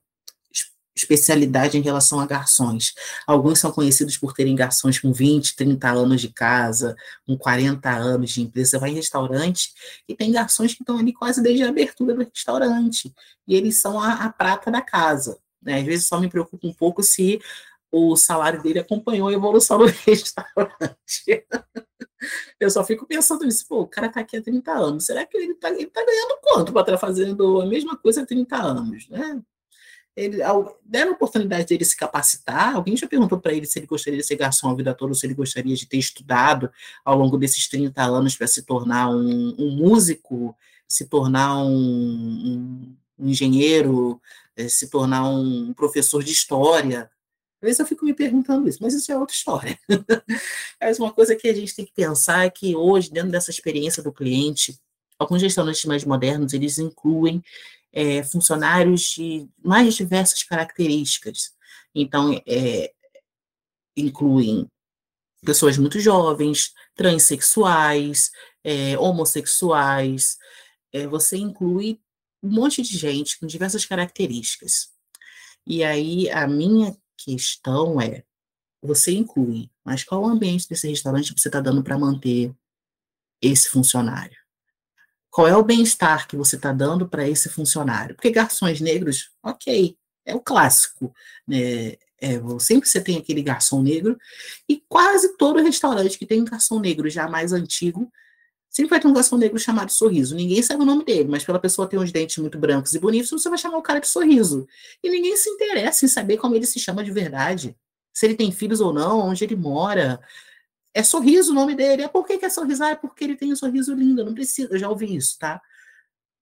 especialidade 0.96 1.78
em 1.78 1.82
relação 1.82 2.20
a 2.20 2.26
garçons. 2.26 2.94
Alguns 3.26 3.60
são 3.60 3.72
conhecidos 3.72 4.18
por 4.18 4.34
terem 4.34 4.56
garçons 4.56 5.00
com 5.00 5.12
20, 5.12 5.56
30 5.56 5.90
anos 5.90 6.22
de 6.22 6.30
casa, 6.30 6.96
com 7.26 7.38
40 7.38 7.90
anos 7.90 8.32
de 8.32 8.42
empresa. 8.42 8.80
Vai 8.80 8.92
em 8.92 8.96
restaurante 8.96 9.74
e 10.08 10.16
tem 10.16 10.32
garçons 10.32 10.74
que 10.74 10.84
estão 10.84 10.98
ali 10.98 11.14
quase 11.14 11.42
desde 11.42 11.64
a 11.64 11.70
abertura 11.70 12.14
do 12.14 12.24
restaurante. 12.24 13.14
E 13.48 13.56
eles 13.56 13.78
são 13.78 14.00
a, 14.00 14.26
a 14.26 14.30
prata 14.32 14.70
da 14.70 14.82
casa. 14.82 15.38
Né? 15.62 15.80
Às 15.80 15.86
vezes 15.86 16.08
só 16.08 16.20
me 16.20 16.30
preocupa 16.30 16.68
um 16.68 16.74
pouco 16.74 17.04
se 17.04 17.40
o 17.92 18.16
salário 18.16 18.62
dele 18.64 18.80
acompanhou 18.80 19.28
a 19.28 19.34
evolução 19.34 19.78
do 19.78 19.86
restaurante. 20.06 21.46
Eu 22.60 22.70
só 22.70 22.84
fico 22.84 23.06
pensando 23.06 23.44
nisso, 23.44 23.66
pô, 23.68 23.82
o 23.82 23.88
cara 23.88 24.08
está 24.08 24.22
aqui 24.22 24.38
há 24.38 24.42
30 24.42 24.72
anos, 24.72 25.06
será 25.06 25.26
que 25.26 25.36
ele 25.36 25.54
está 25.54 25.70
tá 25.70 26.06
ganhando 26.06 26.40
quanto 26.42 26.72
para 26.72 26.82
estar 26.82 26.98
fazendo 26.98 27.62
a 27.62 27.66
mesma 27.66 27.98
coisa 27.98 28.22
há 28.22 28.26
30 28.26 28.56
anos, 28.56 29.10
né? 29.10 29.42
Ele, 30.16 30.38
deram 30.84 31.12
a 31.12 31.16
oportunidade 31.16 31.66
dele 31.66 31.86
se 31.86 31.96
capacitar. 31.96 32.76
Alguém 32.76 32.98
já 32.98 33.08
perguntou 33.08 33.40
para 33.40 33.54
ele 33.54 33.66
se 33.66 33.80
ele 33.80 33.88
gostaria 33.88 34.20
de 34.20 34.26
ser 34.26 34.36
garçom 34.36 34.70
a 34.70 34.76
vida 34.76 34.94
toda, 34.94 35.12
ou 35.12 35.16
se 35.16 35.26
ele 35.26 35.34
gostaria 35.34 35.76
de 35.76 35.86
ter 35.86 35.98
estudado 35.98 36.72
ao 37.04 37.18
longo 37.18 37.38
desses 37.38 37.68
30 37.68 38.02
anos 38.04 38.36
para 38.36 38.48
se 38.48 38.64
tornar 38.64 39.10
um, 39.10 39.56
um, 39.58 39.72
músico, 39.78 40.56
se 40.88 41.06
tornar 41.06 41.64
um, 41.64 42.96
um 43.18 43.30
engenheiro, 43.30 44.22
eh, 44.56 44.68
se 44.68 44.90
tornar 44.90 45.30
um 45.30 45.74
professor 45.74 46.24
de 46.24 46.32
história. 46.32 47.10
Às 47.62 47.68
vezes 47.68 47.80
eu 47.80 47.86
fico 47.86 48.04
me 48.04 48.14
perguntando 48.14 48.68
isso, 48.68 48.80
mas 48.82 48.94
isso 48.94 49.12
é 49.12 49.18
outra 49.18 49.36
história. 49.36 49.80
mas 50.82 51.00
uma 51.00 51.14
coisa 51.14 51.36
que 51.36 51.48
a 51.48 51.54
gente 51.54 51.76
tem 51.76 51.86
que 51.86 51.94
pensar 51.94 52.46
é 52.46 52.50
que 52.50 52.76
hoje, 52.76 53.12
dentro 53.12 53.32
dessa 53.32 53.52
experiência 53.52 54.04
do 54.04 54.12
cliente, 54.12 54.78
alguns 55.18 55.42
restaurantes 55.42 55.86
mais 55.86 56.04
modernos, 56.04 56.54
eles 56.54 56.80
incluem 56.80 57.42
é, 57.92 58.24
funcionários 58.24 59.02
de 59.12 59.48
mais 59.64 59.96
diversas 59.96 60.44
características. 60.44 61.54
Então, 61.94 62.42
é, 62.48 62.94
incluem 63.96 64.68
pessoas 65.44 65.78
muito 65.78 66.00
jovens, 66.00 66.74
transexuais, 66.96 68.32
é, 68.64 68.98
homossexuais. 68.98 70.38
É, 70.94 71.08
você 71.08 71.38
inclui 71.38 72.00
um 72.42 72.50
monte 72.50 72.82
de 72.82 72.98
gente 72.98 73.40
com 73.40 73.48
diversas 73.48 73.86
características. 73.86 74.90
E 75.66 75.84
aí, 75.84 76.30
a 76.30 76.48
minha 76.48 76.96
questão 77.18 78.00
é: 78.02 78.24
você 78.82 79.12
inclui, 79.12 79.70
mas 79.84 80.04
qual 80.04 80.24
o 80.24 80.28
ambiente 80.28 80.68
desse 80.68 80.88
restaurante 80.88 81.34
você 81.38 81.48
está 81.50 81.60
dando 81.60 81.84
para 81.84 81.98
manter 81.98 82.54
esse 83.42 83.70
funcionário? 83.70 84.41
Qual 85.32 85.48
é 85.48 85.56
o 85.56 85.64
bem-estar 85.64 86.28
que 86.28 86.36
você 86.36 86.58
está 86.58 86.74
dando 86.74 87.08
para 87.08 87.28
esse 87.28 87.48
funcionário? 87.48 88.16
Porque 88.16 88.30
garçons 88.30 88.82
negros, 88.82 89.32
ok, 89.42 89.96
é 90.26 90.36
o 90.36 90.42
clássico. 90.42 91.14
Né? 91.48 91.94
É, 92.20 92.40
sempre 92.60 92.88
você 92.88 93.02
tem 93.02 93.18
aquele 93.18 93.42
garçom 93.42 93.82
negro, 93.82 94.18
e 94.70 94.84
quase 94.88 95.36
todo 95.38 95.64
restaurante 95.64 96.20
que 96.20 96.26
tem 96.26 96.42
um 96.42 96.46
garçom 96.46 96.80
negro 96.80 97.10
já 97.10 97.28
mais 97.28 97.52
antigo, 97.54 98.12
sempre 98.70 98.92
vai 98.92 99.00
ter 99.00 99.08
um 99.08 99.14
garçom 99.14 99.38
negro 99.38 99.58
chamado 99.58 99.92
Sorriso. 99.92 100.36
Ninguém 100.36 100.62
sabe 100.62 100.84
o 100.84 100.86
nome 100.86 101.04
dele, 101.04 101.30
mas 101.30 101.44
pela 101.44 101.60
pessoa 101.60 101.88
ter 101.88 101.98
uns 101.98 102.12
dentes 102.12 102.38
muito 102.38 102.60
brancos 102.60 102.94
e 102.94 103.00
bonitos, 103.00 103.32
você 103.32 103.50
vai 103.50 103.58
chamar 103.58 103.78
o 103.78 103.82
cara 103.82 104.00
de 104.00 104.08
Sorriso. 104.08 104.68
E 105.04 105.10
ninguém 105.10 105.36
se 105.36 105.50
interessa 105.50 106.06
em 106.06 106.08
saber 106.08 106.38
como 106.38 106.56
ele 106.56 106.66
se 106.68 106.80
chama 106.80 107.04
de 107.04 107.12
verdade. 107.12 107.76
Se 108.14 108.26
ele 108.26 108.36
tem 108.36 108.52
filhos 108.52 108.82
ou 108.82 108.94
não, 108.94 109.20
onde 109.20 109.44
ele 109.44 109.56
mora, 109.56 110.22
é 110.94 111.04
sorriso 111.04 111.52
o 111.52 111.56
nome 111.56 111.76
dele. 111.76 112.04
É 112.04 112.08
por 112.08 112.26
que, 112.26 112.38
que 112.38 112.46
é 112.46 112.50
sorriso? 112.50 112.84
Ah, 112.84 112.92
é 112.92 112.96
porque 112.96 113.24
ele 113.24 113.36
tem 113.36 113.52
um 113.52 113.56
sorriso 113.56 113.94
lindo. 113.94 114.26
Não 114.26 114.34
precisa, 114.34 114.70
eu 114.72 114.80
já 114.80 114.90
ouvi 114.90 115.16
isso, 115.16 115.38
tá? 115.40 115.62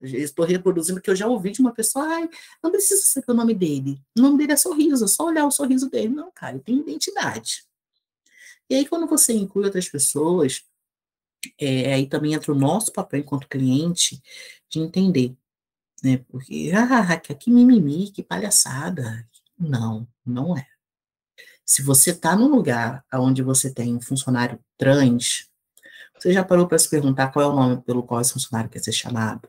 Estou 0.01 0.45
reproduzindo 0.45 1.01
que 1.01 1.09
eu 1.09 1.15
já 1.15 1.27
ouvi 1.27 1.51
de 1.51 1.59
uma 1.59 1.73
pessoa, 1.73 2.05
ai, 2.05 2.29
não 2.63 2.71
precisa 2.71 3.01
saber 3.01 3.31
o 3.31 3.33
nome 3.33 3.53
dele. 3.53 4.01
O 4.17 4.21
nome 4.21 4.37
dele 4.37 4.53
é 4.53 4.55
sorriso, 4.55 5.03
é 5.03 5.07
só 5.07 5.25
olhar 5.25 5.45
o 5.45 5.51
sorriso 5.51 5.89
dele. 5.89 6.09
Não, 6.09 6.31
cara, 6.31 6.53
ele 6.53 6.63
tem 6.63 6.77
identidade. 6.77 7.65
E 8.69 8.75
aí, 8.75 8.87
quando 8.87 9.07
você 9.07 9.33
inclui 9.33 9.65
outras 9.65 9.89
pessoas, 9.89 10.63
é, 11.59 11.93
aí 11.93 12.07
também 12.07 12.33
entra 12.33 12.51
o 12.51 12.55
nosso 12.55 12.93
papel 12.93 13.21
enquanto 13.21 13.47
cliente 13.47 14.21
de 14.69 14.79
entender. 14.79 15.35
Né? 16.03 16.17
Porque, 16.29 16.71
ah, 16.73 17.17
que 17.17 17.51
mimimi, 17.51 18.11
que 18.11 18.23
palhaçada. 18.23 19.27
Não, 19.57 20.07
não 20.25 20.57
é. 20.57 20.65
Se 21.69 21.83
você 21.83 22.09
está 22.09 22.35
num 22.35 22.47
lugar 22.47 23.05
onde 23.13 23.43
você 23.43 23.71
tem 23.71 23.95
um 23.95 24.01
funcionário 24.01 24.59
trans, 24.75 25.47
você 26.17 26.33
já 26.33 26.43
parou 26.43 26.67
para 26.67 26.79
se 26.79 26.89
perguntar 26.89 27.27
qual 27.27 27.45
é 27.45 27.47
o 27.47 27.55
nome 27.55 27.79
pelo 27.83 28.01
qual 28.01 28.19
esse 28.19 28.33
funcionário 28.33 28.71
quer 28.71 28.79
ser 28.79 28.91
chamado? 28.91 29.47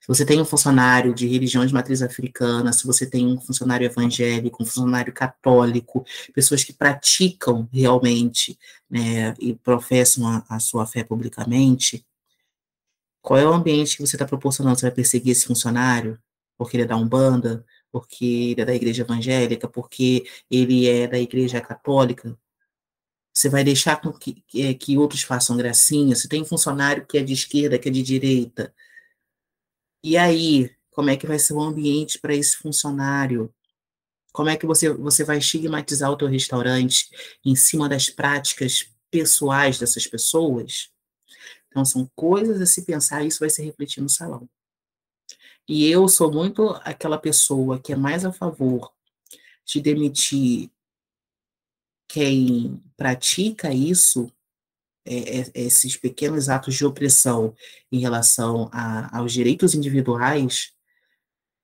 Se 0.00 0.06
você 0.06 0.24
tem 0.24 0.40
um 0.40 0.44
funcionário 0.44 1.12
de 1.12 1.26
religião 1.26 1.66
de 1.66 1.74
matriz 1.74 2.00
africana, 2.00 2.72
se 2.72 2.86
você 2.86 3.04
tem 3.04 3.26
um 3.26 3.40
funcionário 3.40 3.84
evangélico, 3.84 4.62
um 4.62 4.66
funcionário 4.66 5.12
católico, 5.12 6.06
pessoas 6.32 6.62
que 6.62 6.72
praticam 6.72 7.68
realmente 7.72 8.56
né, 8.88 9.34
e 9.40 9.52
professam 9.52 10.28
a, 10.28 10.44
a 10.48 10.60
sua 10.60 10.86
fé 10.86 11.02
publicamente, 11.02 12.06
qual 13.20 13.36
é 13.36 13.44
o 13.44 13.52
ambiente 13.52 13.96
que 13.96 14.06
você 14.06 14.14
está 14.14 14.24
proporcionando? 14.24 14.78
Você 14.78 14.86
vai 14.86 14.94
perseguir 14.94 15.32
esse 15.32 15.46
funcionário 15.46 16.16
porque 16.60 16.76
ele 16.76 16.84
é 16.84 16.86
da 16.86 16.94
Umbanda, 16.94 17.64
porque 17.90 18.50
ele 18.50 18.60
é 18.60 18.64
da 18.66 18.74
igreja 18.74 19.02
evangélica, 19.02 19.66
porque 19.66 20.26
ele 20.50 20.86
é 20.86 21.08
da 21.08 21.18
igreja 21.18 21.58
católica? 21.58 22.38
Você 23.32 23.48
vai 23.48 23.64
deixar 23.64 23.98
que, 24.20 24.44
que, 24.46 24.74
que 24.74 24.98
outros 24.98 25.22
façam 25.22 25.56
gracinha? 25.56 26.14
Se 26.14 26.28
tem 26.28 26.42
um 26.42 26.44
funcionário 26.44 27.06
que 27.06 27.16
é 27.16 27.22
de 27.22 27.32
esquerda, 27.32 27.78
que 27.78 27.88
é 27.88 27.92
de 27.92 28.02
direita, 28.02 28.74
e 30.04 30.18
aí, 30.18 30.70
como 30.90 31.08
é 31.08 31.16
que 31.16 31.26
vai 31.26 31.38
ser 31.38 31.54
o 31.54 31.62
ambiente 31.62 32.18
para 32.20 32.34
esse 32.34 32.58
funcionário? 32.58 33.50
Como 34.30 34.50
é 34.50 34.56
que 34.56 34.66
você, 34.66 34.90
você 34.92 35.24
vai 35.24 35.38
estigmatizar 35.38 36.10
o 36.10 36.16
teu 36.16 36.28
restaurante 36.28 37.08
em 37.42 37.56
cima 37.56 37.88
das 37.88 38.10
práticas 38.10 38.86
pessoais 39.10 39.78
dessas 39.78 40.06
pessoas? 40.06 40.90
Então, 41.68 41.86
são 41.86 42.06
coisas 42.14 42.60
a 42.60 42.66
se 42.66 42.84
pensar, 42.84 43.24
isso 43.24 43.40
vai 43.40 43.48
se 43.48 43.64
refletir 43.64 44.02
no 44.02 44.10
salão. 44.10 44.46
E 45.72 45.88
eu 45.88 46.08
sou 46.08 46.32
muito 46.32 46.70
aquela 46.82 47.16
pessoa 47.16 47.78
que 47.78 47.92
é 47.92 47.96
mais 47.96 48.24
a 48.24 48.32
favor 48.32 48.92
de 49.64 49.80
demitir 49.80 50.68
quem 52.08 52.82
pratica 52.96 53.72
isso 53.72 54.28
é, 55.04 55.42
é, 55.42 55.50
esses 55.54 55.96
pequenos 55.96 56.48
atos 56.48 56.74
de 56.74 56.84
opressão 56.84 57.54
em 57.92 58.00
relação 58.00 58.68
a, 58.72 59.16
aos 59.16 59.32
direitos 59.32 59.72
individuais 59.72 60.72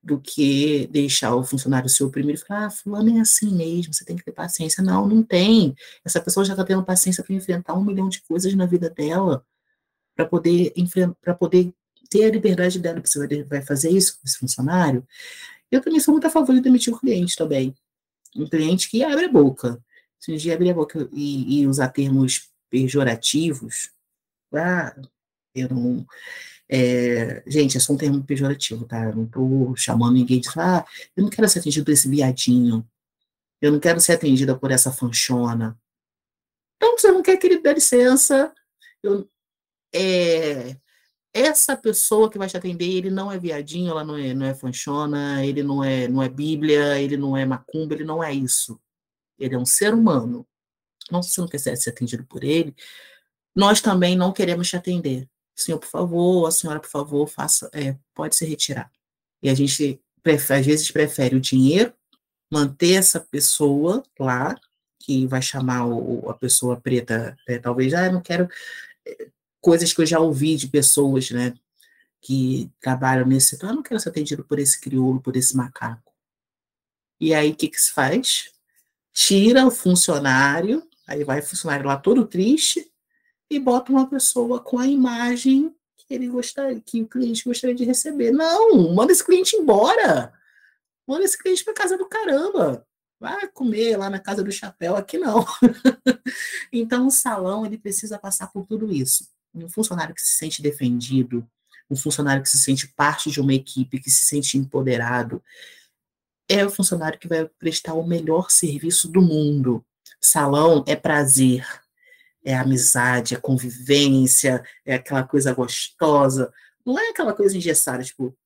do 0.00 0.20
que 0.20 0.86
deixar 0.86 1.34
o 1.34 1.42
funcionário 1.42 1.90
ser 1.90 2.04
oprimido 2.04 2.36
e 2.36 2.46
falar, 2.46 2.66
ah, 2.66 2.70
fulano 2.70 3.18
é 3.18 3.20
assim 3.20 3.52
mesmo, 3.52 3.92
você 3.92 4.04
tem 4.04 4.14
que 4.14 4.24
ter 4.24 4.30
paciência. 4.30 4.84
Não, 4.84 5.04
não 5.08 5.20
tem. 5.20 5.74
Essa 6.04 6.20
pessoa 6.20 6.46
já 6.46 6.52
está 6.52 6.62
tendo 6.64 6.84
paciência 6.84 7.24
para 7.24 7.34
enfrentar 7.34 7.74
um 7.74 7.82
milhão 7.82 8.08
de 8.08 8.22
coisas 8.22 8.54
na 8.54 8.66
vida 8.66 8.88
dela, 8.88 9.44
para 10.14 10.26
poder, 10.26 10.72
para 11.20 11.34
poder 11.34 11.74
ter 12.08 12.24
a 12.24 12.30
liberdade 12.30 12.78
dela. 12.78 13.00
Você 13.04 13.44
vai, 13.44 13.62
fazer 13.62 13.90
isso 13.90 14.14
com 14.14 14.20
esse 14.24 14.38
funcionário? 14.38 15.06
Eu 15.70 15.80
também 15.80 16.00
sou 16.00 16.12
muito 16.12 16.26
a 16.26 16.30
favor 16.30 16.54
de 16.54 16.60
demitir 16.60 16.92
o 16.92 16.98
cliente 16.98 17.36
também. 17.36 17.74
Um 18.34 18.46
cliente 18.48 18.88
que 18.88 19.02
abre 19.02 19.24
a 19.26 19.32
boca. 19.32 19.82
Se 20.18 20.32
um 20.32 20.36
dia 20.36 20.54
abrir 20.54 20.70
a 20.70 20.74
boca 20.74 21.08
e, 21.12 21.60
e 21.60 21.66
usar 21.66 21.88
termos 21.88 22.50
pejorativos, 22.70 23.90
ah, 24.54 24.94
eu 25.54 25.68
não. 25.68 26.06
É, 26.68 27.42
gente, 27.46 27.76
é 27.76 27.80
só 27.80 27.92
um 27.92 27.96
termo 27.96 28.22
pejorativo, 28.24 28.84
tá? 28.86 29.04
Eu 29.04 29.16
não 29.16 29.24
estou 29.24 29.76
chamando 29.76 30.14
ninguém 30.14 30.40
de 30.40 30.48
ah, 30.56 30.84
eu 31.16 31.22
não 31.22 31.30
quero 31.30 31.48
ser 31.48 31.60
atendido 31.60 31.84
por 31.84 31.92
esse 31.92 32.08
viadinho. 32.08 32.86
Eu 33.60 33.72
não 33.72 33.80
quero 33.80 34.00
ser 34.00 34.12
atendida 34.12 34.56
por 34.56 34.70
essa 34.70 34.92
fanchona. 34.92 35.78
Então, 36.76 36.98
você 36.98 37.10
não 37.10 37.22
quer 37.22 37.36
que 37.36 37.46
ele 37.46 37.60
dê 37.60 37.72
licença. 37.74 38.52
Eu, 39.02 39.28
é, 39.94 40.76
essa 41.38 41.76
pessoa 41.76 42.30
que 42.30 42.38
vai 42.38 42.48
te 42.48 42.56
atender, 42.56 42.88
ele 42.88 43.10
não 43.10 43.30
é 43.30 43.38
viadinho, 43.38 43.90
ela 43.90 44.04
não 44.04 44.16
é, 44.16 44.34
não 44.34 44.46
é 44.46 44.54
fanchona, 44.54 45.44
ele 45.44 45.62
não 45.62 45.82
é, 45.84 46.08
não 46.08 46.22
é 46.22 46.28
bíblia, 46.28 47.00
ele 47.00 47.16
não 47.16 47.36
é 47.36 47.44
macumba, 47.44 47.94
ele 47.94 48.04
não 48.04 48.22
é 48.22 48.32
isso. 48.32 48.80
Ele 49.38 49.54
é 49.54 49.58
um 49.58 49.66
ser 49.66 49.94
humano 49.94 50.46
não, 51.10 51.22
se 51.22 51.30
você 51.30 51.40
não 51.40 51.48
quiser 51.48 51.76
ser 51.76 51.90
atendido 51.90 52.24
por 52.24 52.44
ele, 52.44 52.74
nós 53.54 53.80
também 53.80 54.16
não 54.16 54.32
queremos 54.32 54.68
te 54.68 54.76
atender. 54.76 55.28
Senhor, 55.54 55.78
por 55.78 55.88
favor, 55.88 56.46
a 56.46 56.50
senhora, 56.50 56.80
por 56.80 56.90
favor, 56.90 57.26
faça, 57.26 57.70
é, 57.72 57.96
pode 58.14 58.36
se 58.36 58.44
retirar. 58.44 58.90
E 59.42 59.48
a 59.48 59.54
gente, 59.54 60.00
às 60.24 60.66
vezes, 60.66 60.90
prefere 60.90 61.36
o 61.36 61.40
dinheiro, 61.40 61.92
manter 62.52 62.94
essa 62.94 63.20
pessoa 63.20 64.02
lá, 64.18 64.54
que 65.00 65.26
vai 65.26 65.40
chamar 65.40 65.86
o, 65.86 66.28
a 66.28 66.34
pessoa 66.34 66.80
preta, 66.80 67.36
é, 67.48 67.58
talvez, 67.58 67.94
ah, 67.94 68.06
eu 68.06 68.12
não 68.12 68.20
quero. 68.20 68.48
Coisas 69.66 69.92
que 69.92 70.00
eu 70.00 70.06
já 70.06 70.20
ouvi 70.20 70.54
de 70.56 70.68
pessoas, 70.68 71.30
né, 71.30 71.52
que 72.20 72.70
trabalham 72.80 73.26
nesse 73.26 73.50
setor, 73.50 73.70
eu 73.70 73.76
não 73.76 73.82
quero 73.82 73.98
ser 73.98 74.10
atendido 74.10 74.44
por 74.44 74.60
esse 74.60 74.80
crioulo, 74.80 75.20
por 75.20 75.36
esse 75.36 75.56
macaco. 75.56 76.12
E 77.20 77.34
aí, 77.34 77.50
o 77.50 77.56
que, 77.56 77.68
que 77.68 77.80
se 77.80 77.92
faz? 77.92 78.50
Tira 79.12 79.66
o 79.66 79.70
funcionário 79.70 80.86
Aí 81.06 81.22
vai 81.22 81.38
o 81.38 81.42
funcionário 81.42 81.86
lá 81.86 81.96
todo 81.96 82.26
triste 82.26 82.90
e 83.48 83.60
bota 83.60 83.92
uma 83.92 84.08
pessoa 84.08 84.60
com 84.60 84.78
a 84.78 84.86
imagem 84.86 85.74
que 85.96 86.12
ele 86.12 86.28
gostaria, 86.28 86.80
que 86.80 87.02
o 87.02 87.06
cliente 87.06 87.44
gostaria 87.44 87.76
de 87.76 87.84
receber. 87.84 88.32
Não, 88.32 88.92
manda 88.92 89.12
esse 89.12 89.24
cliente 89.24 89.56
embora. 89.56 90.32
Manda 91.06 91.24
esse 91.24 91.38
cliente 91.38 91.64
para 91.64 91.74
casa 91.74 91.96
do 91.96 92.06
caramba. 92.06 92.84
Vai 93.20 93.46
comer 93.48 93.96
lá 93.96 94.10
na 94.10 94.18
casa 94.18 94.42
do 94.42 94.50
chapéu, 94.50 94.96
aqui 94.96 95.16
não. 95.16 95.46
então 96.72 97.06
o 97.06 97.10
salão 97.10 97.64
ele 97.64 97.78
precisa 97.78 98.18
passar 98.18 98.48
por 98.48 98.66
tudo 98.66 98.92
isso. 98.92 99.28
Um 99.56 99.68
funcionário 99.68 100.14
que 100.14 100.20
se 100.20 100.36
sente 100.36 100.62
defendido, 100.62 101.48
um 101.90 101.96
funcionário 101.96 102.42
que 102.42 102.48
se 102.48 102.58
sente 102.58 102.88
parte 102.88 103.30
de 103.30 103.40
uma 103.40 103.54
equipe, 103.54 104.00
que 104.00 104.10
se 104.10 104.24
sente 104.24 104.58
empoderado, 104.58 105.42
é 106.48 106.64
o 106.64 106.70
funcionário 106.70 107.18
que 107.18 107.28
vai 107.28 107.48
prestar 107.58 107.94
o 107.94 108.06
melhor 108.06 108.50
serviço 108.50 109.08
do 109.08 109.20
mundo. 109.20 109.84
Salão 110.20 110.84
é 110.86 110.94
prazer, 110.94 111.66
é 112.44 112.54
amizade, 112.56 113.34
é 113.34 113.40
convivência, 113.40 114.64
é 114.84 114.94
aquela 114.94 115.24
coisa 115.24 115.52
gostosa. 115.52 116.52
Não 116.84 116.98
é 116.98 117.08
aquela 117.08 117.34
coisa 117.34 117.56
engessada, 117.56 118.04
tipo, 118.04 118.36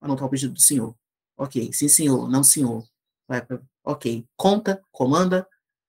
anotar 0.00 0.26
o 0.26 0.30
pedido 0.30 0.54
do 0.54 0.60
senhor. 0.60 0.94
Ok, 1.36 1.72
sim, 1.72 1.88
senhor, 1.88 2.28
não, 2.28 2.44
senhor. 2.44 2.86
Vai. 3.26 3.46
Ok, 3.84 4.26
conta, 4.36 4.82
comanda, 4.92 5.46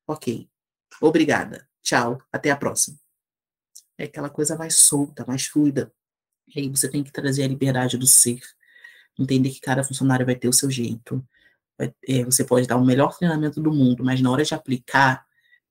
ok. 0.07 0.49
Obrigada, 1.01 1.67
tchau, 1.81 2.21
até 2.31 2.49
a 2.49 2.57
próxima. 2.57 2.97
É 3.99 4.05
aquela 4.05 4.29
coisa 4.29 4.55
mais 4.55 4.75
solta, 4.75 5.25
mais 5.27 5.45
fluida. 5.45 5.91
E 6.55 6.61
aí 6.61 6.69
você 6.69 6.87
tem 6.87 7.03
que 7.03 7.11
trazer 7.11 7.43
a 7.43 7.47
liberdade 7.47 7.97
do 7.97 8.07
ser. 8.07 8.39
Entender 9.19 9.49
que 9.49 9.59
cada 9.59 9.83
funcionário 9.83 10.25
vai 10.25 10.35
ter 10.35 10.47
o 10.47 10.53
seu 10.53 10.71
jeito. 10.71 11.21
Vai, 11.77 11.93
é, 12.07 12.23
você 12.23 12.45
pode 12.45 12.65
dar 12.65 12.77
o 12.77 12.85
melhor 12.85 13.17
treinamento 13.17 13.61
do 13.61 13.73
mundo, 13.73 14.01
mas 14.01 14.21
na 14.21 14.31
hora 14.31 14.45
de 14.45 14.53
aplicar, 14.53 15.25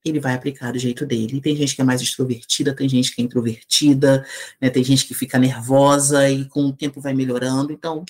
ele 0.05 0.20
vai 0.20 0.35
aplicar 0.35 0.72
do 0.72 0.79
jeito 0.79 1.07
dele. 1.07 1.41
Tem 1.41 1.57
gente 1.57 1.74
que 1.74 1.81
é 1.81 1.85
mais 1.85 2.03
extrovertida, 2.03 2.76
tem 2.76 2.87
gente 2.87 3.14
que 3.14 3.22
é 3.22 3.24
introvertida, 3.24 4.26
né, 4.61 4.68
tem 4.68 4.85
gente 4.85 5.07
que 5.07 5.14
fica 5.14 5.39
nervosa 5.39 6.29
e 6.31 6.45
com 6.45 6.66
o 6.66 6.72
tempo 6.72 7.01
vai 7.01 7.14
melhorando. 7.14 7.72
Então, 7.72 8.05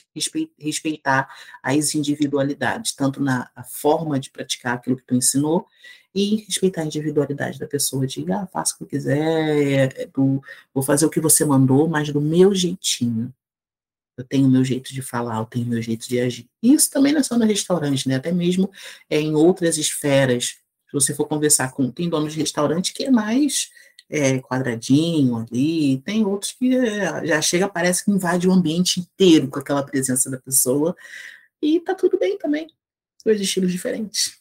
respeitar 0.58 1.28
as 1.62 1.94
individualidades, 1.94 2.92
tanto 2.92 3.22
na 3.22 3.48
forma 3.70 4.18
de 4.18 4.30
praticar 4.30 4.74
aquilo 4.74 4.96
que 4.96 5.06
tu 5.06 5.14
ensinou, 5.14 5.66
e 6.14 6.36
respeitar 6.36 6.82
a 6.82 6.86
individualidade 6.86 7.59
da 7.59 7.66
pessoa. 7.66 8.06
Diga, 8.06 8.42
ah, 8.42 8.46
faça 8.46 8.74
o 8.74 8.78
que 8.78 8.96
quiser, 8.96 9.96
é, 9.96 10.06
do, 10.06 10.42
vou 10.72 10.82
fazer 10.82 11.06
o 11.06 11.11
que 11.11 11.20
você 11.20 11.44
mandou, 11.44 11.88
mas 11.88 12.12
do 12.12 12.20
meu 12.20 12.54
jeitinho. 12.54 13.32
Eu 14.16 14.24
tenho 14.24 14.48
meu 14.48 14.64
jeito 14.64 14.92
de 14.92 15.00
falar, 15.00 15.38
eu 15.38 15.44
tenho 15.44 15.66
meu 15.66 15.80
jeito 15.80 16.09
de 16.09 16.20
agir. 16.20 16.48
Isso 16.62 16.90
também 16.90 17.12
não 17.12 17.20
é 17.20 17.22
só 17.22 17.38
no 17.38 17.44
restaurante, 17.44 18.09
né? 18.09 18.16
Até 18.16 18.32
mesmo 18.32 18.70
é, 19.09 19.20
em 19.20 19.34
outras 19.34 19.78
esferas 19.78 20.59
se 20.88 20.92
você 20.92 21.14
for 21.14 21.26
conversar 21.26 21.72
com. 21.72 21.90
Tem 21.90 22.09
dono 22.09 22.28
de 22.28 22.38
restaurante 22.38 22.92
que 22.92 23.04
é 23.04 23.11
mais 23.11 23.70
é, 24.09 24.38
quadradinho 24.40 25.36
ali, 25.36 25.98
tem 25.98 26.24
outros 26.24 26.52
que 26.52 26.74
é, 26.74 27.26
já 27.26 27.40
chega, 27.42 27.68
parece 27.68 28.04
que 28.04 28.11
invade 28.11 28.48
o 28.48 28.52
ambiente 28.52 29.00
inteiro 29.00 29.48
com 29.48 29.59
aquela 29.59 29.82
presença 29.82 30.30
da 30.30 30.38
pessoa. 30.38 30.96
E 31.61 31.80
tá 31.80 31.94
tudo 31.94 32.18
bem 32.18 32.38
também. 32.38 32.68
Dois 33.24 33.40
estilos 33.40 33.70
diferentes. 33.70 34.38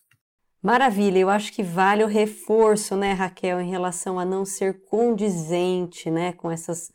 Maravilha, 0.61 1.19
eu 1.19 1.29
acho 1.29 1.53
que 1.53 1.61
vale 1.61 2.03
o 2.03 2.07
reforço, 2.07 2.95
né, 2.95 3.13
Raquel, 3.13 3.61
em 3.61 3.69
relação 3.69 4.19
a 4.19 4.25
não 4.25 4.43
ser 4.43 4.83
condizente, 4.85 6.09
né, 6.09 6.33
com 6.33 6.49
essas 6.49 6.91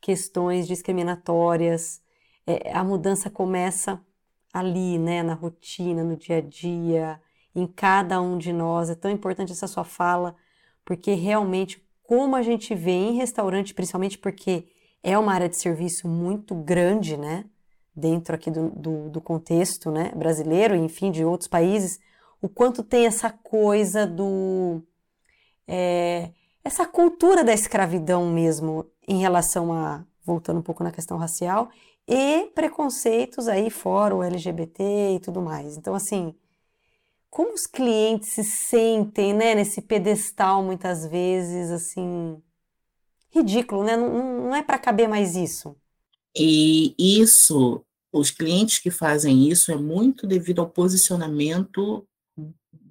questões 0.00 0.66
discriminatórias. 0.66 2.00
É, 2.46 2.72
a 2.72 2.84
mudança 2.84 3.30
começa 3.30 4.00
ali, 4.52 4.98
né, 4.98 5.22
na 5.22 5.34
rotina, 5.34 6.04
no 6.04 6.16
dia 6.16 6.38
a 6.38 6.40
dia, 6.40 7.20
em 7.54 7.66
cada 7.66 8.20
um 8.20 8.36
de 8.36 8.52
nós. 8.52 8.90
É 8.90 8.94
tão 8.94 9.10
importante 9.10 9.50
essa 9.52 9.66
sua 9.66 9.84
fala, 9.84 10.36
porque 10.84 11.14
realmente, 11.14 11.82
como 12.02 12.36
a 12.36 12.42
gente 12.42 12.74
vê 12.74 12.92
em 12.92 13.16
restaurante, 13.16 13.74
principalmente 13.74 14.18
porque 14.18 14.68
é 15.02 15.18
uma 15.18 15.32
área 15.32 15.48
de 15.48 15.56
serviço 15.56 16.06
muito 16.06 16.54
grande, 16.54 17.16
né? 17.16 17.44
Dentro 17.94 18.34
aqui 18.34 18.50
do, 18.50 18.70
do, 18.70 19.08
do 19.08 19.20
contexto 19.22 19.90
né, 19.90 20.12
brasileiro, 20.14 20.74
enfim, 20.74 21.10
de 21.10 21.24
outros 21.24 21.48
países, 21.48 21.98
o 22.46 22.48
quanto 22.48 22.82
tem 22.82 23.06
essa 23.06 23.30
coisa 23.30 24.06
do. 24.06 24.80
É, 25.66 26.30
essa 26.62 26.86
cultura 26.86 27.42
da 27.42 27.52
escravidão 27.52 28.30
mesmo 28.30 28.86
em 29.06 29.18
relação 29.20 29.72
a, 29.72 30.04
voltando 30.24 30.60
um 30.60 30.62
pouco 30.62 30.84
na 30.84 30.92
questão 30.92 31.18
racial, 31.18 31.68
e 32.06 32.46
preconceitos 32.54 33.48
aí 33.48 33.68
fora 33.68 34.14
o 34.14 34.22
LGBT 34.22 35.16
e 35.16 35.20
tudo 35.20 35.42
mais. 35.42 35.76
Então, 35.76 35.94
assim, 35.94 36.34
como 37.28 37.52
os 37.52 37.66
clientes 37.66 38.30
se 38.30 38.44
sentem, 38.44 39.34
né, 39.34 39.54
nesse 39.56 39.82
pedestal 39.82 40.62
muitas 40.62 41.04
vezes, 41.04 41.70
assim, 41.70 42.40
ridículo, 43.30 43.82
né? 43.82 43.96
Não, 43.96 44.42
não 44.44 44.54
é 44.54 44.62
para 44.62 44.78
caber 44.78 45.08
mais 45.08 45.34
isso. 45.34 45.76
E 46.36 46.94
isso, 46.98 47.84
os 48.12 48.30
clientes 48.30 48.78
que 48.78 48.90
fazem 48.90 49.48
isso 49.48 49.72
é 49.72 49.76
muito 49.76 50.28
devido 50.28 50.60
ao 50.60 50.70
posicionamento 50.70 52.06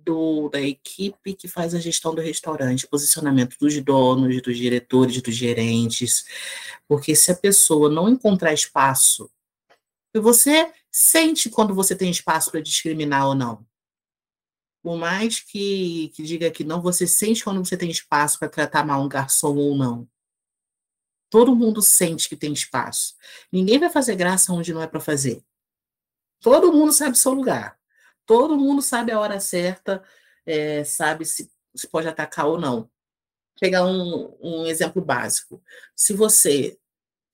do, 0.05 0.47
da 0.49 0.61
equipe 0.61 1.33
que 1.33 1.47
faz 1.47 1.73
a 1.73 1.79
gestão 1.79 2.13
do 2.13 2.21
restaurante, 2.21 2.87
posicionamento 2.87 3.57
dos 3.59 3.77
donos, 3.81 4.41
dos 4.41 4.57
diretores, 4.57 5.21
dos 5.21 5.35
gerentes, 5.35 6.25
porque 6.87 7.15
se 7.15 7.31
a 7.31 7.35
pessoa 7.35 7.89
não 7.89 8.07
encontrar 8.07 8.53
espaço, 8.53 9.29
você 10.13 10.71
sente 10.91 11.49
quando 11.49 11.73
você 11.73 11.95
tem 11.95 12.09
espaço 12.09 12.51
para 12.51 12.61
discriminar 12.61 13.27
ou 13.27 13.35
não. 13.35 13.65
Por 14.81 14.97
mais 14.97 15.39
que, 15.39 16.09
que 16.09 16.23
diga 16.23 16.51
que 16.51 16.63
não, 16.63 16.81
você 16.81 17.07
sente 17.07 17.43
quando 17.43 17.65
você 17.65 17.75
tem 17.75 17.89
espaço 17.89 18.37
para 18.37 18.47
tratar 18.47 18.85
mal 18.85 19.01
um 19.01 19.09
garçom 19.09 19.55
ou 19.57 19.75
não. 19.75 20.07
Todo 21.29 21.55
mundo 21.55 21.81
sente 21.81 22.29
que 22.29 22.35
tem 22.35 22.53
espaço. 22.53 23.15
Ninguém 23.51 23.79
vai 23.79 23.89
fazer 23.89 24.15
graça 24.15 24.53
onde 24.53 24.73
não 24.73 24.81
é 24.81 24.87
para 24.87 24.99
fazer. 24.99 25.43
Todo 26.39 26.71
mundo 26.71 26.93
sabe 26.93 27.17
seu 27.17 27.33
lugar. 27.33 27.77
Todo 28.25 28.57
mundo 28.57 28.81
sabe 28.81 29.11
a 29.11 29.19
hora 29.19 29.39
certa, 29.39 30.03
é, 30.45 30.83
sabe 30.83 31.25
se, 31.25 31.51
se, 31.75 31.87
pode 31.87 32.07
atacar 32.07 32.47
ou 32.47 32.59
não. 32.59 32.81
Vou 32.81 32.89
pegar 33.59 33.85
um, 33.85 34.35
um 34.41 34.65
exemplo 34.65 35.01
básico. 35.01 35.61
Se 35.95 36.13
você 36.13 36.77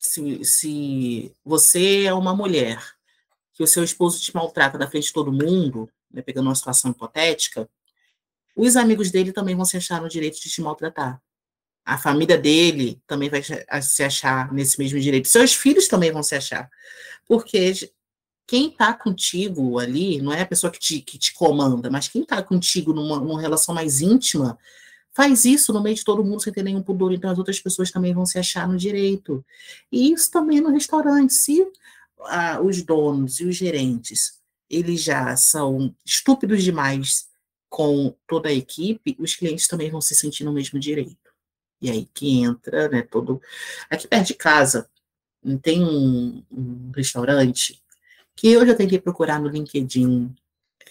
se, 0.02 0.44
se 0.44 1.36
você 1.46 2.06
é 2.06 2.14
uma 2.14 2.36
mulher 2.36 2.84
que 3.54 3.64
o 3.64 3.68
seu 3.68 3.84
esposo 3.84 4.20
te 4.20 4.34
maltrata 4.34 4.78
da 4.78 4.88
frente 4.88 5.06
de 5.06 5.14
todo 5.14 5.32
mundo, 5.32 5.89
né, 6.12 6.22
pegando 6.22 6.48
uma 6.48 6.56
situação 6.56 6.92
hipotética, 6.92 7.70
os 8.56 8.76
amigos 8.76 9.12
dele 9.12 9.32
também 9.32 9.56
vão 9.56 9.64
se 9.64 9.78
achar 9.78 10.02
no 10.02 10.10
direito 10.10 10.42
de 10.42 10.50
te 10.50 10.62
maltratar. 10.62 11.22
A 11.86 11.98
família 11.98 12.38
dele 12.38 13.02
também 13.08 13.30
vai 13.30 13.42
se 13.82 14.04
achar 14.04 14.52
nesse 14.52 14.78
mesmo 14.80 15.00
direito. 15.00 15.28
Seus 15.28 15.54
filhos 15.54 15.88
também 15.88 16.12
vão 16.12 16.24
se 16.24 16.36
achar. 16.36 16.70
Porque 17.28 17.92
quem 18.52 18.68
está 18.68 18.93
contigo 18.93 19.80
ali 19.80 20.22
não 20.22 20.34
é 20.34 20.41
a 20.41 20.45
pessoa 20.45 20.70
que 20.70 20.78
te, 20.78 20.99
que 20.99 21.18
te 21.18 21.34
comanda, 21.34 21.89
mas 21.89 22.10
quem 22.10 22.24
está 22.24 22.43
contigo 22.43 22.91
numa, 22.91 23.18
numa, 23.18 23.39
relação 23.39 23.74
mais 23.74 24.02
íntima 24.02 24.60
faz 25.14 25.45
isso 25.45 25.72
no 25.72 25.82
meio 25.82 25.95
de 25.95 26.04
todo 26.04 26.22
mundo 26.22 26.41
sem 26.41 26.52
ter 26.52 26.62
nenhum 26.62 26.84
pudor, 26.84 27.14
então 27.14 27.30
as 27.30 27.38
outras 27.38 27.62
pessoas 27.62 27.91
também 27.91 28.14
vão 28.14 28.26
se 28.26 28.38
achar 28.38 28.68
no 28.68 28.76
direito. 28.76 29.41
E 29.89 30.12
isso 30.12 30.30
também 30.30 30.60
no 30.60 30.70
restaurante. 30.70 31.34
Se 31.34 31.66
ah, 32.26 32.60
os 32.62 32.82
donos 32.82 33.39
e 33.39 33.45
os 33.45 33.56
gerentes 33.56 34.38
eles 34.70 35.02
já 35.02 35.34
são 35.38 35.95
estúpidos 36.06 36.62
demais 36.62 37.30
com 37.70 38.14
toda 38.28 38.49
a 38.49 38.54
equipe, 38.54 39.16
os 39.18 39.34
clientes 39.34 39.66
também 39.66 39.89
vão 39.89 40.02
se 40.02 40.14
sentir 40.14 40.43
no 40.43 40.52
mesmo 40.52 40.78
direito. 40.78 41.32
E 41.82 41.89
aí 41.89 42.06
que 42.14 42.41
entra, 42.41 42.89
né, 42.89 43.02
todo... 43.02 43.41
Aqui 43.89 44.10
perto 44.10 44.28
de 44.28 44.34
casa, 44.34 44.89
tem 45.62 45.86
um, 45.86 46.43
um 46.52 46.91
restaurante 46.93 47.81
que 48.36 48.48
eu 48.48 48.66
já 48.66 48.76
tentei 48.76 49.00
procurar 49.00 49.40
no 49.40 49.50
LinkedIn 49.50 50.34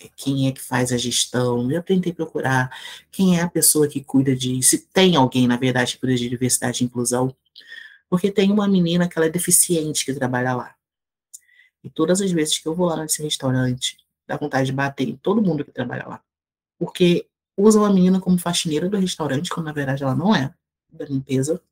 é, 0.00 0.08
quem 0.16 0.48
é 0.48 0.52
que 0.52 0.60
faz 0.60 0.92
a 0.92 0.96
gestão, 0.96 1.70
eu 1.70 1.82
tentei 1.82 2.12
procurar 2.12 2.70
quem 3.10 3.38
é 3.38 3.42
a 3.42 3.50
pessoa 3.50 3.88
que 3.88 4.02
cuida 4.02 4.34
de, 4.34 4.62
se 4.62 4.78
tem 4.78 5.16
alguém, 5.16 5.46
na 5.46 5.56
verdade, 5.56 5.94
que 5.94 6.00
cuida 6.00 6.16
de 6.16 6.28
diversidade 6.28 6.82
e 6.82 6.86
inclusão, 6.86 7.34
porque 8.08 8.30
tem 8.30 8.50
uma 8.50 8.66
menina 8.66 9.08
que 9.08 9.18
ela 9.18 9.26
é 9.26 9.30
deficiente 9.30 10.04
que 10.04 10.14
trabalha 10.14 10.54
lá. 10.54 10.74
E 11.82 11.90
todas 11.90 12.20
as 12.20 12.30
vezes 12.30 12.58
que 12.58 12.66
eu 12.68 12.74
vou 12.74 12.86
lá 12.86 12.96
nesse 12.96 13.22
restaurante, 13.22 13.96
dá 14.26 14.36
vontade 14.36 14.66
de 14.66 14.72
bater 14.72 15.08
em 15.08 15.16
todo 15.16 15.42
mundo 15.42 15.64
que 15.64 15.72
trabalha 15.72 16.06
lá. 16.06 16.22
Porque 16.78 17.26
usam 17.56 17.84
a 17.84 17.92
menina 17.92 18.20
como 18.20 18.38
faxineira 18.38 18.88
do 18.88 18.96
restaurante, 18.98 19.50
quando 19.50 19.66
na 19.66 19.72
verdade 19.72 20.02
ela 20.02 20.14
não 20.14 20.34
é, 20.34 20.52
da 20.92 21.04
limpeza. 21.04 21.62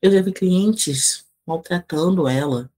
Eu 0.00 0.10
já 0.10 0.20
vi 0.22 0.32
clientes 0.32 1.26
maltratando 1.46 2.28
ela, 2.28 2.70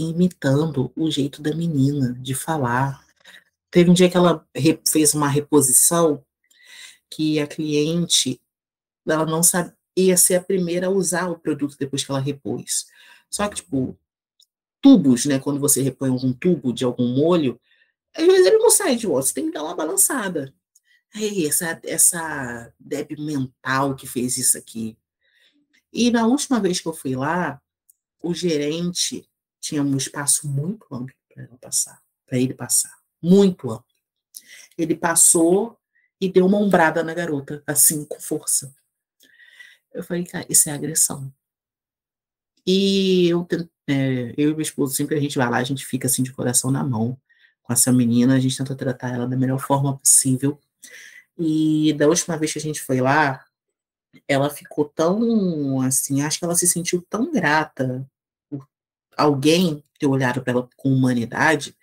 imitando 0.00 0.92
o 0.96 1.10
jeito 1.10 1.42
da 1.42 1.54
menina 1.54 2.14
de 2.20 2.34
falar. 2.34 3.04
Teve 3.70 3.90
um 3.90 3.94
dia 3.94 4.10
que 4.10 4.16
ela 4.16 4.46
fez 4.86 5.14
uma 5.14 5.28
reposição 5.28 6.24
que 7.10 7.40
a 7.40 7.46
cliente 7.46 8.40
ela 9.06 9.26
não 9.26 9.42
sabia 9.42 10.16
ser 10.16 10.36
a 10.36 10.42
primeira 10.42 10.86
a 10.86 10.90
usar 10.90 11.28
o 11.28 11.38
produto 11.38 11.76
depois 11.78 12.04
que 12.04 12.10
ela 12.10 12.20
repôs. 12.20 12.86
Só 13.30 13.48
que, 13.48 13.56
tipo, 13.56 13.98
tubos, 14.80 15.26
né? 15.26 15.38
Quando 15.38 15.60
você 15.60 15.82
repõe 15.82 16.10
algum 16.10 16.32
tubo 16.32 16.72
de 16.72 16.84
algum 16.84 17.08
molho, 17.14 17.60
às 18.14 18.26
vezes 18.26 18.46
ele 18.46 18.58
não 18.58 18.70
sai 18.70 18.96
de 18.96 19.06
outro, 19.06 19.28
você 19.28 19.34
tem 19.34 19.46
que 19.46 19.52
dar 19.52 19.64
uma 19.64 19.74
balançada. 19.74 20.52
Aí, 21.14 21.46
essa, 21.46 21.80
essa 21.84 22.72
débil 22.78 23.24
mental 23.24 23.94
que 23.96 24.06
fez 24.06 24.36
isso 24.36 24.58
aqui. 24.58 24.96
E 25.92 26.10
na 26.10 26.26
última 26.26 26.60
vez 26.60 26.80
que 26.80 26.88
eu 26.88 26.92
fui 26.92 27.16
lá, 27.16 27.60
o 28.22 28.34
gerente 28.34 29.28
tinha 29.60 29.82
um 29.82 29.96
espaço 29.96 30.48
muito 30.48 30.86
amplo 30.92 31.14
para 31.32 31.44
ela 31.44 31.58
passar, 31.58 32.00
para 32.26 32.38
ele 32.38 32.54
passar, 32.54 32.96
muito 33.22 33.70
amplo. 33.70 33.84
Ele 34.76 34.94
passou 34.94 35.78
e 36.20 36.30
deu 36.30 36.46
uma 36.46 36.58
ombrada 36.58 37.02
na 37.02 37.14
garota, 37.14 37.62
assim, 37.66 38.04
com 38.04 38.20
força. 38.20 38.74
Eu 39.92 40.02
falei, 40.02 40.24
cara, 40.24 40.46
isso 40.48 40.68
é 40.68 40.72
agressão. 40.72 41.32
E 42.66 43.28
eu, 43.28 43.46
é, 43.88 44.34
eu 44.36 44.50
e 44.50 44.52
meu 44.52 44.60
esposo, 44.60 44.94
sempre 44.94 45.16
a 45.16 45.20
gente 45.20 45.38
vai 45.38 45.48
lá, 45.48 45.56
a 45.56 45.64
gente 45.64 45.86
fica 45.86 46.06
assim 46.06 46.22
de 46.22 46.32
coração 46.32 46.70
na 46.70 46.84
mão 46.84 47.18
com 47.62 47.72
essa 47.72 47.92
menina, 47.92 48.34
a 48.34 48.40
gente 48.40 48.56
tenta 48.56 48.74
tratar 48.74 49.14
ela 49.14 49.26
da 49.26 49.36
melhor 49.36 49.58
forma 49.58 49.96
possível. 49.96 50.58
E 51.38 51.92
da 51.94 52.06
última 52.08 52.36
vez 52.36 52.52
que 52.52 52.58
a 52.58 52.62
gente 52.62 52.82
foi 52.82 53.00
lá, 53.00 53.44
ela 54.26 54.50
ficou 54.50 54.84
tão 54.84 55.80
assim, 55.80 56.22
acho 56.22 56.38
que 56.38 56.44
ela 56.44 56.54
se 56.54 56.66
sentiu 56.66 57.02
tão 57.08 57.32
grata 57.32 58.08
alguém 59.18 59.82
ter 59.98 60.06
olhado 60.06 60.42
para 60.42 60.52
ela 60.52 60.70
com 60.76 60.92
humanidade, 60.92 61.76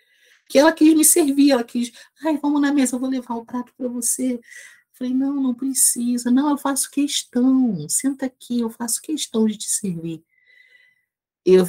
que 0.48 0.58
ela 0.58 0.72
quis 0.72 0.94
me 0.94 1.04
servir, 1.04 1.52
ela 1.52 1.64
quis, 1.64 1.92
ai, 2.24 2.38
vamos 2.38 2.62
na 2.62 2.74
mesa, 2.74 2.96
eu 2.96 3.00
vou 3.00 3.10
levar 3.10 3.36
o 3.36 3.46
prato 3.46 3.74
para 3.78 3.88
você. 3.88 4.40
Falei, 4.94 5.14
não, 5.14 5.36
não 5.36 5.54
precisa, 5.54 6.32
não, 6.32 6.50
eu 6.52 6.58
faço 6.58 6.90
questão, 6.90 7.88
senta 7.90 8.26
aqui, 8.26 8.62
eu 8.62 8.70
faço 8.70 9.02
questão 9.02 9.46
de 9.46 9.58
te 9.58 9.70
servir. 9.70 10.24
Eu, 11.44 11.68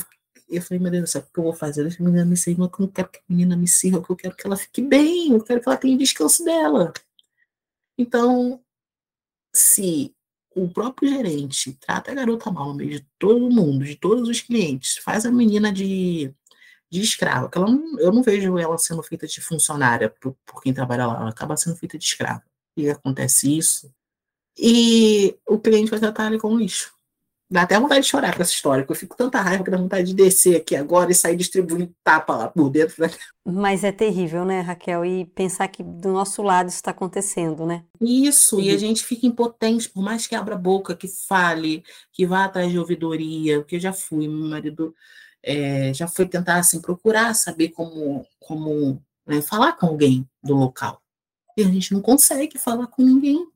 eu 0.49 0.63
falei, 0.63 0.81
meu 0.81 0.93
Deus 0.93 1.11
céu, 1.11 1.23
o 1.23 1.33
que 1.33 1.39
eu 1.41 1.45
vou 1.45 1.53
fazer? 1.53 1.83
Deixa 1.83 2.03
a 2.03 2.07
menina 2.07 2.25
me 2.25 2.37
servir, 2.37 2.63
eu 2.63 2.71
não 2.79 2.89
quero 2.89 3.09
que 3.09 3.19
a 3.19 3.23
menina 3.29 3.57
me 3.57 3.67
sirva, 3.67 4.05
eu 4.09 4.17
quero 4.17 4.37
que 4.37 4.47
ela 4.47 4.57
fique 4.57 4.81
bem, 4.81 5.33
eu 5.33 5.43
quero 5.43 5.61
que 5.61 5.69
ela 5.69 5.77
tenha 5.77 5.99
descanso 5.99 6.45
dela. 6.45 6.93
Então, 7.99 8.63
se 9.53 10.16
o 10.57 10.71
próprio 10.71 11.11
gerente 11.11 11.75
trata 11.75 12.11
a 12.11 12.15
garota 12.15 12.51
mal 12.51 12.69
no 12.69 12.77
meio 12.77 12.93
de 12.93 13.07
todo 13.19 13.51
mundo, 13.51 13.85
de 13.85 13.95
todos 13.95 14.27
os 14.27 14.41
clientes, 14.41 14.97
faz 14.97 15.27
a 15.27 15.31
menina 15.31 15.71
de, 15.71 16.33
de 16.91 17.01
escrava, 17.03 17.51
ela 17.55 17.67
não, 17.67 18.01
eu 18.01 18.11
não 18.11 18.23
vejo 18.23 18.59
ela 18.59 18.79
sendo 18.79 19.03
feita 19.03 19.27
de 19.27 19.39
funcionária 19.43 20.09
por, 20.09 20.35
por 20.47 20.63
quem 20.63 20.73
trabalha 20.73 21.07
lá, 21.07 21.21
ela 21.21 21.29
acaba 21.29 21.59
sendo 21.59 21.77
feita 21.77 21.99
de 21.99 22.05
escrava. 22.05 22.43
E 22.75 22.89
acontece 22.89 23.57
isso. 23.57 23.93
E 24.59 25.37
o 25.47 25.59
cliente 25.59 25.91
vai 25.91 26.01
tratar 26.01 26.29
ele 26.29 26.39
como 26.39 26.59
lixo. 26.59 26.96
Dá 27.49 27.63
até 27.63 27.79
vontade 27.79 28.01
de 28.01 28.09
chorar 28.09 28.35
com 28.35 28.43
essa 28.43 28.53
história, 28.53 28.83
porque 28.83 28.93
eu 28.93 29.01
fico 29.01 29.17
tanta 29.17 29.41
raiva 29.41 29.63
que 29.63 29.71
dá 29.71 29.77
vontade 29.77 30.09
de 30.09 30.15
descer 30.15 30.57
aqui 30.57 30.75
agora 30.75 31.13
e 31.13 31.15
sair 31.15 31.37
distribuindo 31.37 31.95
tapa 32.03 32.35
lá 32.35 32.49
por 32.49 32.69
dentro. 32.69 33.01
Né? 33.01 33.11
Mas 33.45 33.85
é 33.85 33.93
terrível, 33.93 34.45
né, 34.45 34.61
Raquel? 34.61 35.05
E 35.05 35.27
pensar 35.27 35.69
que 35.69 35.83
do 35.83 36.13
nosso 36.13 36.43
lado 36.43 36.69
isso 36.69 36.79
está 36.79 36.91
acontecendo, 36.91 37.65
né? 37.65 37.85
Isso, 38.01 38.61
e 38.61 38.71
a 38.71 38.77
gente 38.77 39.05
fica 39.05 39.29
impotente, 39.29 39.89
por 39.89 40.03
mais 40.03 40.27
que 40.27 40.35
abra 40.35 40.57
a 40.57 40.59
boca, 40.59 40.97
que 40.97 41.07
fale, 41.07 41.85
que 42.13 42.27
vá 42.27 42.45
atrás 42.45 42.71
de 42.71 42.79
ouvidoria, 42.81 43.61
porque 43.61 43.77
eu 43.77 43.81
já 43.81 43.93
fui, 43.93 44.27
meu 44.27 44.49
marido 44.49 44.93
é, 45.41 45.95
já 45.95 46.09
foi 46.09 46.27
tentar 46.27 46.57
assim, 46.57 46.81
procurar 46.81 47.33
saber 47.35 47.69
como, 47.69 48.27
como 48.41 49.01
né, 49.25 49.41
falar 49.41 49.75
com 49.75 49.87
alguém 49.87 50.29
do 50.43 50.57
local. 50.57 51.01
E 51.57 51.63
a 51.63 51.67
gente 51.67 51.95
não 51.95 52.03
consegue 52.03 52.59
falar 52.59 52.89
com 52.89 53.03
ninguém. 53.03 53.47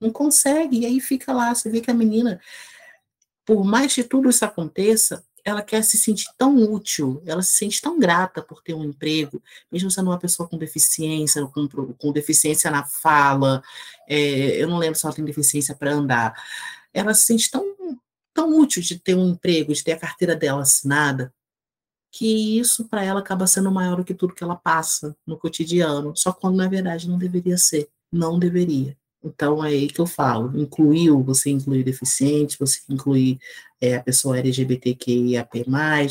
Não 0.00 0.10
consegue. 0.10 0.80
E 0.80 0.86
aí 0.86 1.00
fica 1.00 1.32
lá, 1.32 1.54
você 1.54 1.70
vê 1.70 1.80
que 1.80 1.90
a 1.90 1.94
menina 1.94 2.40
por 3.46 3.64
mais 3.64 3.94
que 3.94 4.02
tudo 4.02 4.28
isso 4.28 4.44
aconteça, 4.44 5.24
ela 5.44 5.62
quer 5.62 5.82
se 5.84 5.96
sentir 5.96 6.26
tão 6.36 6.56
útil, 6.56 7.22
ela 7.24 7.40
se 7.40 7.52
sente 7.52 7.80
tão 7.80 8.00
grata 8.00 8.42
por 8.42 8.60
ter 8.60 8.74
um 8.74 8.84
emprego, 8.84 9.40
mesmo 9.70 9.88
sendo 9.88 10.10
uma 10.10 10.18
pessoa 10.18 10.48
com 10.48 10.58
deficiência, 10.58 11.46
com, 11.46 11.68
com 11.68 12.12
deficiência 12.12 12.68
na 12.68 12.84
fala, 12.84 13.62
é, 14.08 14.60
eu 14.60 14.68
não 14.68 14.76
lembro 14.76 14.98
se 14.98 15.06
ela 15.06 15.14
tem 15.14 15.24
deficiência 15.24 15.76
para 15.76 15.92
andar, 15.92 16.34
ela 16.92 17.14
se 17.14 17.26
sente 17.26 17.48
tão, 17.48 17.64
tão 18.34 18.58
útil 18.58 18.82
de 18.82 18.98
ter 18.98 19.14
um 19.14 19.30
emprego, 19.30 19.72
de 19.72 19.84
ter 19.84 19.92
a 19.92 19.98
carteira 20.00 20.34
dela 20.34 20.62
assinada, 20.62 21.32
que 22.10 22.58
isso 22.58 22.88
para 22.88 23.04
ela 23.04 23.20
acaba 23.20 23.46
sendo 23.46 23.70
maior 23.70 23.98
do 23.98 24.04
que 24.04 24.14
tudo 24.14 24.34
que 24.34 24.42
ela 24.42 24.56
passa 24.56 25.16
no 25.24 25.38
cotidiano, 25.38 26.16
só 26.16 26.32
quando 26.32 26.56
na 26.56 26.68
verdade 26.68 27.08
não 27.08 27.18
deveria 27.18 27.56
ser, 27.56 27.88
não 28.10 28.36
deveria. 28.36 28.96
Então, 29.22 29.64
é 29.64 29.68
aí 29.68 29.88
que 29.88 30.00
eu 30.00 30.06
falo, 30.06 30.56
incluiu, 30.58 31.22
você 31.22 31.50
inclui 31.50 31.82
deficiente, 31.82 32.58
você 32.58 32.80
inclui 32.88 33.38
é, 33.80 33.96
a 33.96 34.02
pessoa 34.02 34.38
LGBTQIAP+, 34.38 35.64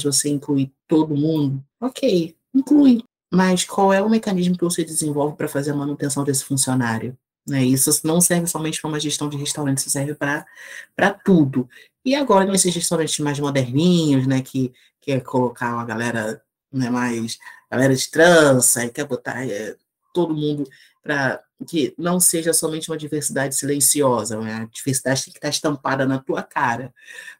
você 0.04 0.30
inclui 0.30 0.72
todo 0.88 1.16
mundo, 1.16 1.64
ok, 1.80 2.36
inclui. 2.54 3.04
mas 3.32 3.64
qual 3.64 3.94
é 3.94 4.02
o 4.02 4.10
mecanismo 4.10 4.58
que 4.58 4.64
você 4.64 4.84
desenvolve 4.84 5.36
para 5.36 5.48
fazer 5.48 5.72
a 5.72 5.76
manutenção 5.76 6.24
desse 6.24 6.44
funcionário? 6.44 7.18
Né? 7.48 7.64
Isso 7.64 7.92
não 8.04 8.20
serve 8.20 8.48
somente 8.48 8.82
para 8.82 8.90
uma 8.90 9.00
gestão 9.00 9.30
de 9.30 9.38
restaurante, 9.38 9.78
isso 9.78 9.90
serve 9.90 10.16
para 10.16 11.14
tudo. 11.24 11.70
E 12.04 12.16
agora, 12.16 12.46
nesses 12.46 12.74
restaurantes 12.74 13.20
mais 13.20 13.40
moderninhos, 13.40 14.28
né, 14.28 14.42
que 14.42 14.74
quer 15.02 15.22
colocar 15.22 15.74
uma 15.74 15.86
galera 15.86 16.42
né, 16.72 16.90
mais 16.90 17.38
galera 17.70 17.96
de 17.96 18.10
trança 18.10 18.86
e 18.86 18.90
quer 18.90 19.06
botar 19.06 19.48
é, 19.48 19.76
todo 20.14 20.36
mundo 20.36 20.68
para 21.06 21.40
que 21.68 21.94
não 22.00 22.20
seja 22.20 22.52
somente 22.52 22.90
uma 22.90 22.98
diversidade 22.98 23.56
silenciosa, 23.56 24.42
né? 24.42 24.56
a 24.56 24.66
diversidade 24.66 25.26
tem 25.26 25.34
que 25.34 25.38
estar 25.38 25.50
estampada 25.50 26.04
na 26.04 26.18
tua 26.18 26.42
cara, 26.42 26.92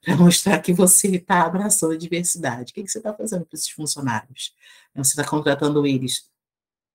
para 0.04 0.16
mostrar 0.16 0.60
que 0.60 0.72
você 0.72 1.16
está 1.16 1.42
abraçando 1.42 1.94
a 1.94 1.98
diversidade. 1.98 2.72
O 2.72 2.76
que, 2.76 2.84
que 2.84 2.92
você 2.92 3.00
está 3.00 3.12
fazendo 3.12 3.44
para 3.44 3.58
esses 3.58 3.70
funcionários? 3.70 4.54
Você 4.94 5.20
está 5.20 5.24
contratando 5.28 5.86
eles 5.86 6.30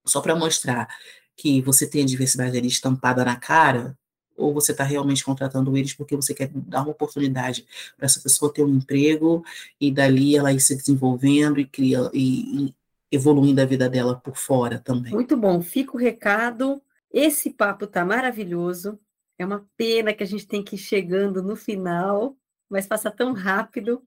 só 0.07 0.21
para 0.21 0.37
mostrar 0.37 0.89
que 1.37 1.61
você 1.61 1.89
tem 1.89 2.05
a 2.05 2.07
diversidade 2.07 2.57
ali 2.57 2.69
estampada 2.69 3.25
na 3.25 3.35
cara, 3.35 3.99
ou 4.37 4.55
você 4.55 4.71
está 4.71 4.85
realmente 4.85 5.25
contratando 5.25 5.77
eles 5.77 5.93
porque 5.93 6.15
você 6.15 6.33
quer 6.33 6.51
dar 6.55 6.83
uma 6.83 6.93
oportunidade 6.93 7.67
para 7.97 8.07
essa 8.07 8.21
pessoa 8.21 8.53
ter 8.53 8.63
um 8.63 8.77
emprego 8.77 9.45
e 9.81 9.91
dali 9.91 10.37
ela 10.37 10.53
ir 10.53 10.61
se 10.61 10.77
desenvolvendo 10.77 11.59
e, 11.59 11.67
cria, 11.67 12.09
e, 12.15 12.67
e 12.67 12.75
evoluindo 13.11 13.61
a 13.61 13.65
vida 13.65 13.89
dela 13.89 14.15
por 14.19 14.37
fora 14.37 14.79
também. 14.79 15.13
Muito 15.13 15.37
bom, 15.37 15.61
fica 15.61 15.97
o 15.97 15.99
recado. 15.99 16.83
Esse 17.13 17.51
papo 17.51 17.87
tá 17.87 18.05
maravilhoso. 18.05 18.99
É 19.39 19.45
uma 19.45 19.67
pena 19.77 20.13
que 20.13 20.23
a 20.23 20.27
gente 20.27 20.47
tem 20.47 20.63
que 20.63 20.77
ir 20.77 20.79
chegando 20.79 21.43
no 21.43 21.57
final, 21.57 22.37
mas 22.69 22.87
passa 22.87 23.11
tão 23.11 23.33
rápido. 23.33 24.03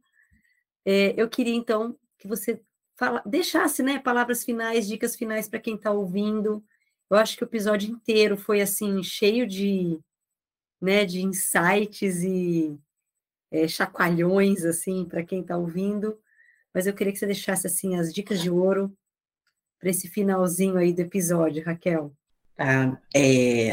É, 0.86 1.14
eu 1.18 1.28
queria 1.28 1.56
então 1.56 1.98
que 2.18 2.28
você 2.28 2.62
fala, 2.96 3.22
deixasse, 3.26 3.84
né, 3.84 4.00
palavras 4.00 4.44
finais, 4.44 4.88
dicas 4.88 5.16
finais 5.16 5.50
para 5.50 5.60
quem 5.60 5.76
está 5.76 5.92
ouvindo. 5.92 6.64
Eu 7.10 7.18
acho 7.18 7.36
que 7.36 7.44
o 7.44 7.46
episódio 7.46 7.92
inteiro 7.92 8.38
foi 8.38 8.62
assim 8.62 9.04
cheio 9.04 9.46
de, 9.46 10.00
né, 10.82 11.04
de 11.04 11.22
insights 11.22 12.24
e 12.24 12.80
é, 13.52 13.68
chacoalhões 13.68 14.64
assim 14.64 15.06
para 15.06 15.24
quem 15.24 15.42
está 15.42 15.58
ouvindo. 15.58 16.18
Mas 16.74 16.88
eu 16.88 16.94
queria 16.94 17.14
que 17.14 17.20
você 17.20 17.26
deixasse 17.26 17.68
assim 17.68 17.96
as 17.96 18.14
dicas 18.14 18.42
de 18.42 18.50
ouro 18.50 18.96
para 19.80 19.90
esse 19.90 20.08
finalzinho 20.08 20.78
aí 20.78 20.94
do 20.94 21.02
episódio, 21.02 21.64
Raquel. 21.64 22.16
Tá, 22.56 23.00
é, 23.14 23.70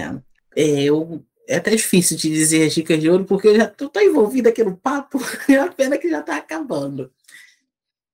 é, 0.56 0.82
eu, 0.82 1.24
é 1.48 1.56
até 1.56 1.70
difícil 1.70 2.16
de 2.16 2.28
dizer 2.28 2.66
as 2.66 2.74
dicas 2.74 3.00
de 3.00 3.08
ouro, 3.08 3.24
porque 3.24 3.48
eu 3.48 3.56
já 3.56 3.64
estou 3.64 3.90
envolvida 4.02 4.50
aqui 4.50 4.62
no 4.64 4.76
papo, 4.76 5.18
é 5.48 5.54
a 5.58 5.72
pena 5.72 5.96
que 5.96 6.10
já 6.10 6.20
está 6.20 6.36
acabando. 6.36 7.12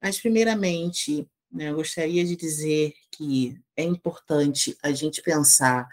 Mas, 0.00 0.20
primeiramente, 0.20 1.26
né, 1.50 1.70
eu 1.70 1.76
gostaria 1.76 2.24
de 2.24 2.36
dizer 2.36 2.94
que 3.10 3.58
é 3.76 3.82
importante 3.82 4.76
a 4.82 4.92
gente 4.92 5.22
pensar 5.22 5.88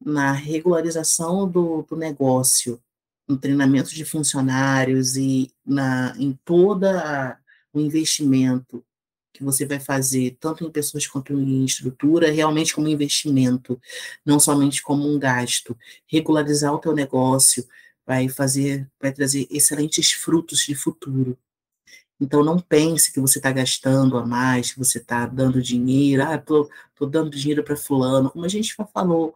na 0.00 0.32
regularização 0.32 1.48
do, 1.50 1.82
do 1.82 1.96
negócio, 1.96 2.80
no 3.26 3.36
treinamento 3.36 3.90
de 3.90 4.04
funcionários 4.04 5.16
e 5.16 5.50
na, 5.64 6.14
em 6.18 6.38
toda 6.44 7.38
o 7.78 7.80
investimento 7.80 8.84
que 9.32 9.44
você 9.44 9.66
vai 9.66 9.78
fazer, 9.78 10.36
tanto 10.40 10.64
em 10.64 10.70
pessoas 10.70 11.06
quanto 11.06 11.32
em 11.34 11.64
estrutura, 11.64 12.30
realmente 12.30 12.74
como 12.74 12.88
investimento, 12.88 13.80
não 14.24 14.40
somente 14.40 14.82
como 14.82 15.06
um 15.06 15.18
gasto. 15.18 15.76
Regularizar 16.06 16.72
o 16.72 16.78
teu 16.78 16.94
negócio 16.94 17.66
vai 18.06 18.28
fazer, 18.28 18.88
vai 19.00 19.12
trazer 19.12 19.46
excelentes 19.50 20.12
frutos 20.12 20.60
de 20.60 20.74
futuro. 20.74 21.36
Então 22.18 22.42
não 22.42 22.58
pense 22.58 23.12
que 23.12 23.20
você 23.20 23.38
está 23.38 23.52
gastando 23.52 24.16
a 24.16 24.24
mais, 24.24 24.72
que 24.72 24.78
você 24.78 24.98
está 24.98 25.26
dando 25.26 25.60
dinheiro, 25.60 26.22
ah, 26.22 26.38
tô, 26.38 26.70
tô 26.94 27.04
dando 27.04 27.30
dinheiro 27.30 27.62
para 27.62 27.76
fulano, 27.76 28.30
como 28.30 28.44
a 28.44 28.48
gente 28.48 28.74
já 28.76 28.86
falou, 28.86 29.34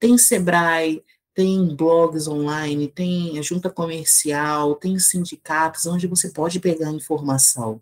tem 0.00 0.18
Sebrae, 0.18 1.04
tem 1.40 1.74
blogs 1.74 2.28
online, 2.28 2.86
tem 2.86 3.42
junta 3.42 3.70
comercial, 3.70 4.74
tem 4.74 4.98
sindicatos 4.98 5.86
onde 5.86 6.06
você 6.06 6.28
pode 6.28 6.60
pegar 6.60 6.90
informação. 6.90 7.80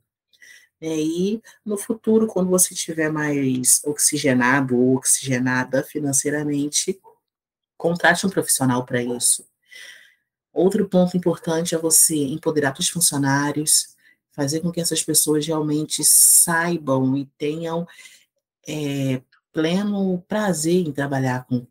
E 0.81 1.43
no 1.65 1.77
futuro, 1.77 2.29
quando 2.29 2.51
você 2.51 2.73
estiver 2.73 3.11
mais 3.11 3.83
oxigenado 3.85 4.79
ou 4.79 4.95
oxigenada 4.95 5.83
financeiramente, 5.83 7.01
contrate 7.77 8.25
um 8.29 8.31
profissional 8.31 8.87
para 8.87 9.03
isso. 9.03 9.45
Outro 10.53 10.89
ponto 10.89 11.17
importante 11.17 11.75
é 11.75 11.79
você 11.79 12.15
empoderar 12.15 12.77
os 12.79 12.89
funcionários, 12.89 13.97
fazer 14.31 14.61
com 14.61 14.71
que 14.71 14.81
essas 14.81 15.03
pessoas 15.03 15.45
realmente 15.45 16.05
saibam 16.05 17.17
e 17.17 17.27
tenham 17.37 17.89
é, 18.69 19.21
pleno 19.53 20.25
prazer 20.29 20.87
em 20.87 20.93
trabalhar 20.93 21.45
com, 21.45 21.67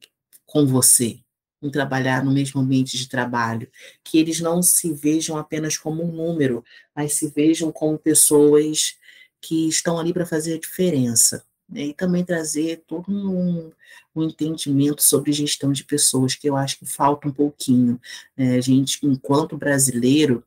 com 0.45 0.65
você 0.65 1.21
em 1.61 1.69
trabalhar 1.69 2.23
no 2.23 2.31
mesmo 2.31 2.61
ambiente 2.61 2.97
de 2.97 3.09
trabalho, 3.09 3.69
que 4.03 4.17
eles 4.17 4.39
não 4.39 4.61
se 4.61 4.93
vejam 4.93 5.37
apenas 5.37 5.77
como 5.77 6.03
um 6.03 6.11
número, 6.11 6.63
mas 6.95 7.13
se 7.13 7.29
vejam 7.29 7.71
como 7.71 7.97
pessoas 7.97 8.95
que 9.41 9.67
estão 9.67 9.99
ali 9.99 10.13
para 10.13 10.25
fazer 10.25 10.55
a 10.55 10.59
diferença. 10.59 11.43
Né? 11.69 11.87
E 11.87 11.93
também 11.93 12.23
trazer 12.23 12.83
todo 12.87 13.11
um, 13.11 13.71
um, 14.15 14.23
entendimento 14.23 15.01
sobre 15.03 15.31
gestão 15.31 15.71
de 15.71 15.83
pessoas, 15.83 16.35
que 16.35 16.47
eu 16.49 16.55
acho 16.55 16.79
que 16.79 16.85
falta 16.85 17.27
um 17.27 17.31
pouquinho. 17.31 17.99
Né? 18.35 18.57
A 18.57 18.61
gente, 18.61 18.99
enquanto 19.03 19.57
brasileiro, 19.57 20.43